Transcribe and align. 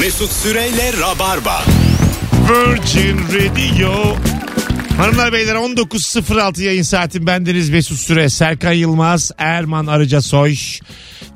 Mesut 0.00 0.32
Süreyle 0.32 0.92
Rabarba. 1.00 1.62
Virgin 2.50 3.18
Radio. 3.18 4.16
Hanımlar 4.96 5.32
beyler 5.32 5.54
19.06 5.54 6.62
yayın 6.62 6.82
saatin 6.82 7.26
bendeniz 7.26 7.70
Mesut 7.70 7.98
Süre, 7.98 8.28
Serkan 8.30 8.72
Yılmaz, 8.72 9.30
Erman 9.38 9.86
Arıca 9.86 10.20
Soy. 10.22 10.56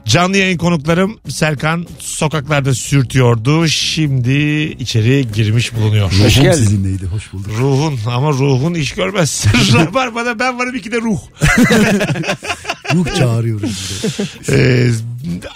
Canlı 0.07 0.37
yayın 0.37 0.59
konuklarım 0.59 1.19
Serkan 1.29 1.87
sokaklarda 1.99 2.75
sürtüyordu. 2.75 3.69
Şimdi 3.69 4.33
içeri 4.79 5.33
girmiş 5.35 5.75
bulunuyor. 5.75 6.07
Hoş 6.13 6.19
Ruhum 6.37 6.43
geldin. 6.43 6.59
sizinleydi. 6.65 7.07
Hoş 7.07 7.33
bulduk. 7.33 7.51
Ruhun 7.59 7.99
ama 8.07 8.31
ruhun 8.31 8.75
iş 8.75 8.93
görmez. 8.95 9.45
Rabarba'da 9.75 10.39
ben 10.39 10.59
varım 10.59 10.75
iki 10.75 10.93
de 10.93 10.97
ruh. 11.01 11.19
Ruh 12.95 13.15
çağırıyoruz. 13.19 14.03
bir 14.49 14.53
de. 14.53 14.85
Ee, 14.87 14.91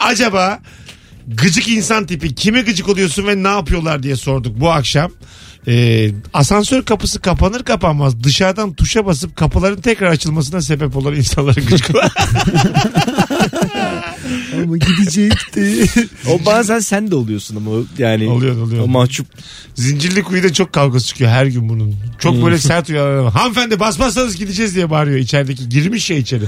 acaba 0.00 0.60
gıcık 1.28 1.68
insan 1.68 2.06
tipi 2.06 2.34
kime 2.34 2.60
gıcık 2.60 2.88
oluyorsun 2.88 3.26
ve 3.26 3.42
ne 3.42 3.48
yapıyorlar 3.48 4.02
diye 4.02 4.16
sorduk 4.16 4.60
bu 4.60 4.70
akşam. 4.70 5.10
Ee, 5.68 6.10
asansör 6.34 6.82
kapısı 6.82 7.20
kapanır 7.20 7.62
kapanmaz 7.62 8.24
dışarıdan 8.24 8.74
tuşa 8.74 9.06
basıp 9.06 9.36
kapıların 9.36 9.80
tekrar 9.80 10.06
açılmasına 10.06 10.60
sebep 10.60 10.96
olan 10.96 11.14
insanlara 11.14 11.60
gıcık. 11.60 11.90
Ama 14.62 14.76
gidecekti. 14.76 15.84
O 16.28 16.46
bazen 16.46 16.78
sen 16.78 17.10
de 17.10 17.14
oluyorsun 17.14 17.56
ama 17.56 17.70
yani. 17.98 18.28
Oluyor, 18.28 18.56
oluyor. 18.56 18.84
O 18.84 18.88
mahcup. 18.88 19.26
Zincirli 19.74 20.22
kuyuda 20.22 20.52
çok 20.52 20.72
kavga 20.72 21.00
çıkıyor 21.00 21.30
her 21.30 21.46
gün 21.46 21.68
bunun. 21.68 21.94
Çok 22.18 22.44
böyle 22.44 22.58
sert 22.58 22.90
uyanan. 22.90 23.30
Hanımefendi 23.30 23.80
basmazsanız 23.80 24.36
gideceğiz 24.36 24.74
diye 24.74 24.90
bağırıyor 24.90 25.18
içerideki. 25.18 25.68
Girmiş 25.68 26.10
ya 26.10 26.16
içeri. 26.16 26.44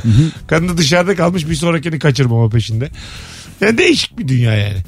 Kadın 0.47 0.69
da 0.69 0.77
dışarıda 0.79 1.17
kalmış 1.17 1.49
bir 1.49 1.55
sonrakini 1.55 1.99
kaçırmama 1.99 2.49
peşinde. 2.49 2.91
Yani 3.61 3.79
değişik 3.79 4.19
bir 4.19 4.29
dünya 4.29 4.55
yani. 4.55 4.79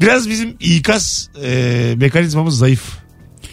Biraz 0.00 0.28
bizim 0.28 0.56
ikaz 0.60 1.28
e, 1.44 1.94
mekanizmamız 1.96 2.58
zayıf. 2.58 2.82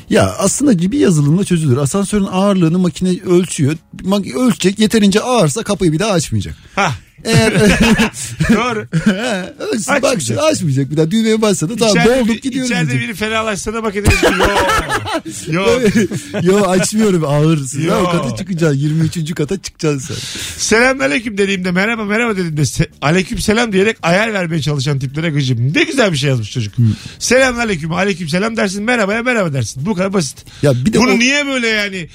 ya 0.09 0.35
aslında 0.37 0.91
bir 0.91 0.99
yazılımla 0.99 1.43
çözülür. 1.43 1.77
Asansörün 1.77 2.27
ağırlığını 2.31 2.79
makine 2.79 3.09
ölçüyor. 3.25 3.77
Mak- 4.03 4.33
ölçecek 4.35 4.79
yeterince 4.79 5.21
ağırsa 5.21 5.63
kapıyı 5.63 5.91
bir 5.91 5.99
daha 5.99 6.11
açmayacak. 6.11 6.55
Ha 6.75 6.93
Eğer 7.23 7.53
doğru. 8.49 8.87
Açmayacak. 9.71 10.03
baksın 10.03 10.35
açmayacak 10.35 10.91
bir 10.91 10.97
daha 10.97 11.11
düğmeye 11.11 11.41
bassadı 11.41 11.75
tamam 11.77 11.95
İçeride 11.97 12.27
bir- 12.27 12.41
gidiyoruz. 12.41 12.71
İçeride 12.71 12.91
diyecek. 12.91 13.09
biri 13.09 13.15
fenalaşsa 13.17 13.73
da 13.73 13.83
bak 13.83 13.95
ederiz 13.95 14.19
ki 14.21 14.25
yok. 14.27 14.61
Yok. 15.51 15.81
Yo 16.43 16.61
açmıyorum 16.65 17.23
ağırsın. 17.25 17.81
Yo. 17.81 17.95
O 18.01 18.11
kata 18.11 18.35
çıkacaksın 18.35 18.77
23. 18.79 19.35
kata 19.35 19.61
çıkacaksın 19.61 20.13
sen. 20.13 20.21
Selamünaleyküm 20.57 21.37
dediğimde 21.37 21.71
merhaba 21.71 22.05
merhaba 22.05 22.31
dediğimde 22.37 22.61
se- 22.61 22.89
aleyküm 23.01 23.37
selam 23.39 23.71
diyerek 23.73 23.97
ayar 24.03 24.33
vermeye 24.33 24.61
çalışan 24.61 24.99
tiplere 24.99 25.29
gıcım. 25.29 25.73
Ne 25.75 25.83
güzel 25.83 26.11
bir 26.11 26.17
şey 26.17 26.29
yazmış 26.29 26.51
çocuk. 26.51 26.73
Selamünaleyküm 27.19 27.91
aleyküm 27.93 28.29
selam 28.29 28.57
dersin 28.57 28.83
merhabaya 28.83 29.23
merhaba 29.23 29.53
dersin. 29.53 29.85
Bu 29.85 29.93
kadar 29.95 30.13
basit. 30.13 30.45
Ya 30.63 30.73
bir 30.85 30.93
de 30.93 30.99
Bunu 30.99 31.11
o- 31.11 31.19
niye 31.19 31.45
böyle 31.47 31.67
yani 31.67 32.07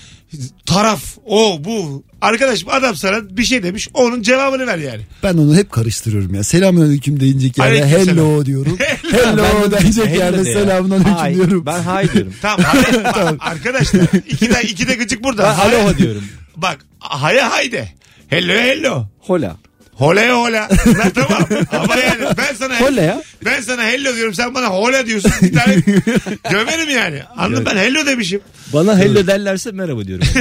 taraf 0.66 1.02
o 1.26 1.60
bu 1.64 2.04
arkadaşım 2.20 2.68
adam 2.72 2.96
sana 2.96 3.36
bir 3.36 3.44
şey 3.44 3.62
demiş 3.62 3.88
onun 3.94 4.22
cevabını 4.22 4.66
ver 4.66 4.78
yani. 4.78 5.00
Ben 5.22 5.34
onu 5.34 5.56
hep 5.56 5.72
karıştırıyorum 5.72 6.34
ya. 6.34 6.44
Selamünaleyküm 6.44 7.20
deyince 7.20 7.46
yerde 7.46 7.62
Aleyküm 7.62 7.88
hello 7.88 8.04
selam. 8.14 8.44
diyorum. 8.46 8.76
Ben 8.80 9.18
hello 9.18 9.70
de- 9.70 9.80
denecek 9.80 10.06
Hello 10.06 10.18
yerde 10.18 10.44
de 10.44 10.48
ya. 10.50 10.60
selamünaleyküm 10.60 11.34
diyorum. 11.34 11.66
Ben 11.66 11.82
hay 11.82 12.12
diyorum. 12.12 12.32
Tamam, 12.42 12.66
bak, 13.04 13.34
arkadaşlar 13.40 14.00
iki 14.30 14.50
de, 14.50 14.62
iki 14.62 14.88
de 14.88 14.94
gıcık 14.94 15.24
burada. 15.24 15.42
Ben 15.42 15.70
aloha 15.78 15.98
diyorum. 15.98 16.24
Bak 16.56 16.78
haya 16.98 17.52
hayde. 17.52 17.88
Hello 18.28 18.52
hello. 18.52 19.06
Hola. 19.20 19.56
Hole 19.96 20.30
hola. 20.32 20.68
Ben 20.86 21.10
tamam. 21.14 21.44
Ama 21.72 21.96
yani 21.96 22.24
ben 22.38 22.54
sana 22.54 22.80
Hola 22.80 23.00
ya. 23.02 23.22
Ben 23.44 23.60
sana 23.60 23.82
hello 23.82 24.16
diyorum 24.16 24.34
sen 24.34 24.54
bana 24.54 24.66
hola 24.66 25.06
diyorsun. 25.06 25.32
Bir 25.42 25.52
tane 25.54 25.74
gömerim 26.50 26.88
yani. 26.90 27.22
Anladın 27.36 27.64
ben 27.66 27.76
hello 27.76 28.06
demişim. 28.06 28.40
Bana 28.72 28.98
hello 28.98 29.26
derlerse 29.26 29.70
merhaba 29.72 30.04
diyorum. 30.04 30.26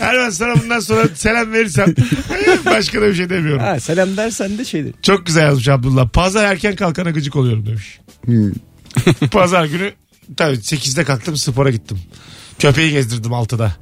Erman 0.00 0.30
sana 0.30 0.62
bundan 0.62 0.80
sonra 0.80 1.08
selam 1.14 1.52
verirsem 1.52 1.94
başka 2.66 3.00
da 3.02 3.06
bir 3.08 3.14
şey 3.14 3.30
demiyorum. 3.30 3.62
ha, 3.62 3.80
selam 3.80 4.16
dersen 4.16 4.58
de 4.58 4.64
şeydir. 4.64 4.94
Çok 5.02 5.26
güzel 5.26 5.42
yazmış 5.42 5.68
Abdullah. 5.68 6.08
Pazar 6.08 6.44
erken 6.44 6.76
kalkana 6.76 7.10
gıcık 7.10 7.36
oluyorum 7.36 7.66
demiş. 7.66 7.98
Hmm. 8.24 8.52
Pazar 9.30 9.64
günü 9.64 9.92
tabii 10.36 10.56
8'de 10.56 11.04
kalktım 11.04 11.36
spora 11.36 11.70
gittim. 11.70 11.98
Köpeği 12.58 12.90
gezdirdim 12.92 13.30
6'da. 13.30 13.76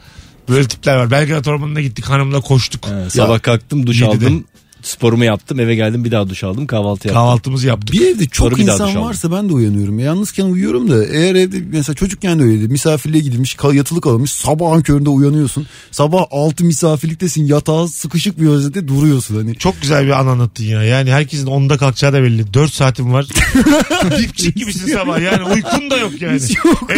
Böyle 0.49 0.69
tipler 0.69 0.97
var. 0.97 1.11
Belgrad 1.11 1.45
Ormanı'na 1.47 1.81
gittik 1.81 2.05
hanımla 2.05 2.41
koştuk. 2.41 2.87
Ha, 2.87 3.11
sabah 3.11 3.43
kalktım 3.43 3.87
duş 3.87 4.01
Yedide. 4.01 4.27
aldım. 4.27 4.45
Sporumu 4.85 5.25
yaptım 5.25 5.61
eve 5.61 5.75
geldim 5.75 6.05
bir 6.05 6.11
daha 6.11 6.29
duş 6.29 6.45
aldım 6.45 6.67
kahvaltı 6.67 7.09
yaptım. 7.09 7.23
Kahvaltımızı 7.23 7.67
yaptık. 7.67 7.93
Bir 7.93 8.07
evde 8.07 8.27
çok 8.27 8.47
Sonra 8.49 8.57
bir 8.57 8.67
daha 8.67 8.77
duş 8.79 8.81
insan 8.83 8.91
aldım. 8.97 9.09
varsa 9.09 9.33
ben 9.33 9.49
de 9.49 9.53
uyanıyorum. 9.53 9.99
Yalnızken 9.99 10.45
uyuyorum 10.45 10.91
da 10.91 11.05
eğer 11.05 11.35
evde 11.35 11.57
mesela 11.73 11.95
çocukken 11.95 12.39
de 12.39 12.43
öyleydi. 12.43 12.69
Misafirliğe 12.69 13.23
gidilmiş 13.23 13.55
kal- 13.55 13.75
yatılı 13.75 14.01
kalmış 14.01 14.31
sabahın 14.31 14.83
köründe 14.83 15.11
uyanıyorsun. 15.11 15.67
Sabah 15.91 16.23
altı 16.31 16.65
misafirliktesin 16.65 17.45
yatağa 17.47 17.89
sıkışık 17.89 18.41
bir 18.41 18.47
vaziyette 18.47 18.89
duruyorsun 18.89 19.37
hani. 19.37 19.55
Çok 19.59 19.81
güzel 19.83 20.05
bir 20.07 20.11
an 20.21 20.27
anlattın 20.27 20.65
ya. 20.65 20.83
Yani 20.83 21.13
herkesin 21.13 21.47
10'da 21.47 21.77
kalkacağı 21.79 22.13
da 22.13 22.23
belli. 22.23 22.55
4 22.55 22.73
saatin 22.73 23.13
var. 23.13 23.27
Dipçik 24.19 24.57
gibisin 24.57 24.93
sabah. 24.93 25.21
Yani 25.23 25.43
uykun 25.45 25.91
da 25.91 25.97
yok 25.97 26.13
yani. 26.23 26.41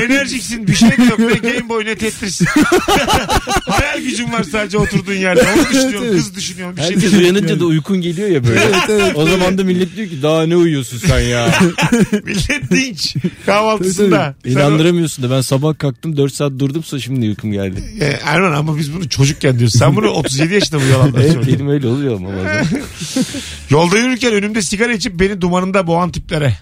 Enerjiksin. 0.05 0.67
Bir 0.67 0.75
şey 0.75 0.89
de 0.91 1.03
yok. 1.03 1.19
Ne 1.19 1.51
Game 1.51 1.69
Boy 1.69 1.85
ne 1.85 1.95
Tetris. 1.95 2.41
Hayal 3.69 4.01
gücün 4.03 4.33
var 4.33 4.43
sadece 4.53 4.79
oturduğun 4.79 5.13
yerde. 5.15 5.41
Onu 5.55 5.63
düşünüyorsun. 5.69 6.03
evet. 6.05 6.17
Kız 6.17 6.35
düşünüyorsun. 6.37 6.77
Bir 6.77 6.83
şey 6.83 6.91
Herkes 6.91 7.03
düşünüyorsun. 7.05 7.35
uyanınca 7.35 7.61
da 7.61 7.65
uykun 7.77 8.01
geliyor 8.01 8.29
ya 8.29 8.45
böyle. 8.45 8.61
o 9.15 9.27
zaman 9.27 9.59
da 9.59 9.65
millet 9.65 9.97
diyor 9.97 10.09
ki 10.09 10.23
daha 10.23 10.47
ne 10.47 10.57
uyuyorsun 10.57 10.99
sen 10.99 11.21
ya. 11.21 11.55
Millet 12.25 12.71
dinç. 12.71 13.17
Kahvaltısında. 13.47 14.35
Sen 14.45 14.51
o- 14.51 14.53
İnandıramıyorsun 14.53 15.25
da 15.25 15.31
ben 15.31 15.41
sabah 15.41 15.79
kalktım 15.79 16.17
4 16.17 16.33
saat 16.35 16.53
durdumsa 16.59 16.99
şimdi 17.01 17.27
uykum 17.29 17.53
geldi. 17.53 17.85
E, 18.01 18.05
Erman 18.05 18.53
ama 18.53 18.79
biz 18.79 18.95
bunu 18.95 19.09
çocukken 19.09 19.59
diyoruz. 19.59 19.75
Sen 19.79 19.97
bunu 19.97 20.09
37 20.09 20.55
yaşında 20.55 20.81
bu 20.81 20.85
yalandan 20.87 21.21
Evet 21.21 21.33
söylüyorsun. 21.33 21.55
benim 21.55 21.69
öyle 21.69 21.87
oluyor 21.87 22.17
ama 22.17 22.29
bazen. 22.29 22.67
Yolda 23.71 23.99
yürürken 23.99 24.33
önümde 24.33 24.63
sigara 24.63 24.93
içip 24.93 25.21
beni 25.21 25.41
dumanında 25.41 25.87
boğan 25.87 26.13
tiplere. 26.13 26.57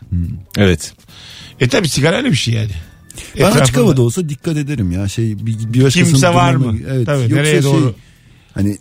Evet. 0.59 0.93
E 1.61 1.69
tabi 1.69 1.89
sigara 1.89 2.17
öyle 2.17 2.31
bir 2.31 2.37
şey 2.37 2.55
yani. 2.55 2.71
Ben 3.39 3.45
açık 3.45 3.57
Etrafında. 3.61 3.81
havada 3.87 4.03
olsa 4.03 4.29
dikkat 4.29 4.57
ederim 4.57 4.93
ya. 4.93 5.09
Şey 5.09 5.47
bir, 5.47 5.57
bir 5.75 5.85
başkasının 5.85 6.11
Kimse 6.11 6.35
var 6.35 6.55
mı? 6.55 6.77
Evet. 6.91 7.07
Tabii, 7.07 7.23
Yoksa 7.23 7.37
nereye 7.37 7.53
şey, 7.53 7.63
doğru? 7.63 7.95
Hani 8.54 8.78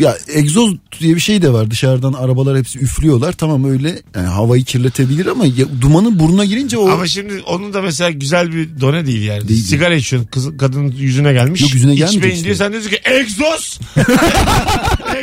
ya 0.00 0.16
egzoz 0.34 0.74
diye 1.00 1.14
bir 1.14 1.20
şey 1.20 1.42
de 1.42 1.52
var 1.52 1.70
dışarıdan 1.70 2.12
arabalar 2.12 2.58
hepsi 2.58 2.78
üflüyorlar 2.78 3.32
tamam 3.32 3.64
öyle 3.70 4.02
yani 4.16 4.26
havayı 4.26 4.64
kirletebilir 4.64 5.26
ama 5.26 5.46
ya, 5.46 5.52
dumanın 5.80 6.18
burnuna 6.18 6.44
girince 6.44 6.78
o 6.78 6.88
Ama 6.90 7.06
şimdi 7.06 7.42
onun 7.46 7.72
da 7.74 7.82
mesela 7.82 8.10
güzel 8.10 8.52
bir 8.52 8.80
done 8.80 9.06
değil 9.06 9.22
yani. 9.22 9.48
Değil. 9.48 9.62
Sigara 9.64 9.94
içiyorsun 9.94 10.28
kız, 10.30 10.56
kadının 10.58 10.92
yüzüne 10.98 11.32
gelmiş. 11.32 11.60
Yok, 11.62 11.74
yüzüne 11.74 11.94
İçmeyin 11.94 12.34
işte. 12.34 12.44
diye 12.44 12.54
sen 12.54 12.72
diyorsun 12.72 12.90
ki 12.90 13.00
egzoz. 13.04 13.80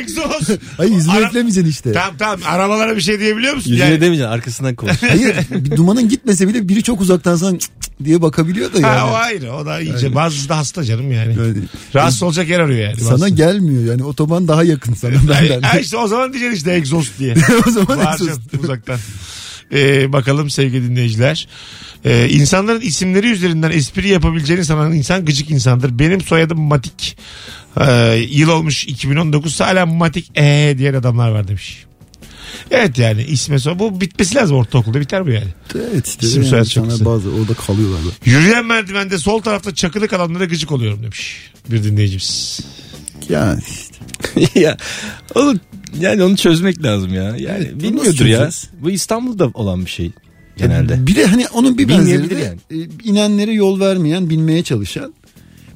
egzoz. 0.00 0.58
hayır 0.76 0.92
yüzüne 0.92 1.12
Ara- 1.12 1.26
üflemeyeceksin 1.26 1.70
işte. 1.70 1.92
Tamam 1.92 2.14
tamam 2.18 2.40
arabalara 2.46 2.96
bir 2.96 3.00
şey 3.00 3.20
diyebiliyor 3.20 3.54
musun? 3.54 3.70
Yüzüne 3.70 3.88
Yani- 3.88 4.00
demeyeceksin 4.00 4.32
arkasından 4.32 4.74
konuş. 4.74 4.96
Hayır 5.02 5.36
bir 5.50 5.76
dumanın 5.76 6.08
gitmese 6.08 6.48
bile 6.48 6.68
biri 6.68 6.82
çok 6.82 7.00
uzaktan 7.00 7.36
sana 7.36 7.58
diye 8.04 8.22
bakabiliyor 8.22 8.72
da 8.72 8.80
yani. 8.80 8.98
Ha, 8.98 9.10
o 9.12 9.14
ayrı 9.14 9.52
o 9.52 9.66
da 9.66 9.80
iyice 9.80 10.14
bazısı 10.14 10.48
da 10.48 10.56
hasta 10.58 10.84
canım 10.84 11.12
yani. 11.12 11.36
Yani 11.38 11.54
Rahatsız 11.94 12.22
olacak 12.22 12.48
yer 12.48 12.60
arıyor 12.60 12.80
yani. 12.88 13.00
sana 13.00 13.12
bazısı. 13.12 13.28
gelmiyor 13.28 13.84
yani 13.86 14.04
otoban 14.04 14.48
daha 14.48 14.64
yakın 14.64 14.94
sana 14.94 15.12
benden. 15.28 15.62
ay 15.62 15.80
işte 15.80 15.96
o 15.96 16.08
zaman 16.08 16.32
diyeceksin 16.32 16.56
işte 16.56 16.72
egzoz 16.72 17.12
diye. 17.18 17.34
o 17.66 17.70
zaman 17.70 18.12
egzoz. 18.12 18.38
uzaktan. 18.62 18.98
Ee, 19.72 20.12
bakalım 20.12 20.50
sevgili 20.50 20.90
dinleyiciler. 20.90 21.48
Ee, 22.04 22.28
insanların 22.28 22.80
isimleri 22.80 23.30
üzerinden 23.30 23.70
espri 23.70 24.08
yapabileceğini 24.08 24.64
sanan 24.64 24.92
insan 24.92 25.24
gıcık 25.24 25.50
insandır. 25.50 25.98
Benim 25.98 26.20
soyadım 26.20 26.60
Matik. 26.60 27.18
Ee, 27.80 28.14
yıl 28.30 28.48
olmuş 28.48 28.84
2019 28.84 29.60
hala 29.60 29.86
Matik 29.86 30.30
ee 30.38 30.74
diyen 30.78 30.94
adamlar 30.94 31.28
var 31.30 31.48
demiş. 31.48 31.84
Evet 32.70 32.98
yani 32.98 33.22
isme 33.22 33.58
soy 33.58 33.78
bu 33.78 34.00
bitmesi 34.00 34.34
lazım 34.34 34.56
ortaokulda 34.56 35.00
biter 35.00 35.26
bu 35.26 35.30
yani. 35.30 35.48
Evet 35.74 36.06
işte 36.06 36.26
İsim 36.26 36.42
yani 36.42 36.50
soyad 36.50 36.64
çok 36.64 36.84
insanlar 36.84 36.90
güzel. 36.92 37.06
bazı 37.06 37.30
orada 37.30 37.54
kalıyorlar. 37.54 38.04
da. 38.04 38.08
Yürüyen 38.24 38.66
merdivende 38.66 39.18
sol 39.18 39.42
tarafta 39.42 39.74
çakılı 39.74 40.08
kalanlara 40.08 40.44
gıcık 40.44 40.72
oluyorum 40.72 41.02
demiş 41.02 41.50
bir 41.70 41.84
dinleyicimiz. 41.84 42.60
Yani 43.28 43.60
işte. 43.68 43.96
ya 44.60 44.76
oğlum 45.34 45.60
yani 46.00 46.22
onu 46.22 46.36
çözmek 46.36 46.82
lazım 46.82 47.14
ya. 47.14 47.22
Yani 47.22 47.38
Evet, 47.46 47.82
bilmiyordur 47.82 48.26
ya. 48.26 48.50
Bu 48.80 48.90
İstanbul'da 48.90 49.50
olan 49.54 49.84
bir 49.84 49.90
şey 49.90 50.10
genelde. 50.56 51.06
Bir 51.06 51.16
de 51.16 51.26
hani 51.26 51.48
onun 51.48 51.78
bir 51.78 51.88
benzeri 51.88 52.30
de 52.30 52.56
e, 52.70 52.76
inenlere 53.04 53.52
yol 53.52 53.80
vermeyen 53.80 54.30
binmeye 54.30 54.62
çalışan. 54.62 55.14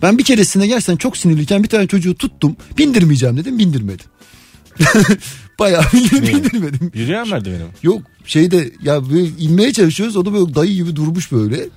Ben 0.02 0.18
bir 0.18 0.24
keresinde 0.24 0.66
gerçekten 0.66 0.96
çok 0.96 1.16
sinirliyken 1.16 1.62
bir 1.62 1.68
tane 1.68 1.86
çocuğu 1.86 2.14
tuttum. 2.14 2.56
Bindirmeyeceğim 2.78 3.36
dedim 3.36 3.58
bindirmedim. 3.58 4.06
Bayağı 5.58 5.84
bildim, 5.92 6.22
bindirmedim. 6.22 6.90
Yürüyen 6.94 7.28
merdiveni 7.28 7.62
mi? 7.62 7.70
Yok 7.82 8.02
şeyde 8.24 8.72
ya 8.82 9.10
böyle 9.10 9.28
inmeye 9.38 9.72
çalışıyoruz 9.72 10.16
o 10.16 10.24
da 10.24 10.32
böyle 10.32 10.54
dayı 10.54 10.74
gibi 10.74 10.96
durmuş 10.96 11.32
böyle. 11.32 11.68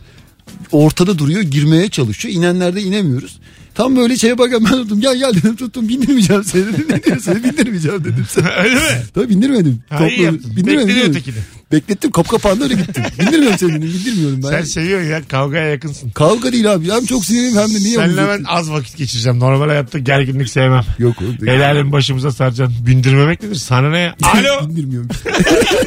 Ortada 0.72 1.18
duruyor 1.18 1.42
girmeye 1.42 1.90
çalışıyor. 1.90 2.36
İnenlerde 2.36 2.82
inemiyoruz. 2.82 3.40
Tam 3.76 3.96
böyle 3.96 4.18
şeye 4.18 4.38
bakan 4.38 4.66
ben 4.66 4.70
tuttum. 4.72 5.02
Gel 5.02 5.18
gel 5.18 5.34
dedim 5.34 5.56
tuttum 5.56 5.90
bindirmeyeceğim 5.90 6.44
seni 6.44 6.66
dedim. 6.74 6.86
Ne 6.90 7.04
diyorsun 7.04 7.44
bindirmeyeceğim 7.44 8.04
dedim. 8.04 8.26
Öyle 8.64 8.76
mi? 8.76 8.82
Tabii 9.14 9.30
bindirmedim. 9.30 9.84
Ha, 9.90 10.08
iyi 10.08 10.18
Topla- 10.18 10.24
yaptın. 10.24 10.56
bindirmedim, 10.56 10.88
Bekledin 10.88 11.10
ötekini. 11.10 11.36
Beklettim 11.72 12.12
kapı 12.12 12.30
kapandı 12.30 12.64
öyle 12.64 12.74
gittim. 12.74 13.04
Bindirmiyorum 13.20 13.58
seni 13.58 13.70
dedim. 13.70 13.82
Bindirmiyorum 13.94 14.44
ben. 14.44 14.50
Sen 14.50 14.62
seviyorsun 14.62 15.10
ya 15.10 15.22
kavgaya 15.28 15.66
yakınsın. 15.66 16.10
Kavga 16.10 16.52
değil 16.52 16.74
abi. 16.74 16.92
Hem 16.92 17.06
çok 17.06 17.26
sinirliyim 17.26 17.58
hem 17.58 17.70
de 17.70 17.80
niye 17.80 17.96
Seninle 17.96 18.22
bunu- 18.22 18.28
ben 18.28 18.44
az 18.48 18.72
vakit 18.72 18.98
geçireceğim. 18.98 19.40
Normal 19.40 19.68
hayatta 19.68 20.00
gerginlik 20.00 20.50
sevmem. 20.50 20.84
Yok. 21.00 21.16
Helalim 21.46 21.92
başımıza 21.92 22.32
saracaksın. 22.32 22.76
Bindirmemek 22.88 23.44
nedir? 23.44 23.56
Sana 23.56 23.90
ne 23.90 24.00
ya? 24.00 24.16
Alo. 24.24 24.70
Bindirmiyorum. 24.70 25.10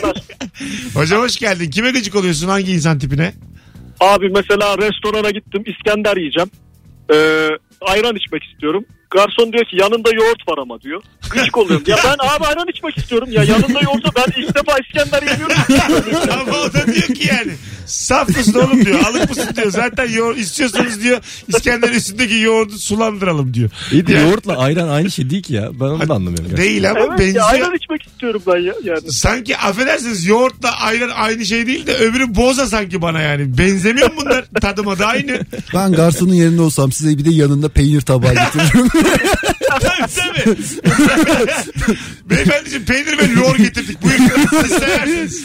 Hocam 0.94 1.21
hoş 1.23 1.37
geldin. 1.37 1.71
Kime 1.71 1.91
gıcık 1.91 2.15
oluyorsun? 2.15 2.49
Hangi 2.49 2.73
insan 2.73 2.99
tipine? 2.99 3.33
Abi 4.00 4.29
mesela 4.35 4.79
restorana 4.79 5.31
gittim 5.31 5.62
İskender 5.67 6.17
yiyeceğim. 6.17 6.50
Ee, 7.15 7.49
ayran 7.81 8.17
içmek 8.17 8.44
istiyorum. 8.44 8.84
Garson 9.11 9.53
diyor 9.53 9.64
ki 9.64 9.76
yanında 9.76 10.11
yoğurt 10.14 10.49
var 10.49 10.58
ama 10.58 10.81
diyor. 10.81 11.03
Gıcık 11.31 11.56
oluyorum. 11.58 11.85
Ya 11.87 11.97
ben 12.05 12.29
abi 12.29 12.44
ayran 12.44 12.67
içmek 12.69 12.99
istiyorum. 12.99 13.29
Ya 13.32 13.44
yanında 13.44 13.81
yoğurtsa 13.81 14.11
ben 14.17 14.43
ilk 14.43 14.55
defa 14.55 14.79
İskender 14.79 15.23
yemiyorum. 15.23 15.56
Ama 16.41 16.58
o 16.58 16.73
da 16.73 16.87
diyor 16.87 17.03
ki 17.14 17.29
yani 17.29 17.53
saf 17.87 18.29
mısın 18.29 18.55
oğlum 18.55 18.85
diyor. 18.85 19.00
Alık 19.08 19.29
mısın 19.29 19.49
diyor. 19.56 19.70
Zaten 19.70 20.11
yoğurt 20.11 20.38
istiyorsanız 20.38 21.03
diyor 21.03 21.19
İskender 21.49 21.88
üstündeki 21.88 22.35
yoğurdu 22.35 22.79
sulandıralım 22.79 23.55
diyor. 23.55 23.70
İyi 23.93 24.06
de 24.06 24.12
Yani 24.12 24.29
yoğurtla 24.29 24.56
ayran 24.58 24.88
aynı 24.88 25.11
şey 25.11 25.31
değil 25.31 25.43
ki 25.43 25.55
ya. 25.55 25.69
Ben 25.81 25.85
onu 25.85 26.09
da 26.09 26.14
anlamıyorum. 26.14 26.37
gerçekten. 26.44 26.64
Değil 26.64 26.91
ama 26.91 27.00
evet 27.00 27.11
ya 27.11 27.19
benziyor. 27.19 27.44
ayran 27.49 27.75
içmek 27.75 28.02
istiyorum 28.06 28.43
ben 28.47 28.56
ya. 28.59 28.75
Yani. 28.85 29.12
Sanki 29.12 29.56
affedersiniz 29.56 30.26
yoğurtla 30.26 30.81
ayran 30.81 31.11
aynı 31.14 31.47
şey 31.47 31.67
değil 31.67 31.87
de 31.87 31.94
öbürü 31.97 32.35
boza 32.35 32.67
sanki 32.67 33.02
bana 33.02 33.20
yani. 33.20 33.59
Benzemiyor 33.59 34.12
mu 34.12 34.20
bunlar? 34.25 34.44
Tadıma 34.61 34.99
da 34.99 35.06
aynı. 35.06 35.41
Ben 35.75 35.93
garsonun 35.93 36.35
yerinde 36.35 36.62
olsam 36.62 36.93
size 36.93 37.19
bir 37.19 37.25
de 37.25 37.31
yanında 37.31 37.69
peynir 37.69 38.00
tabağı 38.00 38.35
getiririm. 38.35 38.88
Tabii 39.69 40.13
tabii. 40.15 40.57
Beyefendiciğim 42.25 42.85
peynir 42.85 43.19
ve 43.19 43.35
lor 43.35 43.57
getirdik. 43.57 44.03
Buyurun 44.03 44.29
siz 44.63 44.71
seversiniz. 44.71 45.45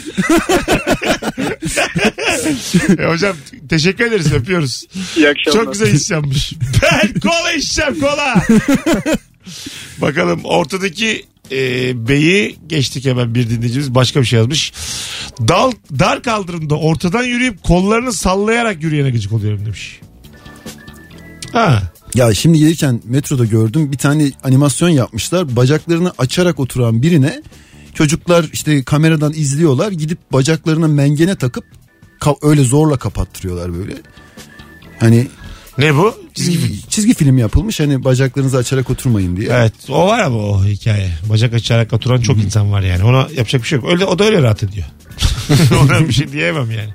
e, 2.98 3.04
hocam 3.04 3.36
teşekkür 3.68 4.04
ederiz 4.04 4.32
öpüyoruz. 4.32 4.84
İyi 5.16 5.28
akşamlar. 5.28 5.64
Çok 5.64 5.72
güzel 5.72 5.94
iş 5.94 6.10
yapmış. 6.10 6.52
Ben 6.82 7.20
kola 7.20 7.52
içeceğim 7.52 8.00
kola. 8.00 8.42
Bakalım 9.98 10.40
ortadaki 10.44 11.26
e, 11.52 11.92
beyi 12.08 12.56
geçtik 12.66 13.04
hemen 13.04 13.34
bir 13.34 13.50
dinleyicimiz 13.50 13.94
başka 13.94 14.20
bir 14.20 14.26
şey 14.26 14.38
yazmış. 14.38 14.72
Dal, 15.40 15.72
dar 15.98 16.22
kaldırımda 16.22 16.78
ortadan 16.78 17.22
yürüyüp 17.22 17.62
kollarını 17.62 18.12
sallayarak 18.12 18.82
yürüyene 18.82 19.10
gıcık 19.10 19.32
oluyorum 19.32 19.64
demiş. 19.66 20.00
Ha. 21.52 21.91
Ya 22.14 22.34
şimdi 22.34 22.58
gelirken 22.58 23.00
metroda 23.04 23.44
gördüm 23.44 23.92
bir 23.92 23.98
tane 23.98 24.30
animasyon 24.44 24.88
yapmışlar. 24.88 25.56
Bacaklarını 25.56 26.12
açarak 26.18 26.60
oturan 26.60 27.02
birine 27.02 27.42
çocuklar 27.94 28.50
işte 28.52 28.84
kameradan 28.84 29.32
izliyorlar. 29.32 29.92
Gidip 29.92 30.32
bacaklarına 30.32 30.88
mengene 30.88 31.36
takıp 31.36 31.64
öyle 32.42 32.64
zorla 32.64 32.96
kapattırıyorlar 32.96 33.74
böyle. 33.74 33.94
Hani 35.00 35.26
Ne 35.78 35.94
bu? 35.94 36.14
Çizgi 36.34 36.58
film. 36.58 36.78
çizgi 36.88 37.14
film 37.14 37.38
yapılmış 37.38 37.80
hani 37.80 38.04
bacaklarınızı 38.04 38.56
açarak 38.56 38.90
oturmayın 38.90 39.36
diye. 39.36 39.48
Evet 39.52 39.72
o 39.88 40.06
var 40.06 40.20
ama 40.20 40.38
o 40.38 40.64
hikaye. 40.64 41.10
Bacak 41.30 41.54
açarak 41.54 41.92
oturan 41.92 42.20
çok 42.20 42.38
insan 42.38 42.72
var 42.72 42.80
yani. 42.80 43.04
Ona 43.04 43.28
yapacak 43.36 43.62
bir 43.62 43.68
şey 43.68 43.78
yok. 43.78 43.88
Öyle, 43.88 44.04
o 44.04 44.18
da 44.18 44.24
öyle 44.24 44.42
rahat 44.42 44.62
ediyor. 44.62 44.86
Ona 45.82 46.08
bir 46.08 46.12
şey 46.12 46.32
diyemem 46.32 46.68
yani. 46.70 46.90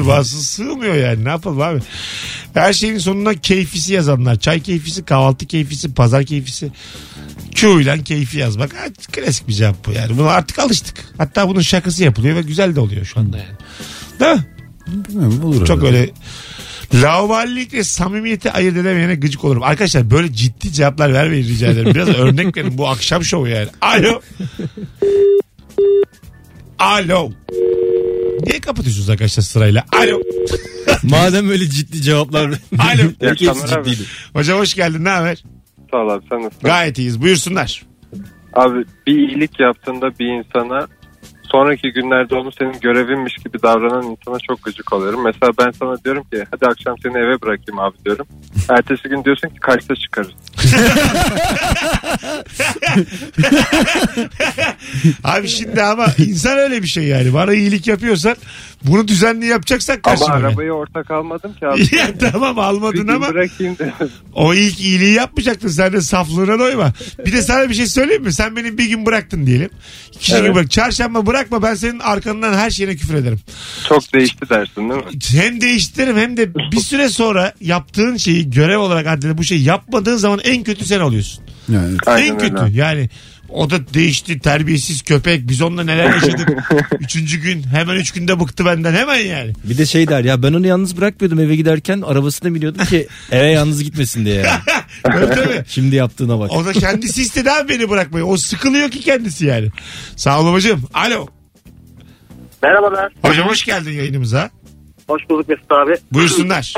Bazısı 0.06 0.44
sığmıyor 0.44 0.94
yani 0.94 1.24
ne 1.24 1.28
yapalım 1.28 1.60
abi. 1.60 1.80
Her 2.54 2.72
şeyin 2.72 2.98
sonuna 2.98 3.34
keyfisi 3.34 3.92
yazanlar. 3.92 4.38
Çay 4.38 4.60
keyfisi, 4.60 5.04
kahvaltı 5.04 5.46
keyfisi, 5.46 5.94
pazar 5.94 6.24
keyfisi. 6.24 6.72
Q 7.54 7.82
ile 7.82 8.02
keyfi 8.02 8.38
yazmak. 8.38 8.74
Ha, 8.74 8.84
Klasik 9.12 9.48
bir 9.48 9.52
cevap 9.52 9.86
bu 9.86 9.92
yani. 9.92 10.18
Buna 10.18 10.28
artık 10.28 10.58
alıştık. 10.58 11.04
Hatta 11.18 11.48
bunun 11.48 11.60
şakası 11.60 12.04
yapılıyor 12.04 12.36
ve 12.36 12.42
güzel 12.42 12.76
de 12.76 12.80
oluyor 12.80 13.04
şu 13.04 13.20
anda 13.20 13.38
yani. 13.38 13.56
Değil 14.20 14.32
mi? 14.32 14.46
Bilmiyorum, 15.08 15.44
olur 15.44 15.66
Çok 15.66 15.84
öyle 15.84 16.10
Laubalilik 16.94 17.74
ve 17.74 17.84
samimiyeti 17.84 18.50
ayırt 18.52 18.76
edemeyene 18.76 19.14
gıcık 19.14 19.44
olurum. 19.44 19.62
Arkadaşlar 19.62 20.10
böyle 20.10 20.32
ciddi 20.32 20.72
cevaplar 20.72 21.12
vermeyin 21.12 21.44
rica 21.48 21.66
ederim. 21.68 21.94
Biraz 21.94 22.08
örnek 22.18 22.56
verin 22.56 22.78
bu 22.78 22.88
akşam 22.88 23.24
şovu 23.24 23.48
yani. 23.48 23.68
Alo. 23.80 24.20
Alo. 26.78 27.30
Niye 28.46 28.60
kapatıyorsunuz 28.60 29.10
arkadaşlar 29.10 29.42
sırayla? 29.42 29.84
Alo. 29.92 30.20
Madem 31.02 31.50
öyle 31.50 31.66
ciddi 31.70 32.02
cevaplar. 32.02 32.46
Alo. 32.78 33.10
Belki 33.20 33.26
hepsi 33.26 33.50
akşamlar 33.50 33.78
abi. 33.78 33.90
ciddiydi. 33.90 34.08
Hocam 34.32 34.58
hoş 34.58 34.74
geldin 34.74 35.04
ne 35.04 35.08
haber? 35.08 35.42
Sağ 35.90 35.96
ol 35.96 36.08
abi 36.08 36.24
sen 36.28 36.38
nasılsın? 36.38 36.60
Gayet 36.68 36.98
iyiyiz 36.98 37.22
buyursunlar. 37.22 37.82
Abi 38.52 38.84
bir 39.06 39.14
iyilik 39.28 39.60
yaptığında 39.60 40.18
bir 40.18 40.26
insana 40.26 40.86
sonraki 41.52 41.92
günlerde 41.92 42.34
onu 42.34 42.52
senin 42.52 42.80
görevinmiş 42.80 43.34
gibi 43.34 43.62
davranan 43.62 44.02
insana 44.02 44.38
çok 44.48 44.62
gıcık 44.62 44.92
oluyorum. 44.92 45.24
Mesela 45.24 45.52
ben 45.58 45.70
sana 45.70 46.04
diyorum 46.04 46.24
ki 46.24 46.44
hadi 46.50 46.66
akşam 46.66 46.96
seni 47.02 47.18
eve 47.18 47.42
bırakayım 47.42 47.78
abi 47.78 47.96
diyorum. 48.04 48.26
Ertesi 48.68 49.08
gün 49.08 49.24
diyorsun 49.24 49.48
ki 49.48 49.60
kaçta 49.60 49.94
çıkarız? 49.94 50.30
Abi 55.24 55.48
şimdi 55.48 55.82
ama 55.82 56.06
insan 56.18 56.58
öyle 56.58 56.82
bir 56.82 56.86
şey 56.86 57.04
yani. 57.04 57.34
Bana 57.34 57.54
iyilik 57.54 57.86
yapıyorsan 57.86 58.36
bunu 58.84 59.08
düzenli 59.08 59.46
yapacaksak 59.46 60.00
Ama 60.04 60.16
karşıma 60.16 60.38
gel. 60.38 60.46
arabayı 60.48 60.72
ortak 60.72 61.10
almadım 61.10 61.52
ki 61.54 61.66
abi. 61.66 61.80
ya 61.96 62.18
tamam 62.32 62.58
almadın 62.58 63.08
ama 63.08 63.28
bırakayım 63.28 63.76
dedim. 63.78 63.92
o 64.34 64.54
ilk 64.54 64.80
iyiliği 64.80 65.14
yapmayacaktın. 65.14 65.68
Sen 65.68 65.92
de 65.92 66.00
saflığına 66.00 66.58
doyma. 66.58 66.92
Bir 67.26 67.32
de 67.32 67.42
sana 67.42 67.68
bir 67.68 67.74
şey 67.74 67.86
söyleyeyim 67.86 68.22
mi? 68.22 68.32
Sen 68.32 68.56
beni 68.56 68.78
bir 68.78 68.84
gün 68.88 69.06
bıraktın 69.06 69.46
diyelim. 69.46 69.70
İkinci 70.12 70.32
Evet. 70.34 70.44
gün 70.46 70.54
bırak. 70.54 70.70
Çarşamba 70.70 71.26
bırakma 71.26 71.62
ben 71.62 71.74
senin 71.74 71.98
arkandan 71.98 72.52
her 72.54 72.70
şeyine 72.70 72.96
küfür 72.96 73.14
ederim. 73.14 73.40
Çok 73.88 74.12
değişti 74.14 74.48
dersin 74.50 74.90
değil 74.90 75.00
mi? 75.04 75.10
Hem 75.32 75.60
değiştiririm 75.60 76.16
hem 76.16 76.36
de 76.36 76.54
bir 76.54 76.80
süre 76.80 77.08
sonra 77.08 77.52
yaptığın 77.60 78.16
şeyi 78.16 78.50
görev 78.50 78.78
olarak 78.78 79.06
addedip 79.06 79.38
bu 79.38 79.44
şeyi 79.44 79.64
yapmadığın 79.64 80.16
zaman 80.16 80.38
en 80.44 80.62
kötü 80.64 80.84
sen 80.84 81.00
oluyorsun. 81.00 81.44
Yani, 81.68 81.96
en 82.06 82.38
kötü. 82.38 82.56
öyle. 82.62 82.76
Yani 82.76 83.10
o 83.52 83.70
da 83.70 83.94
değişti 83.94 84.38
terbiyesiz 84.38 85.02
köpek 85.02 85.48
biz 85.48 85.62
onunla 85.62 85.84
neler 85.84 86.14
yaşadık. 86.14 86.48
Üçüncü 87.00 87.40
gün 87.40 87.62
hemen 87.62 87.94
üç 87.96 88.10
günde 88.10 88.40
bıktı 88.40 88.64
benden 88.64 88.92
hemen 88.92 89.18
yani. 89.18 89.52
Bir 89.64 89.78
de 89.78 89.86
şey 89.86 90.08
der 90.08 90.24
ya 90.24 90.42
ben 90.42 90.52
onu 90.52 90.66
yalnız 90.66 90.96
bırakmıyordum 90.96 91.40
eve 91.40 91.56
giderken 91.56 92.00
arabasına 92.00 92.54
biniyordum 92.54 92.84
ki 92.84 93.08
eve 93.30 93.50
yalnız 93.50 93.84
gitmesin 93.84 94.24
diye. 94.24 94.34
Yani. 94.34 94.60
Tabii 95.02 95.34
tabii. 95.34 95.64
Şimdi 95.68 95.96
yaptığına 95.96 96.40
bak. 96.40 96.52
O 96.52 96.64
da 96.64 96.72
kendisi 96.72 97.22
istedi 97.22 97.50
abi 97.50 97.68
beni 97.68 97.90
bırakmayı. 97.90 98.24
O 98.24 98.36
sıkılıyor 98.36 98.90
ki 98.90 99.00
kendisi 99.00 99.46
yani. 99.46 99.68
Sağ 100.16 100.40
ol 100.40 100.46
babacığım. 100.46 100.84
Alo. 100.94 101.26
Merhabalar. 102.62 103.12
Hocam 103.22 103.48
hoş 103.48 103.64
geldin 103.64 103.90
yayınımıza. 103.90 104.50
Hoş 105.06 105.22
bulduk 105.30 105.48
Mesut 105.48 105.72
abi. 105.72 105.94
Buyursunlar. 106.12 106.74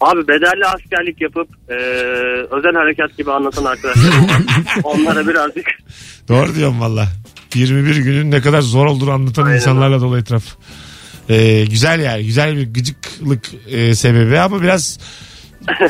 Abi 0.00 0.28
bedelli 0.28 0.66
askerlik 0.66 1.20
yapıp 1.20 1.48
e, 1.68 1.74
özel 2.50 2.74
harekat 2.74 3.16
gibi 3.16 3.32
anlatan 3.32 3.64
arkadaşlarım 3.64 4.28
var. 4.28 4.42
Onlara 4.84 5.28
birazcık 5.28 5.66
Doğru 6.28 6.54
diyorum 6.54 6.80
valla. 6.80 7.08
21 7.54 7.96
günün 7.96 8.30
ne 8.30 8.40
kadar 8.40 8.60
zor 8.60 8.86
olduğunu 8.86 9.10
anlatan 9.10 9.44
Aynen 9.44 9.56
insanlarla 9.56 10.00
dolu 10.00 10.18
etraf. 10.18 10.42
Ee, 11.28 11.64
güzel 11.64 12.00
yani. 12.00 12.24
Güzel 12.24 12.56
bir 12.56 12.74
gıcıklık 12.74 13.50
e, 13.68 13.94
sebebi 13.94 14.38
ama 14.38 14.62
biraz 14.62 14.98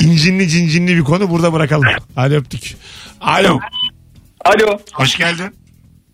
incinli 0.01 0.49
cincinli 0.49 0.97
bir 0.97 1.05
konu 1.05 1.31
burada 1.31 1.53
bırakalım. 1.53 1.87
Hadi 2.15 2.35
öptük. 2.35 2.77
Alo. 3.21 3.59
Alo. 4.45 4.79
Hoş 4.93 5.17
geldin. 5.17 5.55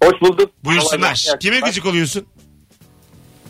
Hoş 0.03 0.21
bulduk. 0.21 0.51
Buyursunlar. 0.65 1.27
Kime 1.41 1.61
gıcık 1.61 1.87
oluyorsun? 1.87 2.27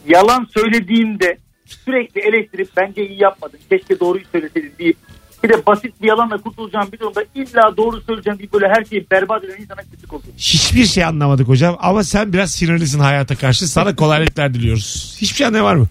Yalan 0.09 0.49
söylediğimde 0.55 1.39
sürekli 1.67 2.21
eleştirip 2.21 2.69
bence 2.77 3.09
iyi 3.09 3.23
yapmadın. 3.23 3.59
Keşke 3.71 4.01
doğruyu 4.01 4.25
söyleseydin 4.33 4.73
deyip 4.79 4.97
bir 5.45 5.49
de 5.49 5.67
basit 5.67 6.03
bir 6.03 6.09
yalanla 6.09 6.39
kurtulacağım 6.39 6.93
bir 6.93 6.99
durumda 6.99 7.25
illa 7.35 7.77
doğru 7.77 8.01
söyleyeceğim 8.01 8.39
deyip 8.39 8.53
böyle 8.53 8.69
her 8.69 8.85
şeyi 8.85 9.07
berbat 9.11 9.45
eden 9.45 9.63
insana 9.63 9.81
gıcık 9.93 10.13
oluyor. 10.13 10.33
Hiçbir 10.37 10.87
şey 10.87 11.05
anlamadık 11.05 11.49
hocam 11.49 11.77
ama 11.81 12.05
sen 12.05 12.33
biraz 12.33 12.51
sinirlisin 12.51 12.99
hayata 12.99 13.37
karşı. 13.37 13.69
Sana 13.69 13.97
kolaylıklar 13.97 14.55
diliyoruz. 14.55 15.17
Hiçbir 15.21 15.37
şey 15.37 15.47
anlamayan 15.47 15.65
var 15.67 15.77
mı? 15.77 15.89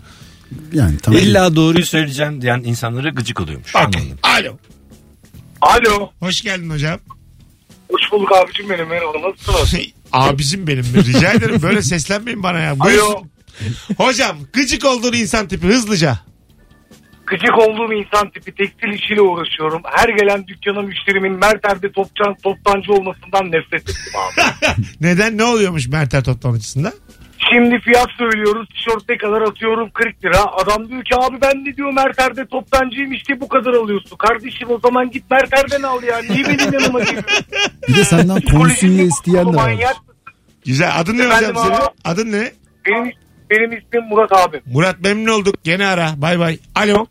yani 0.73 0.97
tamam. 0.97 1.19
İlla 1.19 1.55
doğruyu 1.55 1.85
söyleyeceğim 1.85 2.41
diyen 2.41 2.61
insanlara 2.65 3.09
gıcık 3.09 3.39
oluyormuş. 3.41 3.75
Anladım. 3.75 4.01
Alo. 4.23 4.57
Alo. 5.61 6.09
Hoş 6.19 6.41
geldin 6.41 6.69
hocam. 6.69 6.99
Hoş 7.91 8.11
bulduk 8.11 8.31
abicim 8.31 8.69
benim 8.69 8.87
merhaba 8.87 9.29
nasılsınız? 9.29 9.85
Abicim 10.11 10.67
benim. 10.67 10.83
Rica 10.83 11.31
ederim 11.31 11.61
böyle 11.61 11.81
seslenmeyin 11.81 12.43
bana 12.43 12.59
ya. 12.59 12.79
Buyursun. 12.79 13.31
Hocam 13.98 14.38
gıcık 14.53 14.86
olduğun 14.86 15.13
insan 15.13 15.48
tipi 15.48 15.67
hızlıca. 15.67 16.20
Gıcık 17.27 17.58
olduğum 17.60 17.93
insan 17.93 18.29
tipi 18.29 18.55
tekstil 18.55 18.88
işiyle 18.93 19.22
uğraşıyorum. 19.22 19.81
Her 19.86 20.10
gelen 20.10 20.48
dükkana 20.48 20.81
müşterimin 20.81 21.31
Merter'de 21.39 21.91
topçan, 21.91 22.36
toptancı 22.43 22.91
olmasından 22.93 23.46
nefret 23.51 23.81
ettim 23.81 24.13
abi. 24.15 24.41
Neden 25.01 25.38
ne 25.38 25.43
oluyormuş 25.43 25.88
Mertel 25.88 26.24
toplantıcısında? 26.24 26.93
Şimdi 27.53 27.79
fiyat 27.79 28.08
söylüyoruz. 28.17 28.70
Tişört 28.70 29.10
ne 29.10 29.17
kadar 29.17 29.41
atıyorum 29.41 29.89
40 29.93 30.25
lira. 30.25 30.46
Adam 30.46 30.89
diyor 30.89 31.03
ki 31.03 31.15
abi 31.15 31.38
ben 31.41 31.65
de 31.65 31.77
diyor 31.77 31.93
Merter'de 31.93 32.46
toptancıyım 32.46 33.12
işte 33.13 33.39
bu 33.41 33.48
kadar 33.48 33.74
alıyorsun. 33.74 34.17
Kardeşim 34.17 34.70
o 34.70 34.79
zaman 34.79 35.12
git 35.12 35.31
Merter'den 35.31 35.81
al 35.84 36.03
ya. 36.03 36.20
Niye 36.29 36.46
benim 36.48 36.74
yanıma 36.74 37.00
geliyorsun? 37.03 37.46
Bir 37.88 37.96
de 37.96 38.03
senden 38.05 38.27
komisyonu 38.41 38.67
Psikolojimi 38.67 39.03
isteyen 39.03 39.46
de 39.53 39.58
var. 39.58 39.63
manyak. 39.65 39.96
Güzel. 40.65 40.91
Adın 41.00 41.17
ne 41.17 41.24
Efendim 41.24 41.50
hocam 41.50 41.63
senin? 41.63 41.75
abi? 41.75 41.86
Adın 42.03 42.31
ne? 42.31 42.51
Benim, 42.86 43.12
benim 43.51 43.72
ismim 43.72 44.03
Murat 44.10 44.31
abi. 44.31 44.62
Murat 44.65 45.01
memnun 45.01 45.31
olduk. 45.31 45.55
Gene 45.63 45.88
ara. 45.88 46.13
Bay 46.17 46.39
bay. 46.39 46.60
Alo. 46.75 47.05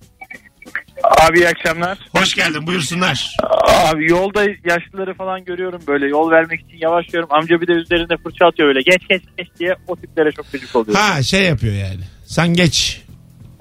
Abi 1.05 1.39
iyi 1.39 1.49
akşamlar. 1.49 1.99
Hoş 2.17 2.35
geldin. 2.35 2.67
Buyursunlar. 2.67 3.37
Abi 3.63 4.11
yolda 4.11 4.43
yaşlıları 4.65 5.15
falan 5.15 5.45
görüyorum 5.45 5.83
böyle 5.87 6.07
yol 6.07 6.31
vermek 6.31 6.61
için 6.61 6.79
yavaşlıyorum. 6.79 7.29
Amca 7.33 7.61
bir 7.61 7.67
de 7.67 7.73
üzerinde 7.73 8.17
fırça 8.17 8.47
atıyor 8.47 8.69
öyle 8.69 8.81
geç 8.81 9.09
geç 9.09 9.23
geç 9.39 9.49
diye 9.59 9.77
o 9.89 9.97
tiplere 9.97 10.33
çok 10.33 10.53
gıcık 10.53 10.77
oluyorum. 10.77 11.03
Ha 11.03 11.23
şey 11.23 11.43
yapıyor 11.43 11.75
yani. 11.75 12.01
Sen 12.27 12.49
geç. 12.49 13.03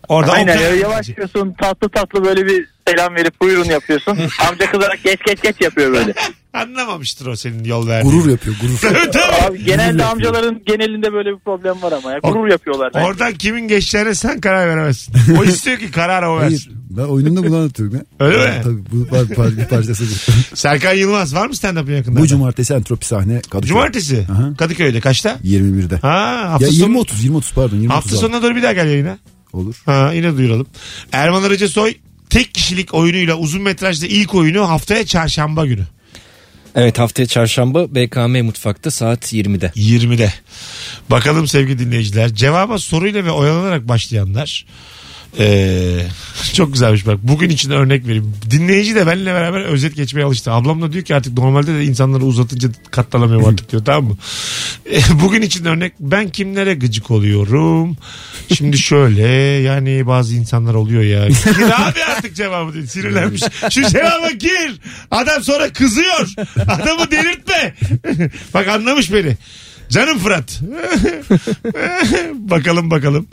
Orada 0.10 0.32
Aynen 0.32 0.76
yavaşlıyorsun 0.76 1.54
tatlı 1.54 1.90
tatlı 1.90 2.26
böyle 2.26 2.46
bir 2.46 2.66
selam 2.90 3.16
verip 3.16 3.42
buyurun 3.42 3.66
yapıyorsun. 3.66 4.18
Amca 4.50 4.72
kızarak 4.72 5.04
geç 5.04 5.20
geç 5.28 5.42
geç 5.42 5.56
yapıyor 5.62 5.94
böyle. 5.94 6.14
Anlamamıştır 6.54 7.26
o 7.26 7.36
senin 7.36 7.64
yol 7.64 7.88
verdiğini. 7.88 8.12
Gurur 8.14 8.30
yapıyor 8.30 8.56
gurur. 8.62 8.78
Tabii, 8.82 9.12
tabii. 9.12 9.46
Abi 9.48 9.64
genelde 9.64 10.06
amcaların 10.06 10.62
genelinde 10.66 11.14
böyle 11.14 11.30
bir 11.30 11.40
problem 11.40 11.82
var 11.82 11.92
ama 11.92 12.12
ya 12.12 12.20
gurur 12.24 12.48
yapıyorlar. 12.48 12.92
bence. 12.96 13.06
Oradan 13.06 13.34
kimin 13.34 13.68
geçeceğine 13.68 14.16
sen 14.16 14.42
karar 14.42 14.68
veremezsin. 14.70 15.14
O 15.40 15.44
istiyor 15.44 15.78
ki 15.78 15.92
kararı 15.92 16.30
o 16.30 16.40
Hayır 16.40 16.52
versin. 16.52 16.74
ben 16.90 17.02
oyunumda 17.04 17.44
bunu 17.44 17.56
anlatıyorum 17.58 17.96
ya. 17.96 18.02
Öyle 18.28 18.38
mi? 18.38 18.62
Tabii 18.64 18.82
bu 18.92 19.08
par, 19.08 19.28
par, 19.28 19.58
bir 19.58 19.66
parçası. 19.66 20.04
Serkan 20.56 20.94
Yılmaz 20.94 21.36
var 21.36 21.48
mı 21.48 21.54
stand-up'ın 21.56 21.92
yakında? 21.96 22.20
bu 22.20 22.28
cumartesi 22.28 22.74
entropi 22.74 23.06
sahne 23.08 23.42
Kadıköy. 23.42 23.70
Cumartesi. 23.70 24.26
Aha. 24.32 24.54
Kadıköy'de 24.58 25.00
kaçta? 25.00 25.38
21'de. 25.44 25.96
Ha 25.96 26.42
hafta 26.52 26.66
Ya 26.66 26.72
sonu. 26.72 26.98
20-30 26.98 27.06
20-30 27.28 27.54
pardon 27.56 27.76
20 27.76 27.88
Hafta 27.88 28.16
sonuna 28.16 28.44
doğru 28.44 28.56
bir 28.56 28.64
daha 28.64 28.74
gel 28.74 28.88
yayına. 28.88 29.18
Olur. 29.54 29.82
Ha 29.86 30.12
yine 30.14 30.38
duyuralım. 30.38 30.68
Erman 31.12 31.44
Arıca 31.44 31.68
Soy 31.68 31.94
tek 32.30 32.54
kişilik 32.54 32.94
oyunuyla 32.94 33.36
uzun 33.36 33.62
metrajda 33.62 34.06
ilk 34.08 34.36
oyunu 34.36 34.70
haftaya 34.70 35.06
çarşamba 35.06 35.66
günü. 35.66 35.84
Evet 36.76 37.00
haftaya 37.00 37.26
çarşamba 37.26 37.96
BKM 37.96 38.46
Mutfak'ta 38.46 38.92
saat 38.92 39.34
20'de. 39.34 39.72
20'de. 39.76 40.34
Bakalım 41.10 41.48
sevgili 41.48 41.80
dinleyiciler. 41.80 42.34
Cevaba 42.34 42.78
soruyla 42.78 43.26
ve 43.26 43.32
oyalanarak 43.32 43.88
başlayanlar. 43.88 44.66
Ee, 45.38 46.06
çok 46.54 46.74
güzelmiş 46.74 47.08
bak. 47.08 47.18
Bugün 47.24 47.50
için 47.50 47.72
örnek 47.72 48.08
vereyim. 48.08 48.34
Dinleyici 48.50 48.96
de 48.96 49.08
benimle 49.08 49.34
beraber 49.34 49.62
özet 49.62 49.96
geçmeye 49.96 50.24
alıştı. 50.24 50.52
Ablam 50.52 50.82
da 50.82 50.92
diyor 50.94 51.04
ki 51.06 51.16
artık 51.16 51.38
normalde 51.38 51.74
de 51.74 51.84
insanları 51.84 52.24
uzatınca 52.26 52.70
katlanamıyorum 52.92 53.46
artık 53.46 53.72
diyor 53.72 53.86
tamam 53.86 54.04
mı? 54.04 54.18
Ee, 54.94 55.02
bugün 55.24 55.42
için 55.42 55.66
örnek 55.66 55.94
ben 56.00 56.30
kimlere 56.30 56.74
gıcık 56.74 57.12
oluyorum? 57.12 57.98
Şimdi 58.58 58.78
şöyle 58.78 59.28
yani 59.64 60.08
bazı 60.08 60.36
insanlar 60.36 60.74
oluyor 60.74 61.04
ya. 61.04 61.28
Gir 61.28 61.64
abi 61.64 62.04
artık 62.16 62.36
cevabı 62.36 62.74
diyor. 62.74 62.86
Sinirlenmiş. 62.86 63.42
Şu 63.72 63.90
cevaba 63.90 64.32
gir. 64.32 64.80
Adam 65.12 65.44
sonra 65.44 65.74
kızıyor. 65.74 66.28
Adamı 66.68 67.12
delirtme. 67.12 67.74
bak 68.54 68.68
anlamış 68.68 69.14
beni. 69.14 69.38
Canım 69.90 70.20
Fırat. 70.20 70.62
bakalım 72.34 72.92
bakalım. 72.92 73.28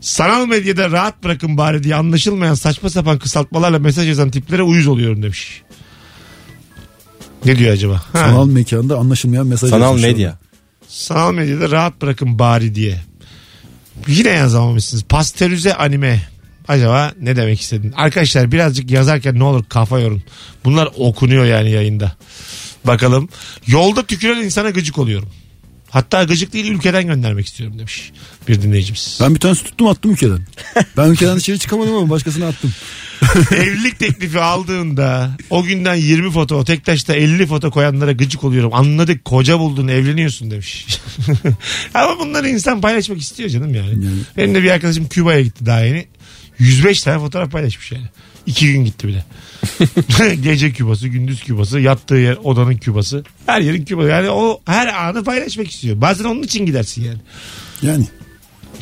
Sanal 0.00 0.46
medyada 0.46 0.90
rahat 0.90 1.24
bırakın 1.24 1.56
bari 1.56 1.82
diye 1.82 1.94
anlaşılmayan 1.94 2.54
saçma 2.54 2.90
sapan 2.90 3.18
kısaltmalarla 3.18 3.78
mesaj 3.78 4.08
yazan 4.08 4.30
tiplere 4.30 4.62
uyuz 4.62 4.86
oluyorum 4.86 5.22
demiş. 5.22 5.62
Ne 7.44 7.58
diyor 7.58 7.72
acaba? 7.72 7.94
Ha, 7.94 8.02
Sanal 8.12 8.46
mekanda 8.46 8.98
anlaşılmayan 8.98 9.46
mesaj 9.46 9.70
Sanal 9.70 9.82
yazmış 9.86 10.02
medya. 10.02 10.38
sanal 10.88 11.32
medyada 11.34 11.70
rahat 11.70 12.02
bırakın 12.02 12.38
bari 12.38 12.74
diye. 12.74 13.00
Yine 14.08 14.28
yazamamışsınız. 14.30 15.02
Pastörize 15.04 15.74
anime. 15.74 16.22
Acaba 16.68 17.12
ne 17.20 17.36
demek 17.36 17.60
istedin? 17.60 17.92
Arkadaşlar 17.96 18.52
birazcık 18.52 18.90
yazarken 18.90 19.38
ne 19.38 19.44
olur 19.44 19.64
kafa 19.68 20.00
yorun. 20.00 20.22
Bunlar 20.64 20.88
okunuyor 20.96 21.44
yani 21.44 21.70
yayında. 21.70 22.12
Bakalım. 22.84 23.28
Yolda 23.66 24.02
tüküren 24.06 24.42
insana 24.42 24.70
gıcık 24.70 24.98
oluyorum. 24.98 25.28
Hatta 25.90 26.24
gıcık 26.24 26.52
değil 26.52 26.72
ülkeden 26.72 27.06
göndermek 27.06 27.46
istiyorum 27.46 27.78
demiş 27.78 28.12
bir 28.48 28.62
dinleyicimiz. 28.62 29.18
Ben 29.20 29.34
bir 29.34 29.40
tanesi 29.40 29.64
tuttum 29.64 29.86
attım 29.86 30.10
ülkeden. 30.10 30.40
Ben 30.96 31.08
ülkeden 31.10 31.36
dışarı 31.36 31.58
çıkamadım 31.58 31.94
ama 31.94 32.10
başkasına 32.10 32.46
attım. 32.46 32.72
Evlilik 33.52 33.98
teklifi 33.98 34.40
aldığında 34.40 35.30
o 35.50 35.62
günden 35.62 35.94
20 35.94 36.30
foto 36.30 36.56
o 36.56 36.64
tek 36.64 36.84
taşta 36.84 37.14
50 37.14 37.46
foto 37.46 37.70
koyanlara 37.70 38.12
gıcık 38.12 38.44
oluyorum. 38.44 38.74
Anladık 38.74 39.24
koca 39.24 39.58
buldun 39.58 39.88
evleniyorsun 39.88 40.50
demiş. 40.50 40.86
Ama 41.94 42.18
bunları 42.18 42.48
insan 42.48 42.80
paylaşmak 42.80 43.20
istiyor 43.20 43.48
canım 43.48 43.74
yani. 43.74 44.04
Yani. 44.04 44.20
Benim 44.36 44.54
de 44.54 44.62
bir 44.62 44.70
arkadaşım 44.70 45.08
Küba'ya 45.08 45.40
gitti 45.40 45.66
daha 45.66 45.80
yeni. 45.80 46.06
105 46.58 47.02
tane 47.02 47.18
fotoğraf 47.18 47.52
paylaşmış 47.52 47.92
yani. 47.92 48.06
İki 48.48 48.72
gün 48.72 48.84
gitti 48.84 49.08
bile. 49.08 49.24
Gece 50.42 50.72
kübası, 50.72 51.08
gündüz 51.08 51.42
kübası, 51.42 51.80
yattığı 51.80 52.14
yer, 52.14 52.36
odanın 52.44 52.76
kübası. 52.76 53.24
Her 53.46 53.60
yerin 53.60 53.84
kübası. 53.84 54.08
Yani 54.08 54.30
o 54.30 54.60
her 54.66 54.86
anı 55.08 55.24
paylaşmak 55.24 55.70
istiyor. 55.70 56.00
Bazen 56.00 56.24
onun 56.24 56.42
için 56.42 56.66
gidersin 56.66 57.04
yani. 57.04 57.18
Yani 57.82 58.04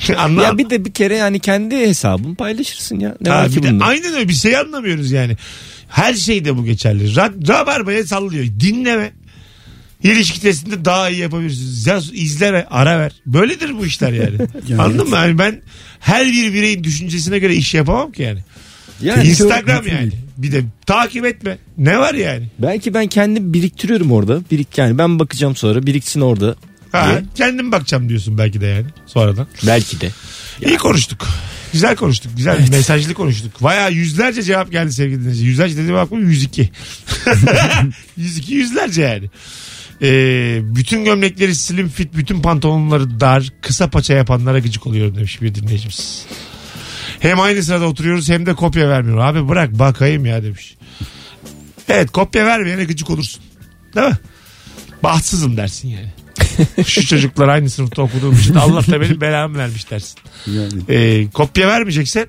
Anla. 0.16 0.42
Ya 0.42 0.58
bir 0.58 0.70
de 0.70 0.84
bir 0.84 0.92
kere 0.92 1.16
yani 1.16 1.40
kendi 1.40 1.76
hesabını 1.76 2.34
paylaşırsın 2.34 3.00
ya. 3.00 3.16
Ne 3.20 3.30
Ha, 3.30 3.36
var 3.36 3.48
bir 3.48 3.54
ki 3.54 3.62
de 3.62 3.70
bunda? 3.70 3.84
aynen 3.84 4.14
öyle 4.14 4.28
bir 4.28 4.34
şey 4.34 4.56
anlamıyoruz 4.56 5.10
yani. 5.10 5.36
Her 5.88 6.14
şeyde 6.14 6.56
bu 6.56 6.64
geçerli. 6.64 7.04
Ra- 7.04 7.48
Rabarba'ya 7.48 8.04
sallıyor. 8.06 8.44
Dinleme. 8.60 9.12
İlişki 10.02 10.40
testinde 10.40 10.84
daha 10.84 11.10
iyi 11.10 11.20
yapabilirsiniz. 11.20 11.86
Yaz, 11.86 12.10
izle 12.14 12.52
ve 12.52 12.66
ara 12.68 12.98
ver. 12.98 13.12
Böyledir 13.26 13.78
bu 13.78 13.86
işler 13.86 14.12
yani. 14.12 14.36
Yani 14.68 14.82
Anladın 14.82 15.08
mı? 15.10 15.16
Yani 15.16 15.38
ben 15.38 15.62
her 16.00 16.26
bir 16.26 16.52
bireyin 16.52 16.84
düşüncesine 16.84 17.38
göre 17.38 17.54
iş 17.56 17.74
yapamam 17.74 18.12
ki 18.12 18.22
yani. 18.22 18.38
Yani 19.00 19.28
Instagram 19.28 19.86
yani. 19.86 20.12
Bir 20.36 20.52
de 20.52 20.64
takip 20.86 21.24
etme. 21.24 21.58
Ne 21.78 21.98
var 21.98 22.14
yani? 22.14 22.46
belki 22.58 22.94
ben 22.94 23.06
kendim 23.06 23.54
biriktiriyorum 23.54 24.12
orada. 24.12 24.40
Birik 24.50 24.78
yani 24.78 24.98
ben 24.98 25.18
bakacağım 25.18 25.56
sonra 25.56 25.86
biriksin 25.86 26.20
orada. 26.20 26.56
Ha, 26.92 27.08
diye. 27.08 27.22
kendim 27.34 27.72
bakacağım 27.72 28.08
diyorsun 28.08 28.38
belki 28.38 28.60
de 28.60 28.66
yani 28.66 28.86
sonradan. 29.06 29.46
Belki 29.66 30.00
de. 30.00 30.10
İyi 30.66 30.76
konuştuk. 30.76 31.28
Güzel 31.72 31.96
konuştuk. 31.96 32.32
Güzel 32.36 32.68
mesajlı 32.70 33.14
konuştuk. 33.14 33.62
Baya 33.62 33.88
yüzlerce 33.88 34.42
cevap 34.42 34.72
geldi 34.72 34.92
sevgili 34.92 35.20
dinleyiciler. 35.20 35.48
Yüzlerce 35.48 35.76
dediğim 35.76 35.96
aklıma 35.96 36.22
102. 36.22 36.70
102 38.16 38.54
yüzlerce 38.54 39.02
yani. 39.02 39.30
Ee, 40.02 40.60
bütün 40.62 41.04
gömlekleri 41.04 41.54
slim 41.54 41.88
fit, 41.88 42.16
bütün 42.16 42.42
pantolonları 42.42 43.20
dar, 43.20 43.52
kısa 43.60 43.90
paça 43.90 44.14
yapanlara 44.14 44.58
gıcık 44.58 44.86
oluyorum 44.86 45.16
demiş 45.16 45.42
bir 45.42 45.54
dinleyicimiz. 45.54 46.26
Hem 47.26 47.40
aynı 47.40 47.62
sırada 47.62 47.86
oturuyoruz 47.86 48.28
hem 48.28 48.46
de 48.46 48.54
kopya 48.54 48.88
vermiyor. 48.88 49.18
Abi 49.18 49.48
bırak 49.48 49.78
bakayım 49.78 50.26
ya 50.26 50.42
demiş. 50.42 50.76
Evet 51.88 52.10
kopya 52.10 52.46
vermeyene 52.46 52.84
gıcık 52.84 53.10
olursun. 53.10 53.42
Değil 53.96 54.06
mi? 54.06 54.18
Bahtsızım 55.02 55.56
dersin 55.56 55.88
yani. 55.88 56.12
Şu 56.86 57.06
çocuklar 57.06 57.48
aynı 57.48 57.70
sınıfta 57.70 58.02
okuduğum 58.02 58.34
için 58.34 58.54
Allah 58.54 58.86
da 58.86 59.00
benim 59.00 59.20
belamı 59.20 59.58
vermiş 59.58 59.90
dersin. 59.90 60.18
yani. 60.46 60.72
Ee, 60.88 61.30
kopya 61.30 61.68
vermeyeceksen 61.68 62.26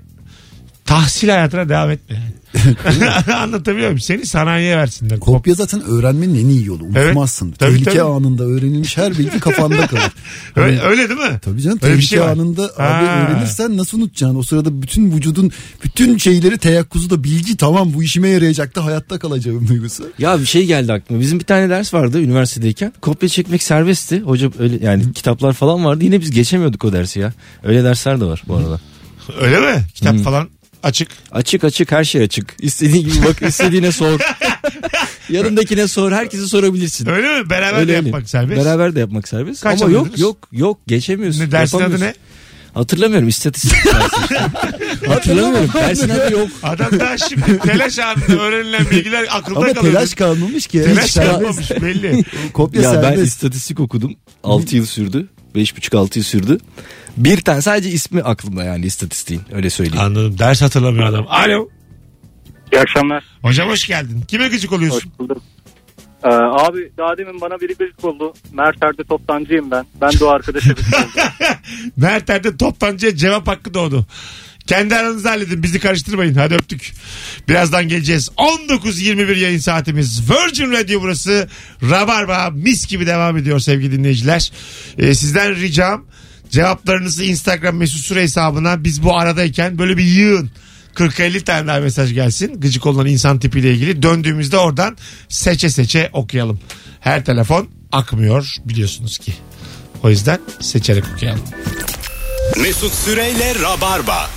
tahsil 1.02 1.30
hayatına 1.30 1.70
devam 1.70 1.92
etme. 1.92 2.34
Anlatabiliyor 3.36 3.88
muyum? 3.88 4.00
Seni 4.00 4.26
sanayiye 4.26 4.78
versinler. 4.78 5.20
Kopya 5.20 5.54
zaten 5.54 5.82
öğrenmenin 5.82 6.46
en 6.46 6.50
iyi 6.50 6.66
yolu. 6.66 6.84
Unutmazsın. 6.84 7.48
Evet. 7.48 7.60
Tabii, 7.60 7.72
Tehlike 7.74 7.92
tabii. 7.92 8.02
anında 8.02 8.44
öğrenilmiş 8.44 8.98
her 8.98 9.18
bilgi 9.18 9.40
kafanda 9.40 9.88
kalır. 9.88 10.02
Öyle, 10.56 10.78
Hani- 10.78 10.90
öyle 10.90 11.10
değil 11.10 11.20
mi? 11.20 11.40
Tabii 11.42 11.62
canım 11.62 11.80
Öyle 11.82 11.94
bir 11.94 12.00
tehlike 12.00 12.08
şey 12.08 12.22
var. 12.22 12.28
anında 12.28 12.64
abi 12.78 13.06
öğrenirsen 13.06 13.78
nasıl 13.78 13.98
unutacaksın? 13.98 14.36
O 14.40 14.44
sırada 14.44 14.82
bütün 14.82 15.12
vücudun 15.12 15.52
bütün 15.84 16.18
şeyleri 16.18 16.58
teyakkuzu 16.58 17.10
da 17.10 17.24
bilgi 17.24 17.58
tamam 17.58 17.94
bu 17.94 18.04
işime 18.04 18.30
yarayacaktı 18.30 18.80
hayatta 18.82 19.20
kalacağım 19.20 19.68
duygusu. 19.68 20.04
Ya 20.20 20.40
bir 20.40 20.46
şey 20.46 20.66
geldi 20.66 20.94
aklıma. 20.94 21.22
Bizim 21.22 21.40
bir 21.40 21.46
tane 21.46 21.70
ders 21.70 21.94
vardı 21.94 22.22
üniversitedeyken. 22.22 22.94
Kopya 23.02 23.30
çekmek 23.30 23.64
serbestti. 23.64 24.20
Hoca 24.22 24.52
öyle 24.60 24.86
yani 24.86 25.14
kitaplar 25.14 25.54
falan 25.54 25.86
vardı. 25.86 26.04
Yine 26.04 26.22
biz 26.22 26.32
geçemiyorduk 26.32 26.86
o 26.86 26.94
dersi 26.94 27.20
ya. 27.20 27.34
Öyle 27.64 27.84
dersler 27.84 28.22
de 28.22 28.26
var 28.26 28.44
bu 28.48 28.56
arada. 28.56 28.80
Öyle 29.42 29.60
mi? 29.60 29.82
Kitap 29.96 30.18
falan 30.18 30.50
açık. 30.84 31.08
Açık 31.32 31.64
açık 31.64 31.92
her 31.92 32.04
şey 32.04 32.22
açık. 32.24 32.56
İstediğin 32.60 33.06
gibi 33.10 33.26
bak 33.26 33.42
istediğine 33.42 33.92
sor. 33.92 34.20
Yanındakine 35.30 35.88
sor. 35.88 36.12
Herkese 36.12 36.48
sorabilirsin. 36.48 37.10
Öyle 37.10 37.40
mi? 37.42 37.50
Beraber 37.50 37.80
Öyle 37.80 37.94
de 37.94 37.98
öyle. 37.98 38.08
yapmak 38.08 38.30
serbest. 38.30 38.66
Beraber 38.66 38.96
de 38.96 39.00
yapmak 39.00 39.28
serbest. 39.28 39.64
Kaç 39.64 39.82
Ama 39.82 39.92
yok 39.92 40.20
yok 40.20 40.38
yok 40.52 40.78
geçemiyorsun. 40.88 41.42
Ne, 41.42 41.52
dersin 41.52 41.80
adı 41.82 42.00
ne? 42.00 42.14
Hatırlamıyorum 42.74 43.28
istatistik. 43.28 43.78
Hatırlamıyorum. 45.08 45.70
Dersin 45.74 46.10
adı 46.10 46.34
yok. 46.34 46.48
Adam 46.64 47.00
daha 47.00 47.18
şimdi 47.18 47.60
telaş 47.60 48.00
anında 48.00 48.42
öğrenilen 48.42 48.90
bilgiler 48.92 49.26
aklında 49.32 49.60
Ama 49.60 49.74
kalıyor. 49.74 49.94
telaş 49.94 50.14
kalmamış 50.14 50.68
ki. 50.68 50.84
Telaş 50.84 51.14
kalmamış 51.14 51.72
belli. 51.72 52.24
Kopya 52.54 52.82
Ya 52.88 52.94
ben 52.96 53.02
serbest. 53.02 53.28
istatistik 53.28 53.80
okudum. 53.80 54.16
6 54.44 54.76
yıl 54.76 54.86
sürdü. 54.86 55.28
5,5-6 55.56 56.18
yıl 56.18 56.24
sürdü. 56.24 56.58
Bir 57.18 57.42
tane 57.42 57.62
sadece 57.62 57.90
ismi 57.90 58.22
aklımda 58.22 58.64
yani 58.64 58.86
istatistiğin. 58.86 59.42
Öyle 59.52 59.70
söyleyeyim. 59.70 60.06
Anladım. 60.06 60.40
Ders 60.40 60.62
hatırlamıyor 60.62 61.06
adam. 61.08 61.26
Alo. 61.30 61.70
İyi 62.74 62.80
akşamlar. 62.82 63.24
Hocam 63.42 63.70
hoş 63.70 63.88
geldin. 63.88 64.22
Kime 64.28 64.48
gıcık 64.48 64.72
oluyorsun? 64.72 65.12
bulduk. 65.20 65.42
Ee, 66.24 66.28
abi 66.30 66.92
daha 66.98 67.18
demin 67.18 67.42
bana 67.42 67.60
biri 67.62 67.74
gıcık 67.76 68.06
oldu. 68.06 68.34
Merter'de 68.54 69.04
toptancıyım 69.04 69.72
ben. 69.72 69.86
Ben 70.02 70.12
de 70.12 70.26
o 70.26 70.28
arkadaşa 70.28 70.74
gıcık 70.74 70.96
oldum. 70.96 71.10
Mert 71.98 72.30
Erdem 72.30 72.58
toptancıya 72.58 73.16
cevap 73.16 73.48
hakkı 73.48 73.74
doğdu. 73.74 74.06
Kendi 74.68 74.96
aranızda 74.96 75.32
halledin 75.32 75.64
bizi 75.64 75.80
karıştırmayın 75.80 76.36
hadi 76.36 76.56
öptük. 76.56 76.94
Birazdan 77.50 77.88
geleceğiz. 77.88 78.30
19.21 78.38 79.38
yayın 79.38 79.60
saatimiz. 79.60 80.22
Virgin 80.30 80.72
Radio 80.72 81.02
burası. 81.02 81.50
Rabarba 81.84 82.50
mis 82.50 82.88
gibi 82.88 83.08
devam 83.08 83.38
ediyor 83.38 83.60
sevgili 83.60 83.92
dinleyiciler. 83.92 84.52
Ee, 84.98 85.16
sizden 85.16 85.56
ricam 85.56 86.06
cevaplarınızı 86.50 87.24
Instagram 87.24 87.76
mesut 87.76 88.00
süre 88.00 88.22
hesabına 88.22 88.84
biz 88.84 89.04
bu 89.04 89.18
aradayken 89.18 89.78
böyle 89.78 89.98
bir 89.98 90.04
yığın. 90.04 90.52
40-50 90.96 91.42
tane 91.42 91.68
daha 91.68 91.80
mesaj 91.80 92.14
gelsin. 92.14 92.62
Gıcık 92.62 92.86
olan 92.86 93.08
insan 93.08 93.40
tipiyle 93.40 93.74
ilgili. 93.74 94.02
Döndüğümüzde 94.02 94.58
oradan 94.58 94.98
seçe 95.30 95.70
seçe 95.70 96.10
okuyalım. 96.14 96.60
Her 97.00 97.26
telefon 97.26 97.70
akmıyor 97.92 98.56
biliyorsunuz 98.66 99.18
ki. 99.18 99.34
O 100.04 100.10
yüzden 100.10 100.40
seçerek 100.62 101.04
okuyalım. 101.16 101.42
Mesut 102.58 102.94
Süreyle 102.94 103.56
Rabarba. 103.56 104.37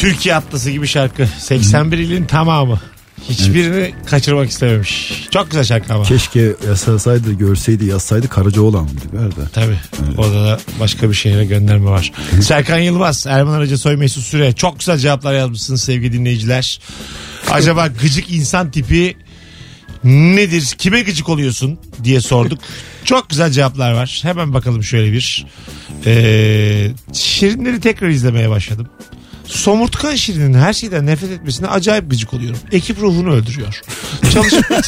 Türkiye 0.00 0.34
Atlası 0.34 0.70
gibi 0.70 0.86
şarkı. 0.86 1.28
81 1.38 1.98
ilin 1.98 2.24
tamamı. 2.24 2.80
Hiçbirini 3.28 3.94
kaçırmak 4.06 4.50
istememiş. 4.50 5.12
Çok 5.30 5.50
güzel 5.50 5.64
şarkı 5.64 5.94
ama. 5.94 6.04
Keşke 6.04 6.52
yasasaydı 6.68 7.32
görseydi 7.32 7.84
yazsaydı 7.84 8.28
Karacaoğlan 8.28 8.84
mıydı? 8.84 9.00
Nerede? 9.12 9.48
Tabii. 9.52 9.76
Orada 10.18 10.44
da 10.44 10.60
başka 10.80 11.08
bir 11.08 11.14
şehre 11.14 11.44
gönderme 11.44 11.90
var. 11.90 12.12
Serkan 12.42 12.78
Yılmaz, 12.78 13.26
Erman 13.28 13.52
Arıca 13.52 13.78
Soy 13.78 13.96
Mesut 13.96 14.24
Süre. 14.24 14.52
Çok 14.52 14.78
güzel 14.78 14.98
cevaplar 14.98 15.34
yazmışsınız 15.34 15.82
sevgili 15.82 16.12
dinleyiciler. 16.12 16.80
Acaba 17.50 17.86
gıcık 17.86 18.30
insan 18.30 18.70
tipi 18.70 19.16
nedir? 20.04 20.74
Kime 20.78 21.02
gıcık 21.02 21.28
oluyorsun 21.28 21.78
diye 22.04 22.20
sorduk. 22.20 22.58
Çok 23.04 23.30
güzel 23.30 23.50
cevaplar 23.50 23.92
var. 23.92 24.20
Hemen 24.22 24.54
bakalım 24.54 24.84
şöyle 24.84 25.12
bir. 25.12 25.46
Ee, 26.06 26.90
şirinleri 27.12 27.80
tekrar 27.80 28.08
izlemeye 28.08 28.50
başladım. 28.50 28.88
Somurtkan 29.50 30.14
Şirin'in 30.14 30.54
her 30.54 30.72
şeyden 30.72 31.06
nefret 31.06 31.30
etmesine 31.30 31.66
acayip 31.66 32.10
gıcık 32.10 32.34
oluyorum. 32.34 32.58
Ekip 32.72 32.98
ruhunu 33.00 33.32
öldürüyor. 33.32 33.80
Çalışma, 34.32 34.60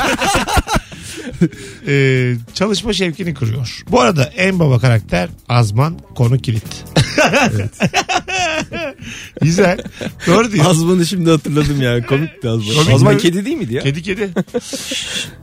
Ee, 1.87 2.35
çalışma 2.55 2.93
şevkini 2.93 3.35
kırıyor. 3.35 3.85
Bu 3.91 4.01
arada 4.01 4.25
en 4.25 4.59
baba 4.59 4.79
karakter 4.79 5.29
Azman 5.49 5.99
konu 6.15 6.39
kilit. 6.39 6.65
Güzel. 9.43 9.79
Doğru 10.27 10.53
diyor. 10.53 10.67
Azman'ı 10.67 11.07
şimdi 11.07 11.31
hatırladım 11.31 11.83
ya. 11.83 12.07
Komikti 12.07 12.49
Azman. 12.49 12.75
Komik 12.75 12.95
Azman 12.95 13.15
mi? 13.15 13.21
kedi 13.21 13.45
değil 13.45 13.57
miydi 13.57 13.75
ya? 13.75 13.83
Kedi 13.83 14.03
kedi. 14.03 14.31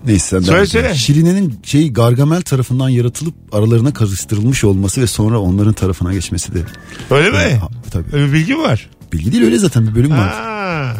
Neyse 0.05 0.25
sen 0.29 0.39
Söyle, 0.39 0.47
devam 0.51 0.63
et. 0.63 0.69
söyle. 0.69 0.95
Şirine'nin 0.95 1.59
şey 1.63 1.93
Gargamel 1.93 2.41
tarafından 2.41 2.89
yaratılıp 2.89 3.35
aralarına 3.51 3.93
karıştırılmış 3.93 4.63
olması 4.63 5.01
ve 5.01 5.07
sonra 5.07 5.39
onların 5.39 5.73
tarafına 5.73 6.13
geçmesi 6.13 6.53
de. 6.53 6.59
Öyle 7.11 7.29
mi? 7.29 7.55
Ha, 7.55 7.69
tabii. 7.91 8.05
Öyle 8.13 8.27
bir 8.27 8.33
bilgi 8.33 8.53
mi 8.55 8.61
var? 8.61 8.89
Bilgi 9.13 9.32
değil 9.32 9.44
öyle 9.44 9.58
zaten 9.58 9.88
bir 9.88 9.96
bölüm 9.96 10.12
var. 10.12 10.30
Ha. 10.34 10.94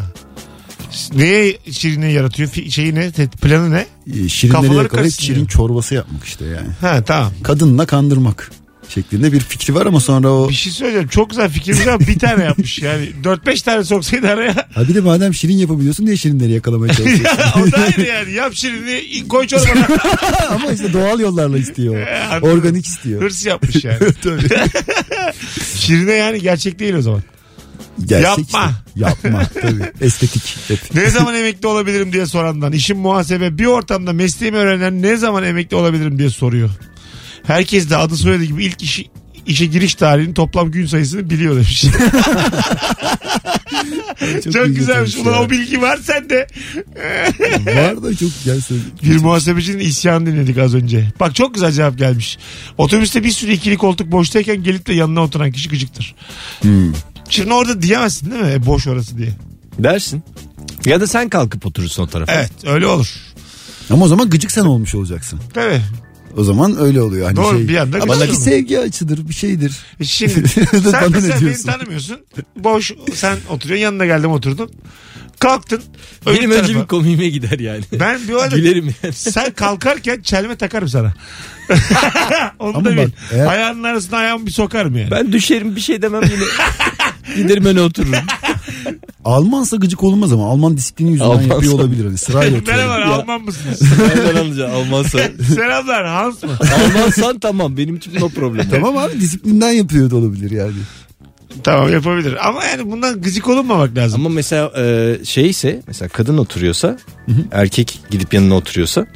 Neye 1.16 1.58
Şirin'e 1.72 2.12
yaratıyor? 2.12 2.50
Fi- 2.50 2.72
Şeyi 2.72 2.96
ne? 2.96 3.12
Te- 3.12 3.28
Planı 3.28 3.72
ne? 3.72 3.86
Ee, 4.08 4.30
Şirinleri 4.30 4.62
Kafaları 4.62 4.84
yakalayıp 4.84 4.92
karıştırıyor. 4.92 5.36
şirin 5.36 5.46
çorbası 5.46 5.96
yapmak 5.96 6.24
işte 6.24 6.46
yani. 6.46 6.68
Ha 6.82 7.04
tamam. 7.04 7.32
Kadınla 7.44 7.86
kandırmak 7.86 8.52
şeklinde 8.90 9.34
bir 9.34 9.40
fikri 9.40 9.76
var 9.76 9.86
ama 9.86 10.00
sonra 10.00 10.30
o... 10.32 10.50
Bir 10.50 10.54
şey 10.54 10.74
söyleyeceğim. 10.74 11.08
Çok 11.08 11.30
güzel 11.30 11.50
fikirmiş 11.50 11.88
ama 11.88 12.00
bir 12.00 12.20
tane 12.20 12.44
yapmış. 12.44 12.80
Yani 12.82 13.10
4-5 13.24 13.64
tane 13.64 13.84
soksaydı 13.84 14.28
araya. 14.28 14.68
Ha 14.74 14.88
bir 14.88 14.96
de 14.96 15.00
madem 15.02 15.34
şirin 15.34 15.58
yapabiliyorsun 15.58 16.06
diye 16.08 16.18
şirinleri 16.18 16.52
yakalamaya 16.52 16.94
çalışıyorsun. 16.94 17.38
o 17.62 17.72
da 17.72 17.78
ayrı 17.78 18.02
yani. 18.08 18.32
Yap 18.34 18.54
Şirin'i 18.54 19.28
koy 19.28 19.48
çorbana. 19.48 19.88
ama 20.50 20.72
işte 20.72 20.94
doğal 20.94 21.20
yollarla 21.20 21.58
istiyor. 21.58 22.08
O. 22.42 22.46
Organik 22.48 22.86
istiyor. 22.86 23.22
Hırs 23.22 23.46
yapmış 23.46 23.84
yani. 23.86 23.98
Tabii. 24.24 24.48
Şirine 25.76 26.12
yani 26.14 26.42
gerçek 26.42 26.80
değil 26.80 26.94
o 26.94 27.02
zaman. 27.02 27.22
Gerçek 28.06 28.54
Yapma. 28.54 28.70
işte. 28.70 28.80
Yapma. 28.96 29.44
Tabii. 29.62 29.92
Estetik. 30.06 30.58
Hep. 30.68 30.96
Ne 30.96 31.10
zaman 31.10 31.36
emekli 31.36 31.68
olabilirim 31.68 32.14
diye 32.14 32.26
sorandan. 32.26 32.72
İşim 32.72 32.98
muhasebe 32.98 33.58
bir 33.58 33.66
ortamda 33.66 34.14
mesleğimi 34.14 34.58
öğrenen 34.58 35.02
ne 35.02 35.18
zaman 35.18 35.44
emekli 35.44 35.76
olabilirim 35.76 36.20
diye 36.20 36.30
soruyor. 36.30 36.70
Herkes 37.44 37.90
de 37.90 37.98
adı 37.98 38.18
soyadı 38.18 38.44
gibi 38.44 38.66
ilk 38.66 38.82
işi, 38.82 39.06
işe 39.46 39.66
giriş 39.66 39.96
tarihinin 39.96 40.34
toplam 40.34 40.72
gün 40.72 40.86
sayısını 40.86 41.30
biliyor 41.30 41.56
demiş. 41.56 41.86
Çok, 44.44 44.68
iyi 44.68 44.74
güzelmiş. 44.74 45.16
Ulan 45.16 45.34
ya. 45.34 45.42
o 45.42 45.50
bilgi 45.50 45.82
var 45.82 45.98
sende. 46.04 46.48
Var 47.76 48.04
da 48.04 48.16
çok 48.16 48.30
gerçekten. 48.46 48.78
Bir 49.04 49.18
muhasebecinin 49.22 49.80
isyanı 49.80 50.26
dinledik 50.26 50.58
az 50.58 50.76
önce. 50.76 51.08
Bak 51.20 51.36
çok 51.36 51.54
güzel 51.54 51.72
cevap 51.72 51.98
gelmiş. 51.98 52.38
Otobüste 52.78 53.24
bir 53.24 53.32
sürü 53.32 53.52
ikili 53.52 53.78
koltuk 53.78 54.12
boştayken 54.12 54.64
gelip 54.64 54.88
de 54.88 54.94
yanına 54.94 55.24
oturan 55.24 55.52
kişi 55.52 55.70
gıcıktır. 55.70 56.16
Hmm. 56.62 56.94
Şimdi 57.30 57.54
orada 57.54 57.82
diyemezsin 57.82 58.32
değil 58.32 58.42
mi? 58.42 58.52
E, 58.52 58.66
boş 58.66 58.88
orası 58.88 59.18
diye. 59.18 59.30
Dersin. 59.80 60.24
Ya 60.86 61.02
da 61.02 61.08
sen 61.08 61.30
kalkıp 61.30 61.66
oturursun 61.66 62.04
o 62.04 62.08
tarafa. 62.08 62.34
Evet 62.34 62.52
öyle 62.68 62.86
olur. 62.88 63.14
Ama 63.90 64.06
o 64.06 64.08
zaman 64.08 64.30
gıcık 64.30 64.52
sen 64.52 64.66
olmuş 64.66 64.96
olacaksın. 64.96 65.40
Tabii. 65.54 65.82
O 66.38 66.44
zaman 66.44 66.80
öyle 66.80 67.02
oluyor. 67.02 67.26
Hani 67.26 67.36
Doğru, 67.36 67.58
şey, 67.58 67.68
bir 67.68 67.78
anda 67.78 67.98
Ama 68.02 68.14
bir 68.16 68.28
olma. 68.28 68.34
sevgi 68.40 68.80
açıdır 68.80 69.30
bir 69.30 69.34
şeydir. 69.34 69.78
E 70.00 70.04
Şimdi 70.04 70.48
sen 70.92 71.12
mesela 71.12 71.42
beni 71.42 71.64
tanımıyorsun. 71.64 72.18
Boş 72.56 72.92
sen 73.14 73.38
oturuyorsun 73.50 73.84
yanına 73.84 74.06
geldim 74.06 74.32
oturdun. 74.32 74.72
Kalktın. 75.40 75.82
Benim 76.26 76.52
önce 76.52 76.62
tarafa. 76.62 76.82
bir 76.84 76.88
komiğime 76.88 77.30
gider 77.30 77.60
yani. 77.60 77.84
Ben 78.00 78.28
bir 78.28 78.34
arada 78.34 78.56
Gülerim 78.56 78.96
yani. 79.04 79.14
sen 79.16 79.52
kalkarken 79.52 80.22
çelme 80.22 80.56
takarım 80.56 80.88
sana. 80.90 81.14
Onu 82.60 82.78
Ama 82.78 82.86
da 82.90 82.98
bak, 82.98 83.08
bil. 83.08 83.12
eğer- 83.32 83.46
Ayağının 83.48 83.84
arasına 83.84 84.18
ayağımı 84.18 84.46
bir 84.46 84.52
sokarım 84.52 84.98
yani. 84.98 85.12
Ben 85.12 85.32
düşerim 85.32 85.76
bir 85.76 85.82
şey 85.82 86.02
demem 86.02 86.24
yine. 86.24 86.44
Giderim 87.36 87.66
öne 87.66 87.82
otururum. 87.82 88.14
Almansa 89.26 89.78
gıcık 89.78 90.04
olmaz 90.04 90.34
ama 90.34 90.50
Alman 90.50 90.78
disiplini 90.78 91.12
yüzünden 91.12 91.30
Almansa- 91.30 91.54
yapıyor 91.54 91.74
olabilir. 91.74 92.06
Hani 92.06 92.18
sırayla 92.18 92.58
oturuyor. 92.62 92.78
Merhaba 92.88 93.14
Alman 93.22 93.42
mısınız? 93.42 93.82
Nereden 94.00 94.36
alacaksın 94.36 94.76
Almansa? 94.76 95.20
Selamlar 95.56 96.06
Hans 96.08 96.44
mı? 96.44 96.58
Almansan 96.86 97.40
tamam 97.40 97.78
benim 97.78 97.96
için 97.96 98.16
no 98.20 98.30
problem. 98.30 98.70
Tamam 98.72 98.98
abi 98.98 99.20
disiplinden 99.22 99.72
yapıyor 99.72 100.10
da 100.12 100.16
olabilir 100.16 100.52
yani. 100.52 100.72
tamam 101.64 101.92
yapabilir. 101.94 102.48
Ama 102.48 102.64
yani 102.66 102.92
bundan 102.92 103.22
gıcık 103.22 103.48
olunmamak 103.48 103.98
lazım. 103.98 104.26
Ama 104.26 104.36
mesela 104.36 104.72
e, 104.78 105.16
şeyse 105.26 105.82
mesela 105.88 106.10
kadın 106.10 106.38
oturuyorsa 106.38 106.98
erkek 107.52 108.00
gidip 108.12 108.34
yanına 108.34 108.56
oturuyorsa 108.56 109.08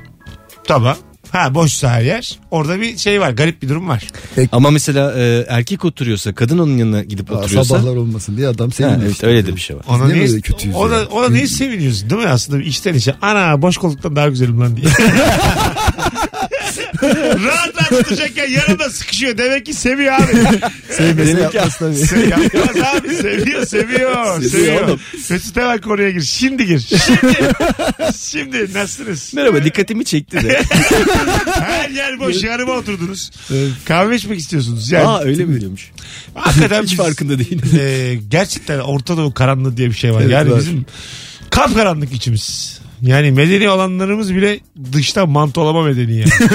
Tamam. 0.67 0.97
Ha 1.33 1.55
boşsa 1.55 1.89
her 1.91 2.01
yer. 2.01 2.37
Orada 2.51 2.81
bir 2.81 2.97
şey 2.97 3.21
var. 3.21 3.31
Garip 3.31 3.61
bir 3.61 3.69
durum 3.69 3.89
var. 3.89 4.07
ama 4.51 4.71
mesela 4.71 5.13
e, 5.19 5.45
erkek 5.49 5.85
oturuyorsa 5.85 6.33
kadın 6.35 6.57
onun 6.57 6.77
yanına 6.77 7.03
gidip 7.03 7.31
Aa, 7.31 7.35
oturuyorsa 7.35 7.77
sabahlar 7.77 7.95
olmasın 7.95 8.37
diye 8.37 8.47
adam 8.47 8.67
Ha, 8.69 8.75
sevmiyor. 8.75 9.01
evet, 9.01 9.11
işte. 9.11 9.27
öyle 9.27 9.45
de 9.47 9.55
bir 9.55 9.61
şey 9.61 9.75
var. 9.75 9.85
Ona 9.87 10.05
Niye 10.07 10.25
niye, 10.25 10.41
kötüyüz 10.41 10.75
ona, 10.75 10.95
ya? 10.95 11.05
ona 11.05 11.29
niye 11.29 11.47
seviniyorsun 11.47 12.09
değil 12.09 12.21
mi 12.21 12.27
aslında 12.27 12.63
içten 12.63 12.93
içe? 12.93 13.15
Ana 13.21 13.61
boş 13.61 13.77
koltuktan 13.77 14.15
daha 14.15 14.29
güzelim 14.29 14.59
lan 14.61 14.77
diye. 14.77 14.85
rahat 17.45 17.75
rahat 17.77 17.91
oturacakken 17.91 18.49
yanında 18.49 18.89
sıkışıyor. 18.89 19.37
Demek 19.37 19.65
ki 19.65 19.73
seviyor 19.73 20.13
abi. 20.13 20.31
Sevmese 20.89 21.39
yapmaz 21.41 21.77
tabii. 21.77 21.95
Se- 21.95 22.29
Yapmaz 22.29 22.95
abi. 22.95 23.15
Seviyor, 23.15 23.65
seviyor. 23.67 24.41
Seviyor. 24.41 24.81
oğlum. 24.87 24.99
Mesut 25.29 25.57
hemen 25.57 25.81
konuya 25.81 26.09
gir. 26.11 26.21
Şimdi 26.21 26.65
gir. 26.65 26.79
Şimdi. 27.05 27.53
Şimdi 28.19 28.73
nasılsınız? 28.73 29.33
Merhaba 29.33 29.63
dikkatimi 29.63 30.05
çekti 30.05 30.43
de. 30.43 30.61
Her 31.53 31.89
yer 31.89 32.19
boş. 32.19 32.43
Yanıma 32.43 32.73
oturdunuz. 32.73 33.31
Kahve 33.85 34.15
içmek 34.15 34.39
istiyorsunuz. 34.39 34.91
Yani, 34.91 35.07
Aa 35.07 35.21
öyle 35.23 35.45
mi 35.45 35.59
diyormuş? 35.61 35.91
Hakikaten 36.35 36.83
Hiç 36.83 36.91
biz- 36.91 36.97
farkında 36.97 37.39
değilim. 37.39 37.61
e, 37.79 38.15
gerçekten 38.29 38.79
Orta 38.79 39.17
Doğu 39.17 39.33
karanlığı 39.33 39.77
diye 39.77 39.89
bir 39.89 39.95
şey 39.95 40.13
var. 40.13 40.21
Evet, 40.21 40.31
yani 40.31 40.51
var. 40.51 40.59
bizim 40.59 40.85
kapkaranlık 41.49 42.13
içimiz. 42.13 42.79
Yani 43.03 43.31
medeni 43.31 43.69
olanlarımız 43.69 44.35
bile 44.35 44.59
dışta 44.93 45.25
mantolama 45.25 45.81
medeni 45.83 46.15
yani. 46.15 46.31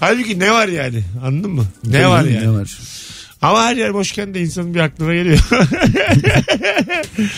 Halbuki 0.00 0.38
ne 0.38 0.52
var 0.52 0.68
yani 0.68 1.02
anladın 1.24 1.50
mı? 1.50 1.64
Ne 1.84 1.92
Tabii 1.92 2.08
var 2.08 2.22
canım, 2.22 2.34
yani? 2.34 2.46
Ne 2.46 2.50
var? 2.50 2.78
Ama 3.42 3.64
her 3.64 3.76
yer 3.76 3.94
boşken 3.94 4.34
de 4.34 4.40
insanın 4.40 4.74
bir 4.74 4.80
aklına 4.80 5.14
geliyor. 5.14 5.38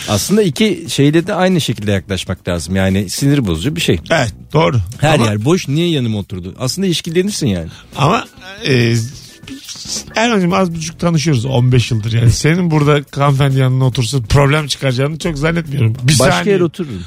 Aslında 0.09 0.43
iki 0.43 0.85
şeyde 0.89 1.27
de 1.27 1.35
aynı 1.35 1.61
şekilde 1.61 1.93
yaklaşmak 1.93 2.49
lazım. 2.49 2.77
Yani 2.77 3.11
sinir 3.11 3.47
bozucu 3.47 3.77
bir 3.77 3.81
şey. 3.81 4.01
evet 4.11 4.33
doğru. 4.53 4.77
Her 5.01 5.15
ama, 5.15 5.27
yer 5.27 5.45
boş 5.45 5.69
niye 5.69 5.89
yanıma 5.89 6.19
oturdu? 6.19 6.55
Aslında 6.59 6.87
ilişkilenirsin 6.87 7.47
yani. 7.47 7.69
Ama 7.97 8.27
e, 8.67 8.95
Erman'cığım 10.17 10.53
az 10.53 10.75
buçuk 10.75 10.99
tanışıyoruz 11.01 11.45
15 11.45 11.91
yıldır 11.91 12.13
yani. 12.13 12.31
Senin 12.31 12.71
burada 12.71 13.01
hanımefendi 13.21 13.59
yanına 13.59 13.85
otursa 13.87 14.23
problem 14.23 14.67
çıkaracağını 14.67 15.19
çok 15.19 15.39
zannetmiyorum. 15.39 15.97
Bir 16.03 16.19
Başka 16.19 16.33
saniye. 16.33 16.55
yere 16.55 16.65
otururum. 16.65 17.03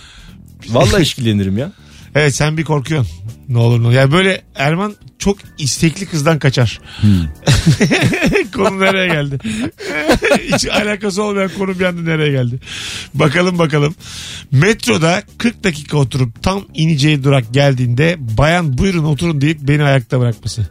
Vallahi 0.69 0.97
ilişkilenirim 0.97 1.58
ya. 1.58 1.71
Evet 2.15 2.36
sen 2.36 2.58
bir 2.58 2.63
korkuyorsun. 2.63 3.12
Ne 3.50 3.58
olur 3.58 3.82
ne 3.84 3.88
olur. 3.88 3.95
Yani 3.95 4.12
böyle 4.12 4.41
Erman 4.56 4.95
çok 5.19 5.38
istekli 5.58 6.06
kızdan 6.06 6.39
kaçar. 6.39 6.82
konu 8.56 8.80
nereye 8.80 9.08
geldi? 9.08 9.38
Hiç 10.54 10.67
alakası 10.67 11.23
olmayan 11.23 11.52
konu 11.58 11.80
bir 11.80 11.86
anda 11.86 12.02
nereye 12.02 12.32
geldi? 12.32 12.60
Bakalım 13.13 13.60
bakalım. 13.60 13.95
Metroda 14.52 15.23
40 15.38 15.63
dakika 15.63 15.97
oturup 15.97 16.43
tam 16.43 16.62
ineceği 16.73 17.23
durak 17.23 17.54
geldiğinde 17.54 18.15
bayan 18.19 18.78
buyurun 18.78 19.04
oturun 19.04 19.41
deyip 19.41 19.60
beni 19.62 19.84
ayakta 19.84 20.19
bırakması. 20.19 20.67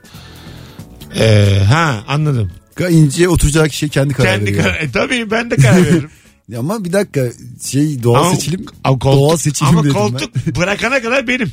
Ee, 1.18 1.60
ha 1.68 2.04
anladım. 2.08 2.50
İnce 2.90 3.28
oturacak 3.28 3.70
kişi 3.70 3.88
kendi 3.88 4.14
karar 4.14 4.30
Kendi 4.36 4.44
veriyor. 4.50 4.64
karar. 4.64 4.80
E, 4.80 4.90
tabii 4.90 5.30
ben 5.30 5.50
de 5.50 5.56
karar 5.56 5.76
veririm. 5.86 6.10
Ama 6.58 6.84
bir 6.84 6.92
dakika 6.92 7.26
şey 7.64 8.02
doğal 8.02 8.24
Ama- 8.24 8.34
seçilim. 8.34 8.66
ama 8.84 8.98
koltuk, 8.98 9.20
doğal 9.20 9.36
seçilim 9.36 9.68
ama 9.70 9.82
dedim 9.84 9.94
koltuk 9.94 10.36
bırakana 10.56 11.02
kadar 11.02 11.28
benim. 11.28 11.52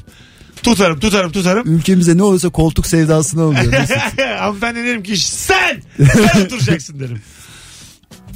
Tutarım 0.63 0.99
tutarım 0.99 1.31
tutarım. 1.31 1.63
ben. 1.65 1.71
Ülkemize 1.71 2.17
ne 2.17 2.23
olursa 2.23 2.49
koltuk 2.49 2.87
sevdasına 2.87 3.43
oluyor. 3.43 3.73
Hanımefendi 4.39 4.79
derim 4.83 5.03
ki 5.03 5.17
sen 5.17 5.81
sen 5.97 6.45
oturacaksın 6.45 6.99
derim. 6.99 7.21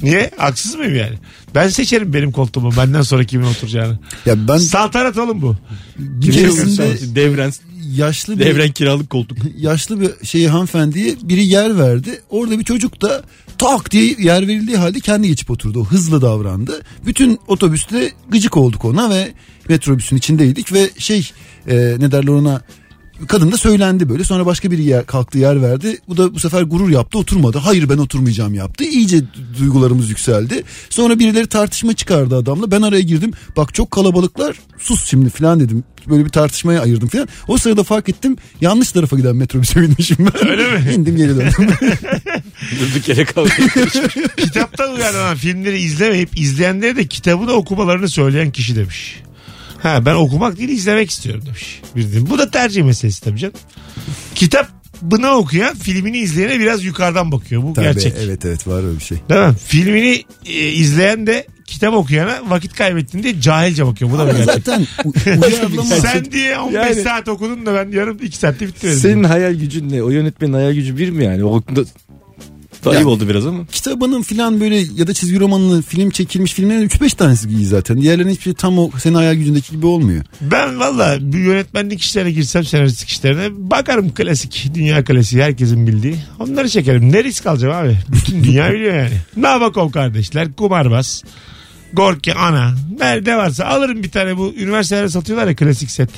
Niye? 0.02 0.30
Haksız 0.36 0.74
mıyım 0.74 0.94
yani? 0.96 1.18
Ben 1.54 1.68
seçerim 1.68 2.12
benim 2.14 2.32
koltuğumu. 2.32 2.76
Benden 2.76 3.02
sonra 3.02 3.24
kimin 3.24 3.46
oturacağını. 3.46 3.98
ya 4.26 4.48
ben 4.48 4.58
Saltanat 4.58 5.18
oğlum 5.18 5.42
bu. 5.42 5.56
bir 5.98 6.32
keresinde 6.32 7.14
Devren, 7.14 7.52
yaşlı 7.96 8.38
bir 8.38 8.44
devren 8.44 8.72
kiralık 8.72 9.10
koltuk. 9.10 9.38
yaşlı 9.58 10.00
bir 10.00 10.26
şey 10.26 10.46
hanımefendiye 10.46 11.14
biri 11.22 11.44
yer 11.44 11.78
verdi. 11.78 12.20
Orada 12.30 12.58
bir 12.58 12.64
çocuk 12.64 13.02
da 13.02 13.22
tak 13.58 13.90
diye 13.90 14.16
yer 14.18 14.48
verildiği 14.48 14.76
halde 14.76 15.00
kendi 15.00 15.28
geçip 15.28 15.50
oturdu. 15.50 15.80
O 15.80 15.84
hızlı 15.84 16.22
davrandı. 16.22 16.82
Bütün 17.06 17.38
otobüste 17.46 18.12
gıcık 18.28 18.56
olduk 18.56 18.84
ona 18.84 19.10
ve 19.10 19.32
metrobüsün 19.68 20.16
içindeydik 20.16 20.72
ve 20.72 20.90
şey 20.98 21.30
e, 21.66 21.76
ne 21.76 22.12
derler 22.12 22.32
ona 22.32 22.62
kadın 23.26 23.52
da 23.52 23.56
söylendi 23.56 24.08
böyle. 24.08 24.24
Sonra 24.24 24.46
başka 24.46 24.70
biri 24.70 24.82
yer, 24.82 25.06
kalktı 25.06 25.38
yer 25.38 25.62
verdi. 25.62 25.98
Bu 26.08 26.16
da 26.16 26.34
bu 26.34 26.38
sefer 26.38 26.62
gurur 26.62 26.90
yaptı 26.90 27.18
oturmadı. 27.18 27.58
Hayır 27.58 27.88
ben 27.88 27.98
oturmayacağım 27.98 28.54
yaptı. 28.54 28.84
İyice 28.84 29.22
duygularımız 29.58 30.10
yükseldi. 30.10 30.62
Sonra 30.90 31.18
birileri 31.18 31.46
tartışma 31.46 31.92
çıkardı 31.92 32.36
adamla. 32.36 32.70
Ben 32.70 32.82
araya 32.82 33.02
girdim. 33.02 33.32
Bak 33.56 33.74
çok 33.74 33.90
kalabalıklar 33.90 34.56
sus 34.78 35.06
şimdi 35.10 35.30
falan 35.30 35.60
dedim. 35.60 35.84
Böyle 36.06 36.24
bir 36.24 36.30
tartışmaya 36.30 36.80
ayırdım 36.80 37.08
falan. 37.08 37.28
O 37.48 37.58
sırada 37.58 37.82
fark 37.82 38.08
ettim 38.08 38.36
yanlış 38.60 38.92
tarafa 38.92 39.16
giden 39.16 39.36
metrobüse 39.36 39.80
binmişim 39.82 40.16
ben. 40.18 40.48
Öyle 40.48 40.78
mi? 40.78 40.92
İndim 40.94 41.16
geri 41.16 41.28
döndüm. 41.28 41.52
Durduk 42.80 43.08
yere 43.08 43.24
kavga. 43.24 43.54
Kitaptan 44.36 44.94
uyarlanan 44.94 45.36
filmleri 45.36 45.78
izlemeyip 45.78 46.38
izleyenlere 46.38 46.96
de 46.96 47.06
kitabını 47.06 47.52
okumalarını 47.52 48.08
söyleyen 48.08 48.50
kişi 48.50 48.76
demiş. 48.76 49.22
Ha 49.82 50.06
ben 50.06 50.14
okumak 50.14 50.58
değil 50.58 50.68
izlemek 50.68 51.10
istiyorum 51.10 51.42
demiş. 51.46 51.80
Bir 51.96 52.12
de- 52.12 52.30
Bu 52.30 52.38
da 52.38 52.50
tercih 52.50 52.82
meselesi 52.84 53.22
tabii 53.24 53.38
canım. 53.38 53.54
Kitabını 54.34 55.30
okuyan 55.30 55.74
filmini 55.74 56.18
izleyene 56.18 56.60
biraz 56.60 56.84
yukarıdan 56.84 57.32
bakıyor. 57.32 57.62
Bu 57.62 57.72
Tabii, 57.72 57.84
gerçek. 57.84 58.12
evet 58.24 58.44
evet 58.44 58.66
var 58.68 58.84
öyle 58.84 58.98
bir 58.98 59.04
şey. 59.04 59.18
Değil 59.30 59.40
mi? 59.40 59.54
Filmini 59.66 60.24
e, 60.46 60.68
izleyen 60.68 61.26
de 61.26 61.46
kitap 61.66 61.94
okuyana 61.94 62.38
vakit 62.48 62.74
kaybettin 62.74 63.22
diye 63.22 63.40
cahilce 63.40 63.86
bakıyor. 63.86 64.10
Bu 64.10 64.18
da 64.18 64.26
bir 64.28 64.32
gerçek. 64.32 64.54
Zaten 64.54 64.86
u- 65.04 65.12
Sen 66.02 66.32
diye 66.32 66.58
15 66.58 66.74
Yani- 66.74 67.02
saat 67.02 67.28
okudun 67.28 67.66
da 67.66 67.74
ben 67.74 67.96
yarım 67.96 68.18
2 68.22 68.36
saatte 68.36 68.66
bitti. 68.66 68.96
Senin 68.96 69.24
hayal 69.24 69.54
gücün 69.54 69.90
ne? 69.90 70.02
O 70.02 70.10
yönetmenin 70.10 70.52
hayal 70.52 70.72
gücü 70.72 70.96
bir 70.96 71.10
mi 71.10 71.24
yani? 71.24 71.44
O 71.44 71.62
ayıp 72.88 73.00
Yani- 73.00 73.10
oldu 73.10 73.28
biraz 73.28 73.46
ama. 73.46 73.66
kitabının 73.72 74.22
filan 74.22 74.60
böyle 74.60 74.76
ya 74.76 75.06
da 75.06 75.14
çizgi 75.14 75.40
romanının 75.40 75.82
film 75.82 76.10
çekilmiş 76.10 76.52
filmlerin 76.52 76.82
3-5 76.88 77.14
tanesi 77.16 77.48
iyi 77.48 77.64
zaten. 77.66 78.00
Diğerlerinin 78.02 78.32
hiçbir 78.32 78.54
tam 78.54 78.78
o 78.78 78.90
senin 79.02 79.14
hayal 79.14 79.34
gücündeki 79.34 79.70
gibi 79.72 79.86
olmuyor. 79.86 80.24
Ben 80.40 80.80
valla 80.80 81.18
bir 81.20 81.38
yönetmenlik 81.38 82.00
işlerine 82.00 82.30
girsem 82.30 82.64
senaristlik 82.64 83.08
işlerine 83.08 83.48
bakarım 83.70 84.14
klasik 84.14 84.70
dünya 84.74 85.04
klasiği 85.04 85.42
herkesin 85.42 85.86
bildiği. 85.86 86.16
Onları 86.40 86.68
çekerim. 86.68 87.12
Ne 87.12 87.24
risk 87.24 87.46
alacağım 87.46 87.74
abi? 87.74 87.98
Bütün 88.08 88.44
dünya 88.44 88.68
biliyor 88.72 88.94
yani. 88.94 89.14
Nabokov 89.36 89.90
kardeşler, 89.90 90.52
kumarbaz, 90.52 91.22
Gorki 91.92 92.34
ana. 92.34 92.74
Nerede 92.98 93.36
varsa 93.36 93.64
alırım 93.64 94.02
bir 94.02 94.10
tane 94.10 94.36
bu 94.36 94.54
üniversitelerde 94.56 95.08
satıyorlar 95.08 95.46
ya 95.48 95.56
klasik 95.56 95.90
set. 95.90 96.10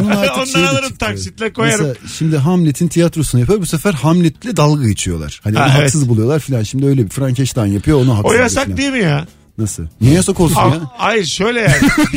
Onun 0.00 0.10
artık 0.10 0.32
Ondan 0.34 0.44
şeyi 0.44 0.64
de 0.64 0.68
alırım 0.68 0.88
çıktı. 0.88 1.06
taksitle 1.06 1.52
koyarım. 1.52 1.86
Mesela 1.86 2.08
şimdi 2.18 2.36
Hamlet'in 2.36 2.88
tiyatrosunu 2.88 3.40
yapıyor. 3.40 3.60
Bu 3.60 3.66
sefer 3.66 3.92
Hamlet'le 3.92 4.56
dalga 4.56 4.88
geçiyorlar. 4.88 5.40
Hani 5.44 5.56
Ha, 5.58 5.64
onu 5.64 5.70
evet. 5.72 5.82
haksız 5.82 6.08
buluyorlar 6.08 6.40
filan. 6.40 6.62
Şimdi 6.62 6.86
öyle 6.86 7.04
bir 7.04 7.10
Frankenstein 7.10 7.72
yapıyor 7.72 8.00
onu 8.00 8.16
haksız 8.18 8.30
O 8.32 8.34
yasak 8.42 8.64
filan. 8.64 8.76
değil 8.78 8.92
mi 8.92 8.98
ya? 9.02 9.26
Nasıl? 9.58 9.86
Niye 10.00 10.14
yasak 10.14 10.40
olsun 10.40 10.56
Aa, 10.56 10.66
ya? 10.68 10.80
hayır 10.96 11.24
şöyle 11.24 11.60
yani. 11.60 11.74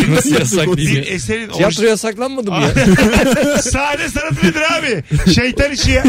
Nasıl 0.15 0.31
yasak 0.39 0.77
değil 0.77 0.91
bir 0.95 0.99
mi? 0.99 1.05
eserin 1.05 1.49
Tiyatro 1.49 1.83
yasaklanmadı 1.85 2.51
mı 2.51 2.57
ya? 2.61 2.71
Sahne 3.61 4.09
sanatı 4.09 4.47
nedir 4.47 4.61
abi? 4.79 5.03
Şeytan 5.33 5.71
işi 5.71 5.91
ya. 5.91 6.03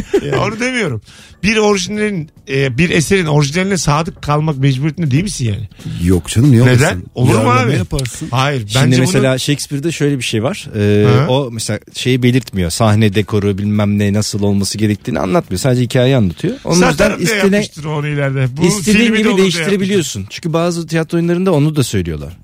Onu 0.46 0.60
demiyorum. 0.60 1.02
Bir 1.42 1.56
orijinalin 1.56 2.30
e, 2.48 2.78
bir 2.78 2.90
eserin 2.90 3.26
orijinaline 3.26 3.76
sadık 3.78 4.22
kalmak 4.22 4.58
mecburiyetinde 4.58 5.10
değil 5.10 5.22
misin 5.22 5.44
yani? 5.44 5.68
Yok 6.04 6.28
canım 6.28 6.50
niye 6.52 6.62
Neden? 6.62 6.72
olmasın? 6.74 7.04
Olur 7.14 7.34
mu 7.44 7.50
abi? 7.50 7.72
yaparsın. 7.76 8.28
Hayır. 8.30 8.58
Şimdi 8.68 8.84
bence 8.86 9.00
mesela 9.00 9.38
Shakespeare'de 9.38 9.92
şöyle 9.92 10.18
bir 10.18 10.22
şey 10.24 10.42
var. 10.42 10.68
Ee, 10.76 11.04
Ha. 11.18 11.26
o 11.28 11.50
mesela 11.52 11.78
şeyi 11.94 12.22
belirtmiyor. 12.22 12.70
Sahne 12.70 13.14
dekoru 13.14 13.58
bilmem 13.58 13.98
ne 13.98 14.12
nasıl 14.12 14.42
olması 14.42 14.78
gerektiğini 14.78 15.18
anlatmıyor. 15.18 15.58
Sadece 15.60 15.82
hikayeyi 15.82 16.16
anlatıyor. 16.16 16.54
bunu 16.64 16.72
Onun 16.72 16.74
yüzden 16.74 16.90
satarım 16.90 17.18
diye 17.18 17.36
istene, 17.36 17.56
yapmıştır 17.56 17.84
onu 17.84 18.06
ileride. 18.08 18.46
Bu 18.56 18.66
istediğin 18.66 19.04
filmi 19.04 19.18
de 19.18 19.22
gibi 19.22 19.36
değiştirebiliyorsun. 19.38 20.26
Çünkü 20.30 20.52
bazı 20.52 20.86
tiyatro 20.86 21.18
oyunlarında 21.18 21.52
onu 21.52 21.76
da 21.76 21.82
söylüyorlar. 21.82 22.36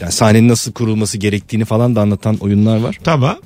Yani 0.00 0.12
sahnenin 0.12 0.48
nasıl 0.48 0.72
kurulması 0.72 1.18
gerektiğini 1.18 1.64
falan 1.64 1.96
da 1.96 2.00
anlatan 2.00 2.36
oyunlar 2.36 2.72
var. 2.76 2.80
yapmıştır. 2.80 3.04
Tamam. 3.04 3.36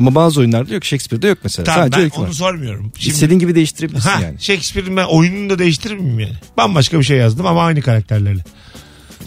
Ama 0.00 0.14
bazı 0.14 0.40
oyunlarda 0.40 0.74
yok. 0.74 0.84
Shakespeare'de 0.84 1.28
yok 1.28 1.38
mesela. 1.42 1.64
Tamam 1.64 1.90
Sadece 1.92 2.10
ben 2.10 2.20
onu 2.20 2.28
var. 2.28 2.32
sormuyorum. 2.32 2.92
Şimdi, 2.98 3.14
İstediğin 3.14 3.40
gibi 3.40 3.54
değiştirebilirsin 3.54 4.08
ha, 4.08 4.20
yani. 4.22 4.40
Shakespeare'in 4.40 4.96
ben 4.96 5.04
oyununu 5.04 5.50
da 5.50 5.58
değiştirir 5.58 5.94
miyim 5.94 6.18
yani? 6.18 6.34
Bambaşka 6.56 6.98
bir 6.98 7.04
şey 7.04 7.18
yazdım 7.18 7.46
ama 7.46 7.64
aynı 7.64 7.82
karakterlerle. 7.82 8.44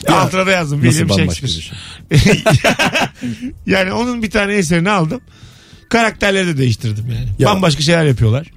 Altına 0.08 0.46
da 0.46 0.52
yazdım 0.52 0.86
Nasıl 0.86 1.00
William 1.00 1.32
Shakespeare. 1.32 1.74
şey? 2.18 2.44
yani 3.66 3.94
onun 3.94 4.24
bir 4.24 4.32
tane 4.32 4.54
eserini 4.54 4.90
aldım. 4.90 5.22
Karakterleri 5.90 6.48
de 6.48 6.58
değiştirdim 6.58 7.06
yani. 7.08 7.28
Ya. 7.40 7.48
Bambaşka 7.48 7.82
şeyler 7.82 8.06
yapıyorlar. 8.06 8.48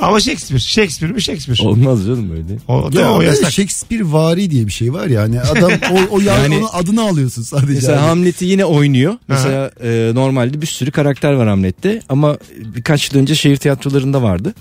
Ama 0.00 0.20
Shakespeare. 0.20 0.60
Shakespeare 0.60 1.12
mi 1.12 1.22
Shakespeare? 1.22 1.68
Olmaz 1.68 2.06
canım 2.06 2.32
öyle. 2.32 2.58
O, 2.68 2.92
değil 2.92 3.04
mi? 3.04 3.10
O 3.10 3.20
yasak. 3.20 3.52
Shakespeare 3.52 4.12
vari 4.12 4.50
diye 4.50 4.66
bir 4.66 4.72
şey 4.72 4.92
var 4.92 5.06
ya. 5.06 5.22
Hani 5.22 5.40
adam 5.40 5.72
o, 5.92 6.16
o 6.16 6.20
ya, 6.20 6.38
Yani- 6.38 6.56
onun 6.58 6.68
adını 6.72 7.02
alıyorsun 7.08 7.42
sadece. 7.42 7.72
Mesela 7.72 7.96
Yani. 7.96 8.06
Hamlet'i 8.06 8.44
yine 8.44 8.64
oynuyor. 8.64 9.14
Mesela 9.28 9.70
e, 9.84 10.10
normalde 10.14 10.62
bir 10.62 10.66
sürü 10.66 10.90
karakter 10.90 11.32
var 11.32 11.48
Hamlet'te 11.48 12.02
ama 12.08 12.38
birkaç 12.74 13.12
yıl 13.12 13.20
önce 13.20 13.34
şehir 13.34 13.56
tiyatrolarında 13.56 14.22
vardı. 14.22 14.54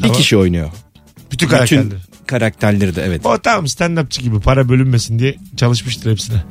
Tamam. 0.00 0.14
Bir 0.14 0.18
kişi 0.22 0.36
oynuyor. 0.36 0.70
Bütün 1.32 1.48
karakterleri. 1.48 1.84
Bütün 1.86 1.98
karakterleri 2.26 2.96
de 2.96 3.02
evet. 3.06 3.26
O 3.26 3.38
tamam 3.38 3.64
stand-upçı 3.64 4.20
gibi 4.22 4.40
para 4.40 4.68
bölünmesin 4.68 5.18
diye 5.18 5.36
çalışmıştır 5.56 6.10
hepsine. 6.10 6.44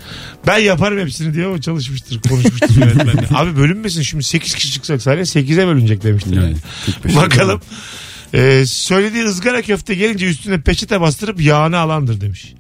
Ben 0.48 0.58
yaparım 0.58 1.00
hepsini 1.00 1.34
diye 1.34 1.48
o 1.48 1.58
çalışmıştır 1.60 2.22
konuşmuştur 2.30 2.76
yönetmenle. 2.82 3.28
Abi 3.34 3.58
bölünmesin 3.58 4.02
şimdi 4.02 4.24
8 4.24 4.54
kişi 4.56 4.72
çıksak 4.72 5.02
sadece 5.02 5.40
8'e 5.40 5.68
bölünecek 5.68 6.04
demiştir 6.04 6.36
yani. 6.36 6.56
Bakalım. 7.16 7.62
Ee, 8.34 8.66
söylediği 8.66 9.24
ızgara 9.24 9.62
köfte 9.62 9.96
gelince 9.96 10.30
üstüne 10.30 10.62
peçete 10.62 11.02
bastırıp 11.02 11.42
yağını 11.42 11.78
alandır 11.78 12.22
demiş. 12.22 12.54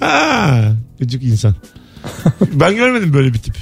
Ha, 0.00 0.72
gıcık 0.98 1.22
insan. 1.22 1.54
ben 2.52 2.76
görmedim 2.76 3.14
böyle 3.14 3.34
bir 3.34 3.38
tip. 3.38 3.56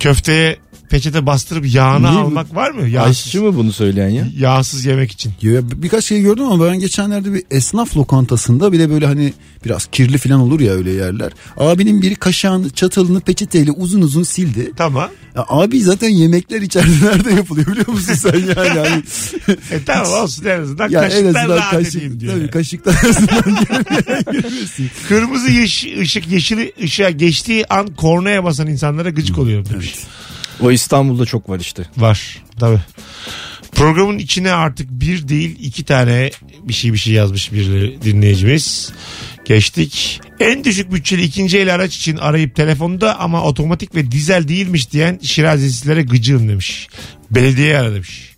Köfteye 0.00 0.58
peçete 0.90 1.26
bastırıp 1.26 1.74
yağını 1.74 2.10
Niye 2.10 2.20
almak 2.22 2.54
var 2.54 2.70
mı? 2.70 2.88
Yağsız, 2.88 3.10
Aşçı 3.26 3.42
mı 3.42 3.56
bunu 3.56 3.72
söyleyen 3.72 4.08
ya? 4.08 4.28
yağsız 4.38 4.84
yemek 4.84 5.12
için. 5.12 5.32
Ya 5.42 5.60
birkaç 5.82 6.04
şey 6.04 6.22
gördüm 6.22 6.44
ama 6.44 6.66
ben 6.66 6.78
geçenlerde 6.78 7.32
bir 7.34 7.42
esnaf 7.50 7.96
lokantasında 7.96 8.72
bile 8.72 8.90
böyle 8.90 9.06
hani 9.06 9.32
biraz 9.64 9.86
kirli 9.86 10.18
falan 10.18 10.40
olur 10.40 10.60
ya 10.60 10.72
öyle 10.72 10.90
yerler. 10.90 11.32
Abinin 11.56 12.02
biri 12.02 12.14
kaşığını 12.14 12.70
çatalını 12.70 13.20
peçeteyle 13.20 13.70
uzun 13.70 14.00
uzun 14.02 14.22
sildi. 14.22 14.72
Tamam. 14.76 15.10
Ya 15.36 15.44
abi 15.48 15.80
zaten 15.82 16.08
yemekler 16.08 16.60
içeride 16.62 17.06
nerede 17.06 17.32
yapılıyor 17.32 17.66
biliyor 17.66 17.88
musun 17.88 18.14
sen 18.14 18.38
yani? 18.38 18.76
yani 18.76 19.02
E 19.70 19.84
tamam 19.86 20.12
olsun 20.22 20.44
en 20.44 20.60
azından 20.60 20.88
ya 20.88 21.02
en 21.04 21.08
kaşıklar 21.08 21.40
azından 21.40 21.56
rahat 21.56 21.70
kaşık, 21.70 21.94
edeyim 21.96 22.20
diyor. 22.20 22.32
tabii 22.32 22.40
yani. 22.42 22.50
girmesin. 24.32 24.90
Kırmızı 25.08 25.50
yeş- 25.50 25.98
ışık 26.00 26.28
yeşil 26.28 26.58
ışığa 26.82 27.10
geçtiği 27.10 27.66
an 27.66 27.86
kornaya 27.94 28.44
basan 28.44 28.66
insanlara 28.66 29.10
gıcık 29.10 29.38
oluyor 29.38 29.66
demiş. 29.66 29.94
O 30.60 30.70
İstanbul'da 30.70 31.26
çok 31.26 31.48
var 31.48 31.60
işte. 31.60 31.86
Var 31.96 32.42
tabi. 32.60 32.78
Programın 33.72 34.18
içine 34.18 34.52
artık 34.52 34.90
bir 34.90 35.28
değil 35.28 35.56
iki 35.60 35.84
tane 35.84 36.30
bir 36.62 36.72
şey 36.72 36.92
bir 36.92 36.98
şey 36.98 37.12
yazmış 37.12 37.52
bir 37.52 38.00
dinleyicimiz. 38.02 38.92
Geçtik. 39.44 40.20
En 40.40 40.64
düşük 40.64 40.92
bütçeli 40.92 41.22
ikinci 41.22 41.58
el 41.58 41.74
araç 41.74 41.96
için 41.96 42.16
arayıp 42.16 42.56
telefonda 42.56 43.20
ama 43.20 43.42
otomatik 43.42 43.94
ve 43.94 44.10
dizel 44.10 44.48
değilmiş 44.48 44.92
diyen 44.92 45.18
şirazesizlere 45.22 46.02
gıcığım 46.02 46.48
demiş. 46.48 46.88
Belediye 47.30 47.78
ara 47.78 47.94
demiş. 47.94 48.34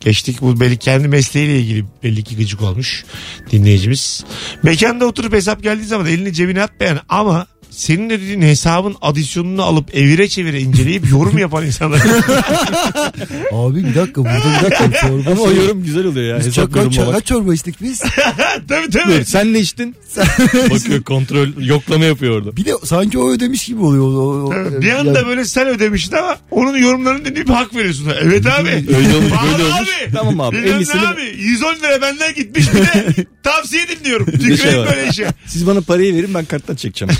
Geçtik 0.00 0.40
bu 0.40 0.60
belli 0.60 0.76
kendi 0.76 1.08
mesleğiyle 1.08 1.60
ilgili 1.60 1.84
belli 2.02 2.22
ki 2.22 2.36
gıcık 2.36 2.62
olmuş 2.62 3.04
dinleyicimiz. 3.52 4.24
Mekanda 4.62 5.06
oturup 5.06 5.32
hesap 5.32 5.62
geldiği 5.62 5.84
zaman 5.84 6.06
elini 6.06 6.32
cebine 6.32 6.62
atmayan 6.62 7.00
ama 7.08 7.46
senin 7.78 8.10
de 8.10 8.20
dediğin 8.20 8.42
hesabın 8.42 8.96
adisyonunu 9.02 9.62
alıp 9.62 9.94
evire 9.94 10.28
çevire 10.28 10.60
inceleyip 10.60 11.10
yorum 11.10 11.38
yapan 11.38 11.66
insanlar. 11.66 12.00
Abi 13.52 13.84
bir 13.84 13.94
dakika 13.94 14.24
burada 14.24 14.42
bir 14.60 14.70
dakika. 14.70 15.00
Çorba 15.08 15.30
Ama 15.30 15.42
o 15.42 15.50
yorum 15.50 15.84
güzel 15.84 16.04
oluyor 16.06 16.34
ya. 16.34 16.38
Biz 16.38 16.46
Hesap 16.46 16.64
çok 16.64 16.74
kaç, 16.74 16.84
yorumlamak. 16.84 17.14
kaç 17.14 17.26
çorba 17.26 17.54
içtik 17.54 17.82
biz? 17.82 17.98
tabii 18.68 18.92
Dur, 18.92 19.00
tabii. 19.00 19.24
sen 19.24 19.52
ne 19.52 19.58
içtin? 19.60 19.96
Bakıyor 20.70 21.02
kontrol 21.02 21.48
yoklama 21.58 22.04
yapıyor 22.04 22.36
orada. 22.38 22.56
Bir 22.56 22.64
de 22.64 22.70
sanki 22.84 23.18
o 23.18 23.30
ödemiş 23.30 23.66
gibi 23.66 23.80
oluyor. 23.82 24.04
O, 24.04 24.46
o- 24.46 24.52
Bir 24.82 24.90
anda 24.92 25.18
yani- 25.18 25.28
böyle 25.28 25.44
sen 25.44 25.66
ödemiştin 25.66 26.16
ama 26.16 26.36
onun 26.50 26.76
yorumlarını 26.78 27.24
dinleyip 27.24 27.48
hak 27.50 27.74
veriyorsun. 27.74 28.12
Evet 28.22 28.46
abi. 28.46 28.68
Öyle 28.68 29.16
olmuş, 29.16 29.30
Pahalı 29.32 29.52
böyle 29.52 29.64
olmuş. 29.64 29.78
abi. 30.06 30.12
Tamam 30.14 30.40
abi, 30.40 30.56
Bilmem 30.56 30.78
ne 30.78 30.82
50'sini 30.82 31.06
abi. 31.06 31.22
110 31.38 31.74
lira 31.74 32.02
benden 32.02 32.34
gitmiş 32.34 32.66
bir 32.74 32.78
de 32.80 33.14
tavsiye 33.42 33.82
dinliyorum. 33.88 34.26
Şey 34.30 34.38
Tüküreyim 34.40 34.78
var. 34.80 34.88
böyle 34.96 35.08
işe. 35.10 35.28
Siz 35.46 35.66
bana 35.66 35.80
parayı 35.80 36.14
verin 36.14 36.34
ben 36.34 36.44
karttan 36.44 36.74
çekeceğim. 36.76 37.14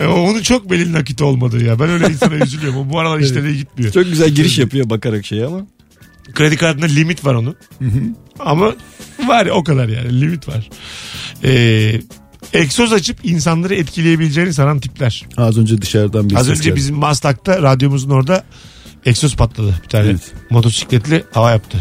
Onun 0.00 0.42
çok 0.42 0.70
belli 0.70 0.92
nakit 0.92 1.22
olmadı 1.22 1.64
ya. 1.64 1.78
Ben 1.78 1.88
öyle 1.88 2.06
insana 2.06 2.34
üzülüyorum. 2.34 2.78
O 2.80 2.90
bu 2.92 2.98
aralar 2.98 3.20
işleri 3.20 3.56
gitmiyor. 3.56 3.92
Çok 3.92 4.04
güzel 4.04 4.28
giriş 4.30 4.58
yapıyor 4.58 4.90
bakarak 4.90 5.26
şeye 5.26 5.46
ama. 5.46 5.66
Kredi 6.34 6.56
kartında 6.56 6.86
limit 6.86 7.24
var 7.24 7.34
onun. 7.34 7.56
Ama 8.38 8.72
var 9.26 9.46
o 9.46 9.64
kadar 9.64 9.88
yani 9.88 10.20
limit 10.20 10.48
var. 10.48 10.70
Ee, 11.44 12.00
egzoz 12.52 12.92
açıp 12.92 13.24
insanları 13.24 13.74
etkileyebileceğini 13.74 14.52
sanan 14.54 14.80
tipler. 14.80 15.24
Az 15.36 15.58
önce 15.58 15.82
dışarıdan 15.82 16.30
bir 16.30 16.34
Az 16.34 16.48
önce 16.48 16.62
geldi. 16.62 16.76
bizim 16.76 16.96
Maslak'ta 16.96 17.62
radyomuzun 17.62 18.10
orada 18.10 18.44
egzoz 19.06 19.36
patladı 19.36 19.74
bir 19.84 19.88
tane. 19.88 20.04
Evet. 20.08 20.32
Motosikletli 20.50 21.24
hava 21.32 21.50
yaptı. 21.50 21.78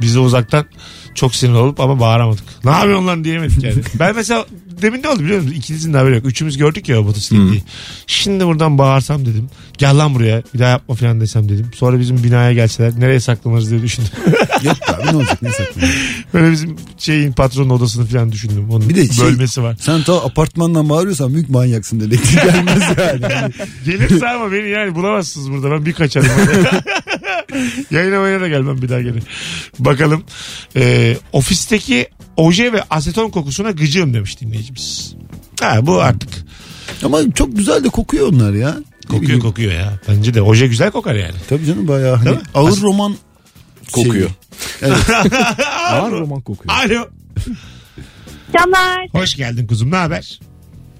Biz 0.00 0.14
de 0.14 0.18
uzaktan 0.18 0.66
çok 1.14 1.34
sinir 1.34 1.54
olup 1.54 1.80
ama 1.80 2.00
bağıramadık. 2.00 2.44
Ne 2.64 2.70
yapıyorsun 2.70 3.06
lan 3.06 3.24
diyemedik 3.24 3.62
yani. 3.64 3.74
ben 3.98 4.14
mesela 4.16 4.46
demin 4.82 5.02
ne 5.02 5.08
oldu 5.08 5.20
biliyor 5.20 5.40
musun? 5.40 5.54
İkinizin 5.56 5.92
de 5.94 5.98
haberi 5.98 6.14
yok. 6.14 6.24
Üçümüz 6.26 6.56
gördük 6.58 6.88
ya 6.88 7.00
o 7.00 7.02
motosikletliyi. 7.04 7.62
Şimdi 8.06 8.46
buradan 8.46 8.78
bağırsam 8.78 9.26
dedim. 9.26 9.50
Gel 9.78 9.98
lan 9.98 10.14
buraya 10.14 10.42
bir 10.54 10.58
daha 10.58 10.68
yapma 10.70 10.94
falan 10.94 11.20
desem 11.20 11.48
dedim. 11.48 11.70
Sonra 11.74 12.00
bizim 12.00 12.24
binaya 12.24 12.52
gelseler 12.52 12.92
nereye 12.98 13.20
saklanırız 13.20 13.70
diye 13.70 13.82
düşündüm. 13.82 14.10
Yok 14.62 14.76
abi 14.88 15.06
ne 15.12 15.16
olacak 15.16 15.42
ne 15.42 15.50
saklanıyor. 15.50 15.92
Böyle 16.34 16.52
bizim 16.52 16.76
şeyin 16.98 17.32
patronun 17.32 17.70
odasını 17.70 18.06
falan 18.06 18.32
düşündüm. 18.32 18.70
Onun 18.70 18.88
Bir 18.88 18.94
de 18.94 19.08
şey- 19.08 19.24
bölmesi 19.24 19.62
var. 19.62 19.76
Sen 19.80 20.02
ta 20.02 20.24
apartmandan 20.24 20.88
bağırıyorsan 20.88 21.34
büyük 21.34 21.50
manyaksın 21.50 22.00
dedektif 22.00 22.34
gelmez 22.44 22.82
yani. 22.98 23.32
Yani 23.32 23.52
Gelirse 23.84 24.28
ama 24.28 24.52
beni 24.52 24.68
yani 24.68 24.94
bulamazsınız 24.94 25.50
burada. 25.50 25.70
Ben 25.70 25.86
bir 25.86 25.92
kaçarım. 25.92 26.28
Yayına 27.90 28.20
mayına 28.20 28.40
da 28.40 28.48
gelmem 28.48 28.82
bir 28.82 28.88
daha 28.88 29.00
gene. 29.00 29.18
Bakalım. 29.78 30.24
Ee, 30.76 31.16
ofisteki 31.32 32.08
oje 32.36 32.72
ve 32.72 32.82
aseton 32.90 33.30
kokusuna 33.30 33.70
gıcığım 33.70 34.14
demiş 34.14 34.40
dinleyicimiz. 34.40 35.14
Ha 35.60 35.86
bu 35.86 36.00
artık 36.02 36.30
Ama 37.04 37.18
çok 37.34 37.56
güzel 37.56 37.84
de 37.84 37.88
kokuyor 37.88 38.32
onlar 38.32 38.52
ya. 38.52 38.74
Kokuyor 39.08 39.40
kokuyor 39.40 39.72
ya. 39.72 39.92
Bence 40.08 40.34
de 40.34 40.42
oje 40.42 40.66
güzel 40.66 40.90
kokar 40.90 41.14
yani. 41.14 41.34
Tabii 41.48 41.66
canım 41.66 41.88
bayağı 41.88 42.16
hani 42.16 42.26
Değil 42.26 42.36
mi? 42.36 42.42
ağır 42.54 42.68
As- 42.70 42.82
roman 42.82 43.14
Kokuyor. 43.92 44.30
Evet. 44.82 44.96
Ağır 45.90 46.12
roman 46.12 46.40
kokuyor. 46.40 46.74
Alo. 46.74 47.08
Canlar 48.58 49.06
Hoş 49.12 49.34
geldin 49.36 49.66
kuzum 49.66 49.90
ne 49.90 49.96
haber? 49.96 50.40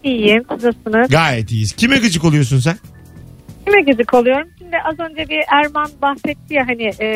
iyiyim. 0.05 0.43
Siz 0.51 0.65
nasılsınız? 0.65 1.11
Gayet 1.11 1.53
iyiyiz. 1.53 1.73
Kime 1.73 1.99
gıcık 1.99 2.25
oluyorsun 2.25 2.59
sen? 2.61 2.79
Kime 3.67 3.83
gıcık 3.93 4.15
oluyorum? 4.15 4.49
Şimdi 4.71 4.83
az 4.83 5.11
önce 5.11 5.29
bir 5.29 5.45
Erman 5.53 5.91
bahsetti 6.03 6.55
ya 6.55 6.69
hani 6.69 6.91
e, 7.01 7.07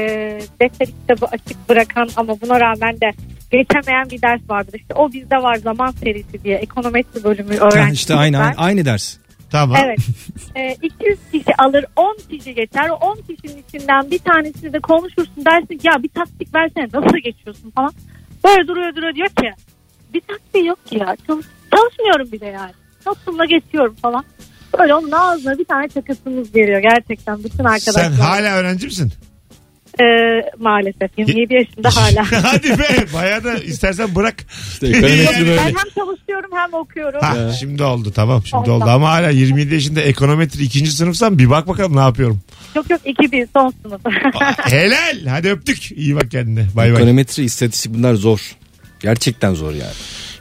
defteri 0.61 0.91
kitabı 0.91 1.27
açık 1.27 1.69
bırakan 1.69 2.09
ama 2.17 2.41
buna 2.41 2.61
rağmen 2.61 3.01
de 3.01 3.11
geçemeyen 3.51 4.11
bir 4.11 4.23
ders 4.23 4.41
vardır. 4.49 4.75
İşte 4.75 4.95
o 4.95 5.13
bizde 5.13 5.37
var 5.37 5.55
zaman 5.55 5.91
serisi 5.91 6.45
diye 6.45 6.57
ekonometri 6.57 7.25
bölümü 7.25 7.57
öğrencisi. 7.57 7.95
işte 7.95 8.15
aynı, 8.15 8.39
aynı, 8.39 8.55
aynı 8.57 8.85
ders. 8.85 9.17
Tamam. 9.51 9.79
Evet. 9.85 9.99
E, 10.57 10.75
200 10.83 11.19
kişi 11.33 11.57
alır 11.59 11.85
10 11.97 12.19
kişi 12.31 12.55
geçer. 12.55 12.89
O 12.89 12.95
10 12.95 13.17
kişinin 13.17 13.63
içinden 13.69 14.11
bir 14.11 14.19
tanesini 14.19 14.73
de 14.73 14.81
konuşursun 14.81 15.45
dersin 15.45 15.79
ki 15.79 15.87
ya 15.87 16.03
bir 16.03 16.09
taktik 16.09 16.55
versene 16.55 16.89
nasıl 16.93 17.17
geçiyorsun 17.17 17.71
falan. 17.71 17.93
Böyle 18.45 18.69
duruyor 18.69 18.97
duruyor 18.97 19.15
diyor 19.15 19.29
ki 19.29 19.51
bir 20.15 20.21
taktiği 20.21 20.67
yok 20.67 20.87
ki 20.87 20.99
ya 20.99 21.17
Çalış, 21.27 21.47
çalışmıyorum 21.75 22.33
bile 22.33 22.47
yani. 22.47 22.73
Notumla 23.07 23.45
geçiyorum 23.45 23.95
falan. 24.03 24.25
Böyle 24.79 24.95
onun 24.95 25.11
ağzına 25.11 25.59
bir 25.59 25.65
tane 25.65 25.89
çakasımız 25.89 26.53
geliyor 26.53 26.81
gerçekten 26.81 27.45
bütün 27.45 27.65
arkadaşlar. 27.65 28.03
Sen 28.05 28.13
hala 28.13 28.57
öğrenci 28.57 28.87
misin? 28.87 29.13
E, 30.01 30.05
maalesef 30.59 31.11
27 31.19 31.55
yaşında 31.55 31.89
hala. 31.97 32.27
Hadi 32.53 32.71
be 32.79 33.07
bayağı 33.15 33.45
da 33.45 33.55
istersen 33.55 34.15
bırak. 34.15 34.35
İşte 34.73 34.87
ekonometri 34.87 35.35
ben 35.37 35.47
böyle. 35.47 35.61
hem 35.61 35.75
çalışıyorum 35.75 36.51
hem 36.55 36.75
okuyorum. 36.75 37.21
Ha, 37.21 37.53
şimdi 37.61 37.83
oldu 37.83 38.13
tamam 38.15 38.43
şimdi 38.47 38.71
Oldu. 38.71 38.73
oldu 38.73 38.91
ama 38.91 39.11
hala 39.11 39.31
27 39.31 39.75
yaşında 39.75 40.01
ekonometri 40.01 40.63
ikinci 40.63 40.91
sınıfsan 40.93 41.39
bir 41.39 41.51
bak 41.51 41.69
bakalım 41.69 41.97
ne 41.97 42.01
yapıyorum. 42.01 42.41
Yok 42.75 42.91
yok 42.91 43.01
2000 43.05 43.49
son 43.53 43.75
sınıf. 43.83 44.01
Helal 44.59 45.27
hadi 45.29 45.51
öptük 45.51 45.93
iyi 45.93 46.17
bak 46.17 46.31
kendine 46.31 46.67
bay 46.77 46.93
bay. 46.93 46.97
Ekonometri, 47.03 47.45
istatistik 47.45 47.95
bunlar 47.95 48.15
zor. 48.15 48.57
Gerçekten 49.01 49.55
zor 49.55 49.71
yani. 49.73 49.93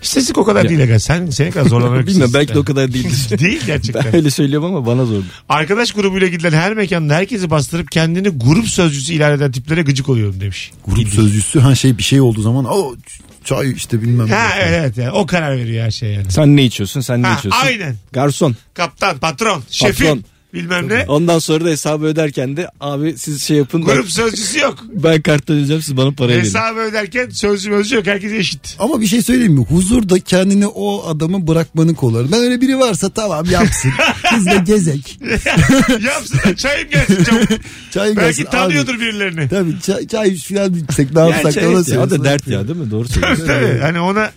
İstatistik 0.04 0.38
o 0.38 0.44
kadar 0.44 0.64
Ya. 0.64 0.70
değil 0.70 0.84
aga 0.84 1.00
sen 1.00 1.30
senin 1.30 1.52
kadar 1.52 1.70
zorlanarak 1.70 2.08
Bilmiyorum 2.08 2.34
belki 2.34 2.54
de 2.54 2.60
o 2.60 2.64
kadar 2.64 2.94
değildir. 2.94 3.40
Değil 3.40 3.62
gerçekten. 3.66 4.04
ben 4.06 4.16
öyle 4.16 4.30
söylüyorum 4.32 4.76
ama 4.76 4.86
bana 4.86 5.06
zor. 5.06 5.24
Arkadaş 5.50 5.92
grubuyla 5.92 6.28
gidilen 6.28 6.52
her 6.52 6.74
mekanda 6.74 7.14
herkesi 7.14 7.50
bastırıp 7.50 7.92
kendini 7.92 8.30
grup 8.30 8.68
sözcüsü 8.68 9.14
ilan 9.14 9.32
eden 9.34 9.52
tiplere 9.52 9.82
gıcık 9.82 10.10
oluyorum 10.10 10.40
demiş. 10.42 10.72
Grup 10.88 11.08
sözcüsü 11.10 11.60
ha 11.60 11.76
şey 11.76 11.98
bir 11.98 12.04
şey 12.04 12.22
olduğu 12.22 12.42
zaman 12.42 12.66
o 12.66 12.96
çay 13.44 13.72
işte 13.72 14.02
bilmem 14.02 14.28
ne. 14.28 14.34
Ha 14.34 14.50
evet, 14.62 14.98
yani 14.98 15.12
o 15.12 15.26
karar 15.26 15.58
veriyor 15.58 15.86
her 15.86 15.92
şey 15.92 16.14
yani. 16.14 16.32
Sen 16.32 16.56
ne 16.58 16.64
içiyorsun 16.64 17.02
sen 17.02 17.22
ne 17.22 17.28
Ha, 17.28 17.38
içiyorsun? 17.40 17.62
aynen. 17.66 17.96
Garson. 18.12 18.56
Kaptan, 18.74 19.18
patron, 19.18 19.64
şefim 19.70 20.08
Patron. 20.08 20.24
Bilmem 20.54 20.90
ne. 20.90 21.06
Ondan 21.08 21.40
sonra 21.40 21.66
da 21.66 21.70
hesabı 21.70 22.06
öderken 22.06 22.58
de 22.58 22.70
abi 22.80 23.16
siz 23.18 23.44
şey 23.44 23.58
yapın. 23.58 23.82
Grup 23.82 23.98
Ben, 23.98 24.10
sözcüsü 24.10 24.60
yok. 24.60 24.80
ben 24.94 25.22
karttan 25.22 25.56
ödeyeceğim 25.56 25.82
siz 25.82 25.98
bana 25.98 26.12
parayı 26.12 26.38
verin. 26.38 26.46
Hesabı 26.46 26.80
öderken 26.80 27.30
sözcü 27.30 27.70
mözcü 27.70 27.96
yok. 27.96 28.08
Herkes 28.08 28.32
eşit. 28.32 28.76
Ama 28.80 29.02
bir 29.02 29.08
şey 29.08 29.22
söyleyeyim 29.22 29.54
mi? 29.54 29.66
Huzurda 29.66 30.20
kendini 30.20 30.68
o 30.68 31.08
adamı 31.08 31.48
bırakmanı 31.48 31.96
kollarım. 31.96 32.32
Ben 32.32 32.40
öyle 32.40 32.62
biri 32.62 32.80
varsa 32.80 33.10
tamam 33.10 33.46
yapsın. 33.46 33.92
Kızla 34.30 34.56
gezek. 34.56 35.20
Yapsın 36.06 36.40
da 36.46 36.56
çayım 36.56 36.90
gelsin 36.90 37.24
çabuk. 37.24 37.50
Çay 37.92 38.16
Belki 38.16 38.38
gelsin. 38.38 38.46
tanıyordur 38.46 39.00
birilerini. 39.00 39.42
Abi, 39.42 39.50
tabii 39.50 39.80
çay, 39.82 40.08
çay 40.08 40.38
falan 40.38 40.74
içsek 40.74 41.14
ne 41.14 41.20
yapsak 41.20 41.56
da 41.56 41.62
ya, 41.94 42.02
o 42.02 42.10
da 42.10 42.24
dert 42.24 42.48
ya 42.48 42.68
değil 42.68 42.80
mi? 42.80 42.92
Doğru 42.92 43.08
söylüyorsun. 43.08 43.48
Tabii. 43.48 43.80
Hani 43.82 44.00
ona 44.00 44.32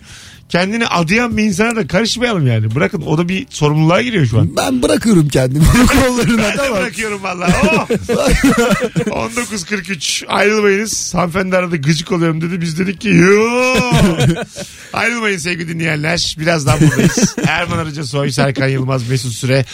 kendini 0.49 0.87
adayan 0.87 1.37
bir 1.37 1.43
insana 1.43 1.75
da 1.75 1.87
karışmayalım 1.87 2.47
yani. 2.47 2.75
Bırakın 2.75 3.01
o 3.01 3.17
da 3.17 3.29
bir 3.29 3.47
sorumluluğa 3.49 4.01
giriyor 4.01 4.25
şu 4.25 4.39
an. 4.39 4.55
Ben 4.57 4.83
bırakıyorum 4.83 5.27
kendimi 5.29 5.65
onun 5.75 5.87
kollarına 6.07 6.37
Ben 6.43 6.53
de 6.53 6.55
tamam. 6.57 6.79
bırakıyorum 6.81 7.23
valla. 7.23 7.47
Oh! 7.63 7.87
19.43 9.27 10.27
ayrılmayınız. 10.27 11.15
Hanımefendi 11.15 11.55
arada 11.57 11.75
gıcık 11.75 12.11
oluyorum 12.11 12.41
dedi. 12.41 12.61
Biz 12.61 12.79
dedik 12.79 13.01
ki 13.01 13.09
yoo. 13.09 13.75
Ayrılmayın 14.93 15.37
sevgili 15.37 15.67
dinleyenler. 15.69 16.35
Birazdan 16.39 16.79
buradayız. 16.81 17.35
Erman 17.47 17.77
Arıca 17.77 18.03
Soy, 18.03 18.31
Serkan 18.31 18.67
Yılmaz, 18.67 19.09
Mesut 19.09 19.31
Süre. 19.33 19.65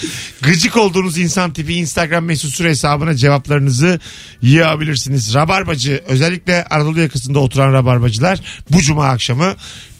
Gıcık 0.41 0.77
olduğunuz 0.77 1.17
insan 1.17 1.53
tipi 1.53 1.73
Instagram 1.73 2.25
Mesut 2.25 2.55
Süre 2.55 2.69
hesabına 2.69 3.15
cevaplarınızı 3.15 3.99
yığabilirsiniz. 4.41 5.33
Rabarbacı 5.33 6.03
özellikle 6.07 6.65
Anadolu 6.65 6.99
yakasında 6.99 7.39
oturan 7.39 7.73
rabarbacılar 7.73 8.39
bu 8.69 8.81
cuma 8.81 9.05
akşamı 9.09 9.53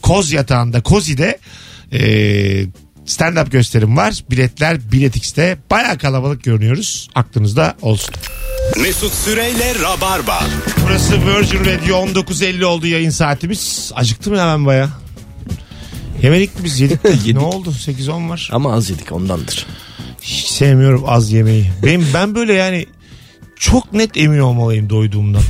Koz 0.04 0.32
yatağında 0.32 0.80
Kozi'de 0.82 1.38
eee 1.92 2.66
stand-up 3.06 3.50
gösterim 3.50 3.96
var. 3.96 4.24
Biletler 4.30 4.92
Bilet 4.92 5.16
X'te. 5.16 5.58
Baya 5.70 5.98
kalabalık 5.98 6.44
görünüyoruz. 6.44 7.08
Aklınızda 7.14 7.74
olsun. 7.82 8.14
Mesut 8.82 9.12
Süreyle 9.14 9.74
Rabarba. 9.82 10.44
Burası 10.86 11.26
Virgin 11.26 11.64
Radio 11.64 11.96
19.50 12.06 12.64
oldu 12.64 12.86
yayın 12.86 13.10
saatimiz. 13.10 13.92
Acıktım 13.94 14.34
ben 14.34 14.66
baya. 14.66 14.88
Yemedik 16.22 16.58
mi 16.58 16.64
biz 16.64 16.80
yedik 16.80 17.04
de. 17.04 17.08
Yedik. 17.24 17.32
ne 17.34 17.38
oldu 17.38 17.70
8-10 17.70 18.28
var. 18.28 18.48
Ama 18.52 18.72
az 18.72 18.90
yedik 18.90 19.12
ondandır. 19.12 19.66
Hiç 20.22 20.46
sevmiyorum 20.46 21.04
az 21.06 21.32
yemeği. 21.32 21.70
Benim, 21.84 22.06
ben 22.14 22.34
böyle 22.34 22.52
yani 22.52 22.86
çok 23.56 23.92
net 23.92 24.16
emin 24.16 24.38
olmalıyım 24.38 24.90
doyduğumdan. 24.90 25.42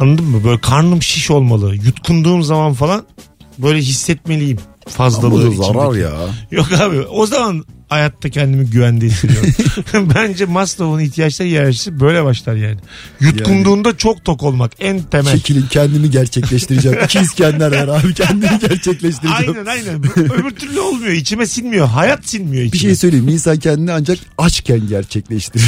Anladın 0.00 0.24
mı? 0.24 0.44
Böyle 0.44 0.60
karnım 0.60 1.02
şiş 1.02 1.30
olmalı. 1.30 1.74
Yutkunduğum 1.74 2.42
zaman 2.42 2.74
falan 2.74 3.04
böyle 3.62 3.78
hissetmeliyim 3.78 4.58
fazlalığı. 4.88 5.30
Bu 5.48 5.58
da 5.58 5.62
zarar 5.62 5.94
ya. 5.96 6.12
Yok 6.50 6.72
abi 6.72 7.00
o 7.00 7.26
zaman 7.26 7.64
hayatta 7.88 8.28
kendimi 8.30 8.70
güvende 8.70 9.06
hissediyorum. 9.06 9.50
Bence 10.14 10.44
Maslow'un 10.44 11.00
ihtiyaçları 11.00 11.48
hiyerarşisi 11.48 12.00
böyle 12.00 12.24
başlar 12.24 12.54
yani. 12.54 12.78
Yutkunduğunda 13.20 13.96
çok 13.96 14.24
tok 14.24 14.42
olmak 14.42 14.72
en 14.80 15.02
temel. 15.02 15.32
Çekilin 15.32 15.66
kendimi 15.70 16.10
gerçekleştireceğim. 16.10 16.98
İki 17.04 17.18
İskender 17.18 17.72
var 17.72 18.00
abi 18.00 18.14
kendimi 18.14 18.58
gerçekleştireceğim. 18.58 19.54
Aynen 19.56 19.66
aynen. 19.66 20.02
Öbür 20.16 20.50
türlü 20.50 20.80
olmuyor. 20.80 21.12
İçime 21.12 21.46
sinmiyor. 21.46 21.86
Hayat 21.86 22.26
sinmiyor 22.26 22.64
içime. 22.64 22.72
Bir 22.72 22.78
şey 22.78 22.96
söyleyeyim? 22.96 23.28
İnsan 23.28 23.56
kendini 23.56 23.92
ancak 23.92 24.18
açken 24.38 24.88
gerçekleştirir. 24.88 25.64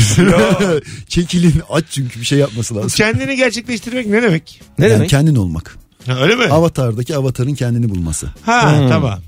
Çekilin 1.08 1.62
aç 1.70 1.84
çünkü 1.90 2.20
bir 2.20 2.24
şey 2.24 2.38
yapması 2.38 2.76
lazım. 2.76 2.90
Kendini 2.96 3.36
gerçekleştirmek 3.36 4.06
ne 4.06 4.22
demek? 4.22 4.60
Ne 4.78 4.84
yani 4.84 4.94
demek? 4.94 5.10
kendin 5.10 5.34
olmak. 5.34 5.83
Ha, 6.06 6.18
öyle 6.20 6.34
mi? 6.36 6.44
Avatar'daki 6.44 7.16
avatarın 7.16 7.54
kendini 7.54 7.88
bulması. 7.88 8.26
Ha 8.42 8.86
tamam. 8.88 9.18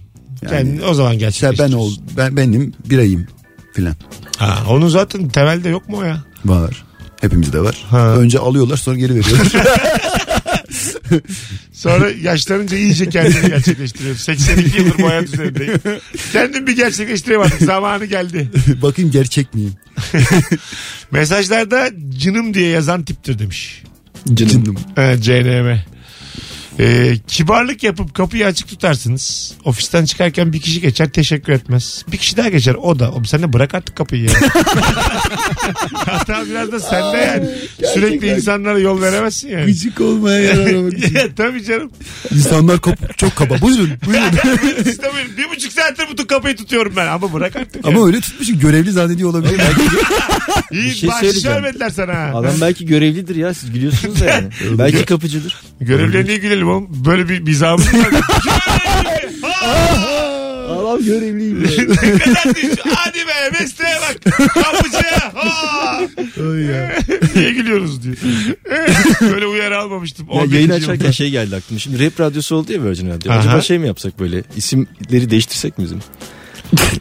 Kendini 0.49 0.85
o 0.85 0.95
zaman 0.95 1.13
İşte 1.13 1.25
gerçekleştirir. 1.25 1.69
ben 1.69 1.73
ol, 1.77 1.93
ben 2.17 2.37
benim 2.37 2.73
birayım 2.91 3.27
filan. 3.73 3.95
Ha, 4.37 4.59
onun 4.69 4.89
zaten 4.89 5.29
temelde 5.29 5.69
yok 5.69 5.89
mu 5.89 5.97
o 5.97 6.03
ya? 6.03 6.25
Var. 6.45 6.85
Hepimizde 7.21 7.61
var. 7.61 7.85
Ha. 7.91 8.09
Önce 8.17 8.39
alıyorlar 8.39 8.77
sonra 8.77 8.97
geri 8.97 9.15
veriyorlar. 9.15 9.53
Sonra 11.73 12.11
yaşlanınca 12.23 12.77
iyice 12.77 13.09
kendini 13.09 13.49
gerçekleştiriyor. 13.49 14.17
82 14.17 14.79
yıldır 14.79 14.99
bu 15.03 15.09
hayat 15.09 15.25
üzerindeyim. 15.25 15.81
Kendim 16.33 16.67
bir 16.67 16.77
gerçekleştiremedim. 16.77 17.67
Zamanı 17.67 18.05
geldi. 18.05 18.51
Bakayım 18.83 19.11
gerçek 19.11 19.55
miyim? 19.55 19.73
Mesajlarda 21.11 21.89
cınım 22.19 22.55
diye 22.55 22.69
yazan 22.69 23.03
tiptir 23.03 23.39
demiş. 23.39 23.83
Canım. 24.35 24.77
Evet, 24.97 25.23
CNM. 25.23 25.79
Ee, 26.81 27.15
kibarlık 27.29 27.83
yapıp 27.83 28.15
kapıyı 28.15 28.47
açık 28.47 28.69
tutarsınız. 28.69 29.55
Ofisten 29.65 30.05
çıkarken 30.05 30.53
bir 30.53 30.61
kişi 30.61 30.81
geçer 30.81 31.09
teşekkür 31.09 31.53
etmez. 31.53 32.05
Bir 32.13 32.17
kişi 32.17 32.37
daha 32.37 32.49
geçer 32.49 32.75
o 32.75 32.99
da. 32.99 33.11
Oğlum 33.13 33.25
sen 33.25 33.43
de 33.43 33.53
bırak 33.53 33.75
artık 33.75 33.97
kapıyı 33.97 34.23
ya. 34.25 34.31
Hata 35.95 36.47
biraz 36.51 36.73
da 36.73 36.81
sende 36.81 37.17
yani. 37.17 37.49
Sürekli 37.95 38.27
insanlara 38.29 38.79
yol 38.79 39.01
veremezsin 39.01 39.49
yani. 39.49 39.67
Gıcık 39.67 40.01
olmaya 40.01 40.53
için. 40.53 41.15
Ya, 41.15 41.23
Tabii 41.37 41.65
canım. 41.65 41.91
İnsanlar 42.35 42.77
kop- 42.77 43.17
çok 43.17 43.37
kaba. 43.37 43.61
Buyurun. 43.61 43.91
buyurun. 44.07 44.27
Bir 45.39 45.51
buçuk 45.57 45.73
saattir 45.73 46.05
bu 46.19 46.27
kapıyı 46.27 46.57
tutuyorum 46.57 46.93
ben. 46.97 47.07
Ama 47.07 47.33
bırak 47.33 47.57
artık. 47.57 47.87
ya. 47.87 47.91
Ama 47.93 48.07
öyle 48.07 48.21
tutmuşsun 48.21 48.59
görevli 48.59 48.93
zannediyor 48.93 49.31
olabilir. 49.31 49.61
İyi 50.73 50.95
şey 50.95 51.09
bahşiş 51.09 51.21
söyleyeceğim. 51.29 51.57
vermediler 51.57 51.91
sana. 51.91 52.15
ha. 52.15 52.31
Adam 52.35 52.53
belki 52.61 52.87
görevlidir 52.87 53.37
ya 53.37 53.55
siz 53.55 53.73
gülüyorsunuz 53.73 54.21
da 54.21 54.25
yani. 54.25 54.49
belki 54.71 55.05
kapıcıdır. 55.05 55.57
Görevliye 55.81 56.25
niye 56.25 56.37
gülelim 56.37 56.66
oğlum? 56.69 56.87
Böyle 57.05 57.29
bir 57.29 57.47
bizamız 57.47 57.95
var. 57.95 58.09
Adam 60.71 61.05
görevliyim. 61.05 61.63
ne 61.89 62.19
kadar 62.19 62.45
Hadi 62.95 63.19
be 63.19 63.61
mesleğe 63.61 63.97
bak. 64.01 64.35
Kapıcıya. 64.55 65.33
Ha! 65.35 66.01
Niye 67.37 67.51
gülüyoruz 67.53 68.03
diyor. 68.03 68.17
Böyle 69.21 69.47
uyarı 69.47 69.79
almamıştım. 69.79 70.27
Ya 70.33 70.41
11. 70.41 70.53
yayın 70.55 70.67
yılda. 70.67 70.77
açarken 70.77 71.11
şey 71.11 71.31
geldi 71.31 71.57
aklıma. 71.57 71.81
Şimdi 71.81 72.07
rap 72.07 72.21
radyosu 72.21 72.57
oldu 72.57 72.73
ya 72.73 72.85
Virgin 72.85 73.11
Radio. 73.11 73.33
Aha. 73.33 73.39
Acaba 73.39 73.61
şey 73.61 73.79
mi 73.79 73.87
yapsak 73.87 74.19
böyle? 74.19 74.43
İsimleri 74.57 75.31
değiştirsek 75.31 75.79
mi 75.79 75.85
bizim? 75.85 75.99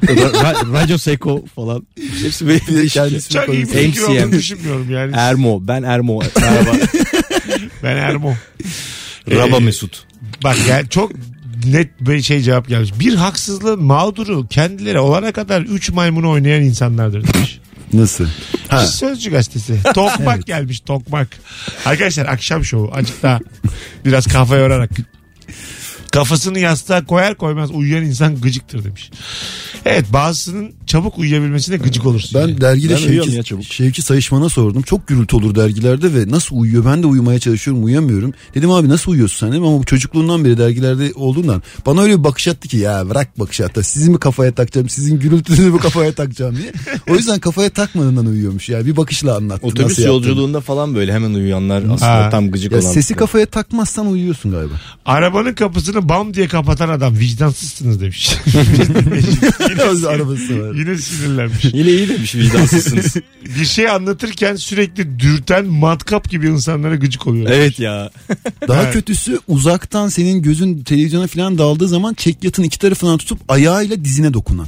Ra- 0.03 0.73
Radyo 0.73 0.97
Seko 0.97 1.45
falan. 1.55 1.87
Hepsi 2.23 2.47
böyle 2.47 2.67
değişik. 2.67 3.31
Çok 3.31 3.49
iyi 3.53 3.61
bir 3.61 3.67
fikir 3.67 4.01
MCM. 4.01 4.11
olduğunu 4.11 4.31
düşünmüyorum 4.31 4.89
yani. 4.91 5.11
Ermo. 5.15 5.59
Ben 5.67 5.83
Ermo. 5.83 6.21
Merhaba. 6.41 6.71
Ben 7.83 7.95
Ermo. 7.97 8.35
Raba 9.31 9.57
Ee, 9.57 9.59
Mesut. 9.59 10.03
Bak 10.43 10.57
yani 10.69 10.89
çok 10.89 11.11
net 11.65 11.89
bir 12.01 12.21
şey 12.21 12.41
cevap 12.41 12.67
gelmiş. 12.67 12.91
Bir 12.99 13.13
haksızlığın 13.15 13.83
mağduru 13.83 14.47
kendileri 14.47 14.99
olana 14.99 15.31
kadar 15.31 15.61
3 15.61 15.89
maymunu 15.89 16.29
oynayan 16.29 16.61
insanlardır 16.63 17.33
demiş. 17.33 17.59
Nasıl? 17.93 18.27
Ha. 18.67 18.85
Sözcü 18.85 19.31
gazetesi. 19.31 19.79
Tokmak 19.93 20.45
gelmiş 20.45 20.79
tokmak. 20.79 21.27
Arkadaşlar 21.85 22.25
akşam 22.25 22.65
şovu 22.65 22.91
azıcık 22.93 23.23
daha 23.23 23.39
biraz 24.05 24.27
kafa 24.27 24.57
yorarak. 24.57 24.89
Kafasını 26.15 26.59
yastığa 26.59 27.05
koyar 27.05 27.35
koymaz 27.35 27.71
uyuyan 27.71 28.03
insan 28.03 28.41
gıcıktır 28.41 28.83
demiş. 28.83 29.11
Evet 29.85 30.05
bazısının 30.13 30.71
çabuk 30.87 31.17
uyuyabilmesine 31.17 31.77
gıcık 31.77 32.05
olursun. 32.05 32.31
Ben 32.41 32.47
yani. 32.47 32.61
dergide 32.61 32.93
Ben 32.93 32.97
uyuyorum 32.97 33.23
Şevki, 33.23 33.37
ya 33.37 33.43
çabuk. 33.43 33.63
Şevki 33.63 34.01
Sayışman'a 34.01 34.49
sordum. 34.49 34.81
Çok 34.81 35.07
gürültü 35.07 35.35
olur 35.35 35.55
dergilerde 35.55 36.13
ve 36.13 36.31
nasıl 36.31 36.55
uyuyor? 36.55 36.85
Ben 36.85 37.03
de 37.03 37.07
uyumaya 37.07 37.39
çalışıyorum 37.39 37.83
uyuyamıyorum. 37.85 38.33
Dedim 38.55 38.71
abi 38.71 38.89
nasıl 38.89 39.11
uyuyorsun 39.11 39.39
sen 39.39 39.51
dedim 39.51 39.63
ama 39.65 39.79
bu 39.79 39.85
çocukluğundan 39.85 40.45
beri 40.45 40.57
dergilerde 40.57 41.11
olduğundan 41.15 41.63
bana 41.85 42.01
öyle 42.01 42.19
bir 42.19 42.23
bakış 42.23 42.47
attı 42.47 42.67
ki 42.67 42.77
ya 42.77 43.09
bırak 43.09 43.39
bakış 43.39 43.61
attı. 43.61 43.83
Sizi 43.83 44.09
mi 44.11 44.19
kafaya 44.19 44.51
takacağım 44.51 44.89
sizin 44.89 45.19
gürültünüzü 45.19 45.71
mü 45.71 45.79
kafaya 45.79 46.13
takacağım 46.13 46.57
diye. 46.57 46.73
O 47.09 47.15
yüzden 47.15 47.39
kafaya 47.39 47.69
takmadığından 47.69 48.25
uyuyormuş 48.25 48.69
ya 48.69 48.85
bir 48.85 48.97
bakışla 48.97 49.35
anlattı. 49.35 49.67
Otobüs 49.67 49.99
yolculuğunda 49.99 50.61
falan 50.61 50.95
böyle 50.95 51.13
hemen 51.13 51.33
uyuyanlar 51.33 51.83
aslında 51.91 52.25
Ha. 52.25 52.29
tam 52.29 52.51
gıcık 52.51 52.71
Ya 52.71 52.79
olan. 52.79 52.91
sesi 52.91 53.13
kafaya 53.13 53.45
takmazsan 53.45 54.07
uyuyorsun 54.07 54.51
galiba. 54.51 54.73
Arabanın 55.05 55.53
kapısını 55.53 56.04
bam 56.09 56.33
diye 56.33 56.47
kapatan 56.47 56.89
adam 56.89 57.19
vicdansızsınız 57.19 58.01
demiş. 58.01 58.35
Öz 59.89 60.05
arabası 60.05 60.61
var. 60.61 60.75
Yine 60.75 60.97
sinirlenmiş. 60.97 61.65
Yine 61.65 61.89
iyi 61.89 62.09
demiş 62.09 62.35
vicdansızsınız. 62.35 63.15
Bir 63.59 63.65
şey 63.65 63.89
anlatırken 63.89 64.55
sürekli 64.55 65.19
dürten 65.19 65.65
matkap 65.65 66.29
gibi 66.29 66.47
insanlara 66.47 66.95
gıcık 66.95 67.27
oluyor. 67.27 67.49
evet 67.51 67.79
ya. 67.79 68.09
Daha 68.67 68.83
Evet. 68.83 68.93
kötüsü 68.93 69.39
uzaktan 69.47 70.09
senin 70.09 70.41
gözün 70.41 70.83
televizyona 70.83 71.27
falan 71.27 71.57
daldığı 71.57 71.87
zaman 71.87 72.13
çek 72.13 72.43
yatın 72.43 72.63
iki 72.63 72.79
tarafından 72.79 73.17
tutup 73.17 73.39
ayağıyla 73.51 74.05
dizine 74.05 74.33
dokunan. 74.33 74.67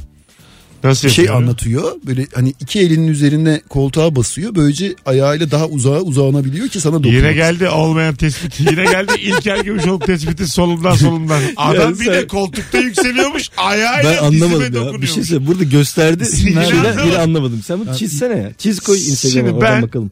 Nasıl 0.84 1.08
Bir 1.08 1.12
şey 1.12 1.24
yapıyor? 1.24 1.42
anlatıyor. 1.42 1.92
Böyle 2.06 2.26
hani 2.34 2.52
iki 2.60 2.80
elinin 2.80 3.08
üzerine 3.08 3.60
koltuğa 3.68 4.16
basıyor. 4.16 4.54
Böylece 4.54 4.94
ayağıyla 5.06 5.50
daha 5.50 5.66
uzağa 5.66 6.00
uzanabiliyor 6.00 6.68
ki 6.68 6.80
sana 6.80 6.94
dokunuyor. 6.94 7.22
Yine 7.22 7.32
geldi 7.32 7.68
olmayan 7.68 8.14
tespit. 8.14 8.60
Yine 8.60 8.84
geldi 8.84 9.12
İlker 9.20 9.58
Gümüşoluk 9.64 10.06
tespiti 10.06 10.46
solumdan 10.46 10.94
solumdan. 10.94 11.40
Adam 11.56 11.90
Ya 11.92 12.00
bir 12.00 12.04
sen- 12.04 12.14
de 12.14 12.26
koltukta 12.26 12.78
yükseliyormuş. 12.78 13.50
Ayağıyla 13.56 14.12
Ben 14.12 14.16
anlamadım 14.24 14.86
ya. 14.94 15.02
Bir 15.02 15.06
şey 15.06 15.24
söyle. 15.24 15.46
Burada 15.46 15.64
gösterdi. 15.64 16.24
Şeyler, 16.36 17.06
biri 17.06 17.18
anlamadım. 17.18 17.60
Sen 17.66 17.80
bunu 17.80 17.96
çizsene 17.96 18.36
ya. 18.38 18.52
Çiz 18.58 18.80
koy 18.80 18.96
Instagram'a 18.98 19.56
oradan 19.56 19.60
ben 19.74 19.82
bakalım. 19.82 20.10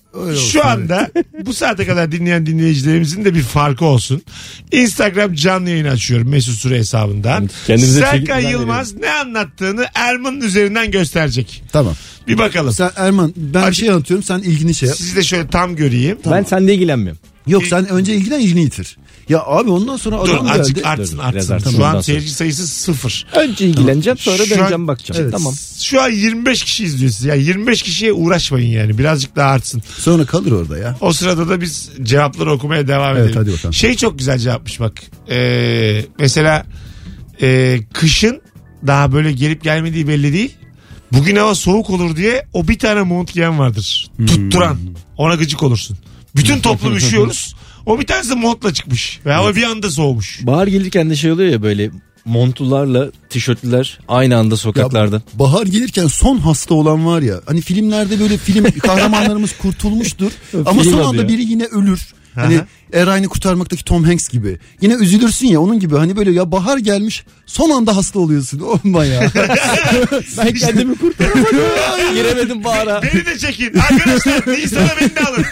Şu 0.53 0.67
anda 0.67 1.11
bu 1.47 1.53
saate 1.55 1.87
kadar 1.87 2.13
dinleyen 2.13 2.47
dinleyicilerimizin 2.47 3.25
de 3.25 3.35
bir 3.35 3.43
farkı 3.43 3.85
olsun. 3.85 4.23
Instagram 4.73 5.35
canlı 5.35 5.71
yayın 5.71 5.85
açıyorum 5.85 6.29
Mesut 6.29 6.55
Süre 6.55 6.79
hesabından. 6.79 7.51
Kendinize 7.67 8.01
Serkan 8.01 8.41
Yılmaz 8.41 8.95
ne 8.95 9.11
anlattığını 9.11 9.87
Erman'ın 9.95 10.41
üzerinden 10.57 10.91
gösterecek. 10.91 11.63
Tamam. 11.73 11.95
Bir 12.29 12.39
bakalım. 12.39 12.73
Sen 12.73 12.91
Erman 12.97 13.33
ben 13.37 13.61
Hadi. 13.61 13.71
bir 13.71 13.77
şey 13.77 13.91
anlatıyorum 13.91 14.23
sen 14.25 14.39
ilgini 14.39 14.75
şey 14.75 14.89
yap. 14.89 14.99
Sizi 14.99 15.17
de 15.17 15.23
şöyle 15.23 15.49
tam 15.49 15.77
göreyim. 15.77 16.19
Ben 16.31 16.43
seninle 16.43 16.75
ilgilenmiyorum. 16.75 17.19
Yok 17.47 17.65
sen 17.67 17.89
önce 17.89 18.15
ilgilen 18.15 18.41
ilgini 18.41 18.61
yitir. 18.61 18.97
Ya 19.29 19.43
abi 19.43 19.71
ondan 19.71 19.97
sonra 19.97 20.25
Dur 20.27 20.35
adam 20.35 20.47
azıcık 20.51 20.77
geldi. 20.77 20.89
artsın 20.89 21.19
Dur, 21.19 21.23
artsın. 21.25 21.53
artsın, 21.55 21.71
Şu 21.77 21.85
an 21.85 22.01
seyirci 22.01 22.31
sayısı 22.31 22.67
sıfır. 22.67 23.27
Önce 23.37 23.67
ilgileneceğim 23.67 24.19
sonra 24.19 24.37
Şu 24.47 24.55
an- 24.55 24.59
döneceğim 24.61 24.89
bakacağım. 24.89 25.21
Evet. 25.23 25.33
Tamam. 25.33 25.55
Şu 25.83 26.03
an 26.03 26.11
25 26.11 26.65
kişi 26.65 26.85
izliyor 26.85 27.13
sizi. 27.13 27.29
Yani 27.29 27.43
25 27.45 27.83
kişiye 27.83 28.13
uğraşmayın 28.13 28.71
yani. 28.71 28.99
Birazcık 28.99 29.37
daha 29.37 29.51
artsın. 29.51 29.83
Sonra 29.99 30.25
kalır 30.27 30.53
orada 30.53 30.79
ya. 30.79 30.97
O 31.01 31.13
sırada 31.13 31.49
da 31.49 31.61
biz 31.61 31.91
cevapları 32.03 32.53
okumaya 32.53 32.89
devam 32.89 33.17
Evet, 33.17 33.25
edelim. 33.31 33.41
hadi 33.43 33.53
bakalım. 33.53 33.75
Şey 33.75 33.95
çok 33.97 34.19
güzel 34.19 34.39
cevapmış 34.39 34.81
bak. 34.81 34.93
Ee, 35.31 36.05
mesela 36.19 36.67
e, 37.43 37.79
kışın 37.93 38.41
daha 38.87 39.13
böyle 39.13 39.33
gelip 39.33 39.63
gelmediği 39.63 40.09
belli 40.09 40.33
değil. 40.33 40.55
Bugün 41.13 41.37
hava 41.37 41.55
soğuk 41.55 41.91
olur 41.91 42.17
diye 42.17 42.47
o 42.53 42.69
bir 42.69 42.79
tane 42.79 43.03
mont 43.03 43.33
giyen 43.33 43.59
vardır. 43.59 44.07
Hmm. 44.17 44.27
Tutturan. 44.27 44.79
Ona 45.17 45.35
gıcık 45.35 45.63
olursun. 45.63 45.97
Bütün 46.37 46.61
toplum 46.61 46.97
üşüyoruz. 46.97 47.57
O 47.87 48.01
bir 48.01 48.07
tanesi 48.07 48.35
montla 48.35 48.75
çıkmış. 48.75 49.21
Ve 49.27 49.33
hava 49.33 49.57
bir 49.57 49.63
anda 49.63 49.91
soğumuş. 49.91 50.41
Bahar 50.43 50.67
gelirken 50.67 51.11
de 51.11 51.17
şey 51.17 51.33
oluyor 51.33 51.53
ya 51.53 51.63
böyle 51.63 51.91
montlularla 52.25 53.11
tişörtlüler 53.31 53.99
aynı 54.09 54.37
anda 54.37 54.57
sokaklarda. 54.57 55.23
Bahar 55.35 55.67
gelirken 55.67 56.07
son 56.07 56.39
hasta 56.39 56.75
olan 56.75 57.07
var 57.07 57.23
ya. 57.23 57.41
Hani 57.47 57.61
filmlerde 57.61 58.21
böyle 58.21 58.37
film 58.39 58.65
kahramanlarımız 58.83 59.59
kurtulmuştur. 59.59 60.33
ama 60.67 60.83
Film 60.83 60.93
son 60.93 61.05
anda 61.05 61.23
ya. 61.23 61.29
biri 61.29 61.43
yine 61.43 61.65
ölür. 61.65 62.01
Hani 62.35 62.61
Aha. 62.95 63.01
Erayn'ı 63.03 63.29
kurtarmaktaki 63.29 63.85
Tom 63.85 64.05
Hanks 64.05 64.29
gibi. 64.29 64.59
Yine 64.81 64.95
üzülürsün 64.95 65.47
ya 65.47 65.61
onun 65.61 65.81
gibi. 65.81 65.97
Hani 65.97 66.17
böyle 66.17 66.31
ya 66.33 66.53
bahar 66.53 66.79
gelmiş 66.79 67.25
son 67.47 67.71
anda 67.71 67.97
hasta 67.97 68.19
oluyorsun. 68.19 68.59
Olma 68.61 69.05
ya. 69.05 69.33
Ben 70.39 70.55
kendimi 70.55 70.99
kurtaramadım. 70.99 71.57
Giremedim 72.15 72.65
bahara. 72.65 73.03
Beni 73.03 73.27
de 73.27 73.39
çekin. 73.39 73.73
Arkadaşlar 73.91 74.47
Nisan'a 74.59 74.89
beni 75.01 75.17
de 75.17 75.21
alın. 75.21 75.45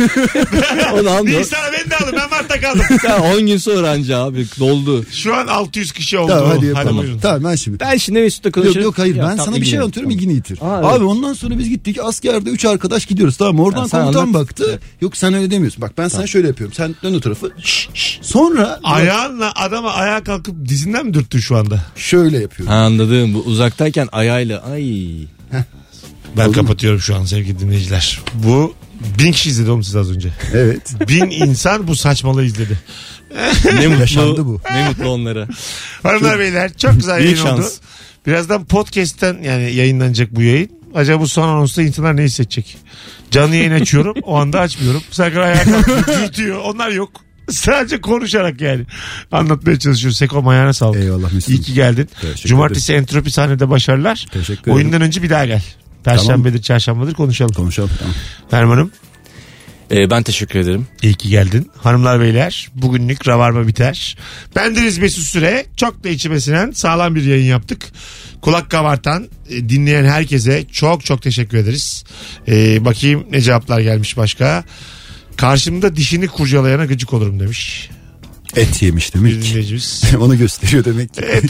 Nisan'a 1.27 1.73
beni 1.73 1.91
de 1.91 1.97
alın. 1.97 2.13
Ben 2.17 2.31
Mart'ta 2.31 2.61
kaldım. 2.61 2.85
Ya 3.09 3.23
10 3.23 3.47
gün 3.47 3.57
sonra 3.57 3.91
anca 3.91 4.19
abi 4.19 4.47
doldu. 4.61 5.05
Şu 5.13 5.35
an 5.35 5.47
600 5.47 5.93
kişi 5.93 6.19
oldu. 6.19 6.29
tamam 6.33 6.45
hadi 6.49 6.57
hadi 6.57 6.67
yapalım. 6.67 6.99
buyurun. 6.99 7.19
Tamam 7.19 7.45
ben 7.45 7.55
şimdi. 7.57 7.81
Ben 7.81 7.97
şimdi 7.97 8.21
Mesut'la 8.21 8.49
Yok 8.49 8.55
konuşurum. 8.55 8.83
yok 8.83 8.99
hayır 8.99 9.15
Ya, 9.17 9.23
ben 9.23 9.29
tamam, 9.37 9.45
sana 9.47 9.57
bir 9.57 9.67
şey 9.67 9.79
anlatıyorum 9.79 10.11
Tamam. 10.11 10.19
ilgini 10.19 10.35
yitir. 10.35 10.59
Aa, 10.63 10.81
evet. 10.81 10.93
Abi 10.93 11.05
ondan 11.05 11.33
sonra 11.33 11.59
biz 11.59 11.69
gittik 11.69 11.99
askerde 12.03 12.51
üç 12.51 12.65
arkadaş 12.65 13.07
gidiyoruz 13.07 13.37
tamam 13.37 13.61
oradan 13.61 13.83
Ya, 13.83 13.89
komutan 13.89 14.23
anlat. 14.23 14.35
baktı. 14.35 14.65
Evet. 14.71 14.81
Yok 15.01 15.17
sen 15.17 15.35
öyle 15.35 15.51
demiyorsun. 15.51 15.83
Bak 15.83 15.93
ben 15.99 16.09
sana 16.09 16.27
şöyle 16.27 16.47
yapıyorum. 16.49 16.75
Sen 16.77 16.95
dön 17.03 17.15
o 17.27 17.35
tarafı. 17.35 17.53
Şş, 17.63 17.89
şş. 17.95 18.19
Sonra 18.23 18.81
Ayağınla 18.83 19.53
adama 19.55 19.93
ayağa 19.93 20.25
kalkıp 20.25 20.69
dizinden 20.69 21.07
mi 21.07 21.15
dürttün 21.15 21.39
şu 21.39 21.57
anda? 21.57 21.81
şöyle 21.97 22.39
yapıyorum. 22.39 22.75
Ha, 22.75 22.81
anladım. 22.81 23.35
Bu 23.35 23.39
uzaktayken 23.39 24.09
ayağıyla 24.13 24.63
ay. 24.63 25.17
Ben 26.37 26.53
kapatıyorum 26.53 27.01
şu 27.01 27.17
an 27.17 27.25
sevgili 27.25 27.59
dinleyiciler. 27.59 28.21
Bu 28.35 28.75
bin 29.19 29.33
kişi 29.33 29.49
izledi 29.51 29.71
oğlum 29.71 29.83
siz 29.85 29.97
az 29.97 30.11
önce. 30.11 30.29
Evet. 30.55 30.95
Bin 31.09 31.31
insan 31.31 31.89
bu 31.89 31.97
saçmalığı 31.97 32.45
izledi. 32.45 32.79
Ne 33.65 33.87
mutlu. 33.89 34.01
Yaşandı 34.01 34.47
bu. 34.47 34.61
Ne 34.73 34.89
mutlu 34.89 35.09
onlara. 35.09 35.49
Hanımlar 36.03 36.39
beyler 36.39 36.77
çok 36.77 36.93
güzel 36.95 37.19
Büyük 37.23 37.37
yayın 37.39 37.53
oldu. 37.53 37.63
şans. 37.63 37.75
Birazdan 38.27 38.65
podcast'ten 38.65 39.43
yani 39.43 39.75
yayınlanacak 39.75 40.37
bu 40.37 40.43
yayın. 40.43 40.71
Acaba 40.95 41.21
bu 41.21 41.29
son 41.29 41.49
anonsta 41.49 41.83
insanlar 41.83 42.17
ne 42.17 42.23
hissedecek? 42.23 42.77
Canlı 43.31 43.57
yayın 43.57 43.73
açıyorum. 43.73 44.15
O 44.23 44.37
anda 44.37 44.61
açmıyorum. 44.61 45.03
Serkan 45.11 45.41
ayağa 45.41 45.65
kalkıyor. 46.03 46.61
Onlar 46.65 46.91
yok. 46.91 47.11
Sadece 47.51 48.01
konuşarak 48.01 48.61
yani. 48.61 48.85
Anlatmaya 49.33 49.79
çalışıyoruz. 49.79 50.19
Sekom 50.19 50.49
ayağına 50.49 50.73
sağlık. 50.73 51.01
Eyvallah 51.01 51.33
Mesut. 51.33 51.49
İyi 51.51 51.61
ki 51.61 51.75
geldin. 51.75 52.09
Teşekkür 52.21 52.49
Cumartesi 52.49 52.93
entropi 52.93 53.31
sahnede 53.31 53.71
başarılar. 53.71 54.27
Teşekkür 54.33 54.63
ederim. 54.63 54.77
Oyundan 54.77 55.03
önce 55.03 55.23
bir 55.23 55.31
daha 55.31 55.47
gel. 55.47 55.63
Perşembedir, 56.05 56.63
çarşambadır 56.63 57.15
konuşalım. 57.15 57.53
Konuşalım 57.53 57.91
tamam. 57.99 58.15
Erman'ım 58.53 58.91
Ee, 59.91 60.11
ben 60.11 60.23
teşekkür 60.23 60.59
ederim. 60.59 60.87
iyi 61.03 61.15
ki 61.15 61.29
geldin. 61.29 61.71
Hanımlar 61.77 62.21
beyler 62.21 62.69
bugünlük 62.75 63.29
Ravarma 63.29 63.67
biter. 63.67 64.17
Bendeniz 64.57 64.99
Mesut 64.99 65.25
Süre. 65.25 65.67
Çok 65.77 66.05
da 66.05 66.09
içime 66.09 66.41
sinen 66.41 66.71
sağlam 66.71 67.15
bir 67.15 67.25
yayın 67.25 67.45
yaptık. 67.45 67.87
Kulak 68.41 68.71
kabartan 68.71 69.29
e, 69.51 69.69
dinleyen 69.69 70.05
herkese 70.05 70.65
çok 70.73 71.05
çok 71.05 71.23
teşekkür 71.23 71.59
ederiz. 71.59 72.05
Ee, 72.49 72.85
bakayım 72.85 73.27
ne 73.31 73.41
cevaplar 73.41 73.81
gelmiş 73.81 74.17
başka. 74.17 74.65
Karşımda 75.37 75.97
dişini 75.97 76.27
kurcalayana 76.29 76.85
gıcık 76.85 77.13
olurum 77.13 77.41
demiş 77.41 77.91
Et 78.57 78.83
yemiş 78.83 79.15
bir 79.15 79.19
demek 79.21 79.43
ki. 79.43 79.51
dinleyicimiz. 79.51 80.03
Onu 80.21 80.39
gösteriyor 80.39 80.85
demek 80.85 81.15
ki. 81.15 81.21
E 81.21 81.49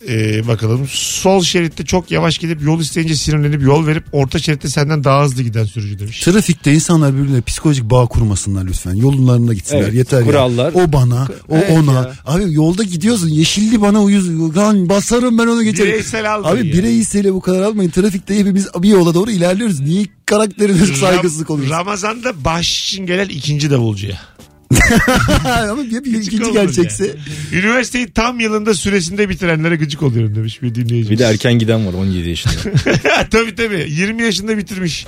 tabi. 0.00 0.48
bakalım 0.48 0.86
sol 0.90 1.42
şeritte 1.42 1.84
çok 1.84 2.10
yavaş 2.10 2.38
gidip 2.38 2.62
yol 2.62 2.80
isteyince 2.80 3.16
sinirlenip 3.16 3.62
yol 3.62 3.86
verip 3.86 4.04
orta 4.12 4.38
şeritte 4.38 4.68
senden 4.68 5.04
daha 5.04 5.24
hızlı 5.24 5.42
giden 5.42 5.64
sürücü 5.64 5.98
demiş. 5.98 6.20
Trafikte 6.20 6.72
insanlar 6.74 7.14
birbirine 7.16 7.40
psikolojik 7.40 7.84
bağ 7.84 8.06
kurmasınlar 8.06 8.64
lütfen. 8.66 8.94
Yollarına 8.94 9.54
gitsinler 9.54 9.82
Evet, 9.82 9.94
yeter 9.94 10.24
kurallar. 10.24 10.72
ya. 10.72 10.82
O 10.84 10.92
bana, 10.92 11.28
o 11.48 11.56
Evet 11.56 11.70
ona. 11.70 11.92
ya. 11.92 12.12
Abi 12.26 12.52
yolda 12.52 12.82
gidiyorsun 12.82 13.28
yeşilli 13.28 13.80
bana 13.80 14.02
uyuz. 14.02 14.56
Lan 14.56 14.88
basarım 14.88 15.38
ben 15.38 15.46
onu 15.46 15.62
geçerim. 15.64 15.90
Bireysel 15.92 16.34
almayın 16.34 16.56
Abi 16.56 16.68
yani. 16.68 16.78
bireysel 16.78 17.32
bu 17.34 17.40
kadar 17.40 17.62
almayın. 17.62 17.90
Trafikte 17.90 18.38
hepimiz 18.38 18.68
bir 18.82 18.88
yola 18.88 19.14
doğru 19.14 19.30
ilerliyoruz. 19.30 19.80
Niye 19.80 20.04
karakteriniz 20.26 20.88
saygısızlık 21.00 21.50
oluyor? 21.50 21.70
Ramazan'da 21.70 22.44
baş 22.44 22.88
için 22.88 23.06
gelen 23.06 23.28
ikinci 23.28 23.70
davulcuya. 23.70 24.18
Ama 25.70 25.82
bir, 25.82 26.04
bir 26.04 26.12
Gıcık 26.12 26.32
ikinci 26.32 26.52
gerçekse. 26.52 27.06
yani. 27.06 27.18
Üniversiteyi 27.52 28.10
tam 28.10 28.40
yılında 28.40 28.74
süresinde 28.74 29.28
bitirenlere 29.28 29.76
gıcık 29.76 30.02
oluyorum 30.02 30.34
demiş 30.34 30.62
bir 30.62 30.74
dinleyicimiz. 30.74 31.10
Bir 31.10 31.18
de 31.18 31.24
erken 31.24 31.52
giden 31.58 31.86
var 31.86 31.92
17 31.92 32.28
yaşında. 32.28 32.54
tabii 33.30 33.54
tabii 33.54 33.86
20 33.88 34.22
yaşında 34.22 34.58
bitirmiş. 34.58 35.06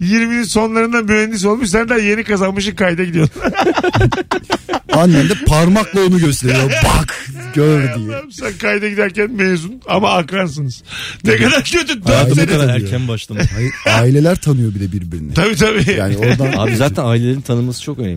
20'nin 0.00 0.42
sonlarında 0.44 1.02
mühendis 1.02 1.44
olmuş 1.44 1.68
sen 1.68 1.88
daha 1.88 1.98
yeni 1.98 2.24
kazanmışsın 2.24 2.74
kayda 2.74 3.04
gidiyorsun. 3.04 3.42
Annen 4.92 5.28
de 5.28 5.34
parmakla 5.46 6.00
onu 6.00 6.18
gösteriyor. 6.18 6.72
Bak 6.84 7.26
gör 7.54 7.82
diye. 7.82 7.92
Allah'ım 7.94 8.32
sen 8.32 8.52
kayda 8.58 8.88
giderken 8.88 9.30
mezun 9.30 9.80
ama 9.88 10.10
akransınız. 10.10 10.82
Ne 11.24 11.36
kadar 11.36 11.64
kötü. 11.64 12.00
Sene. 12.34 12.46
kadar 12.46 12.68
erken 12.68 13.08
başlamış. 13.08 13.46
Hayır, 13.54 13.72
aileler 14.00 14.36
tanıyor 14.36 14.74
bir 14.74 14.80
de 14.80 14.92
birbirini. 14.92 15.34
Tabii 15.34 15.56
tabii. 15.56 15.92
Yani 15.98 16.16
oradan 16.16 16.52
Abi 16.56 16.76
zaten 16.76 17.04
ailelerin 17.04 17.40
tanıması 17.40 17.82
çok 17.82 17.98
önemli. 17.98 18.15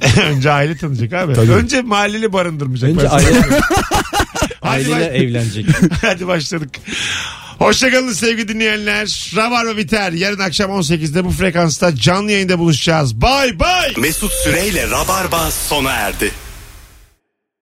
Önce 0.22 0.50
aile 0.50 0.76
tanıyacak 0.76 1.12
abi. 1.12 1.34
Tabii. 1.34 1.50
Önce 1.50 1.82
mahalleli 1.82 2.32
barındırmayacak. 2.32 2.90
Önce 2.90 3.08
aile, 3.08 3.40
Hadi, 4.60 4.94
aileler 4.94 5.14
evlenecek. 5.14 5.66
Hadi 6.02 6.26
başladık. 6.26 6.70
Hoşçakalın 7.58 8.12
sevgili 8.12 8.48
dinleyenler. 8.48 9.32
Rabarba 9.36 9.76
biter. 9.76 10.12
Yarın 10.12 10.38
akşam 10.38 10.70
18'de 10.70 11.24
bu 11.24 11.30
frekansta 11.30 11.96
canlı 11.96 12.32
yayında 12.32 12.58
buluşacağız. 12.58 13.20
Bay 13.20 13.58
bay. 13.58 13.94
Mesut 13.98 14.32
Süreyle 14.32 14.90
Rabarba 14.90 15.50
sona 15.50 15.92
erdi. 15.92 16.30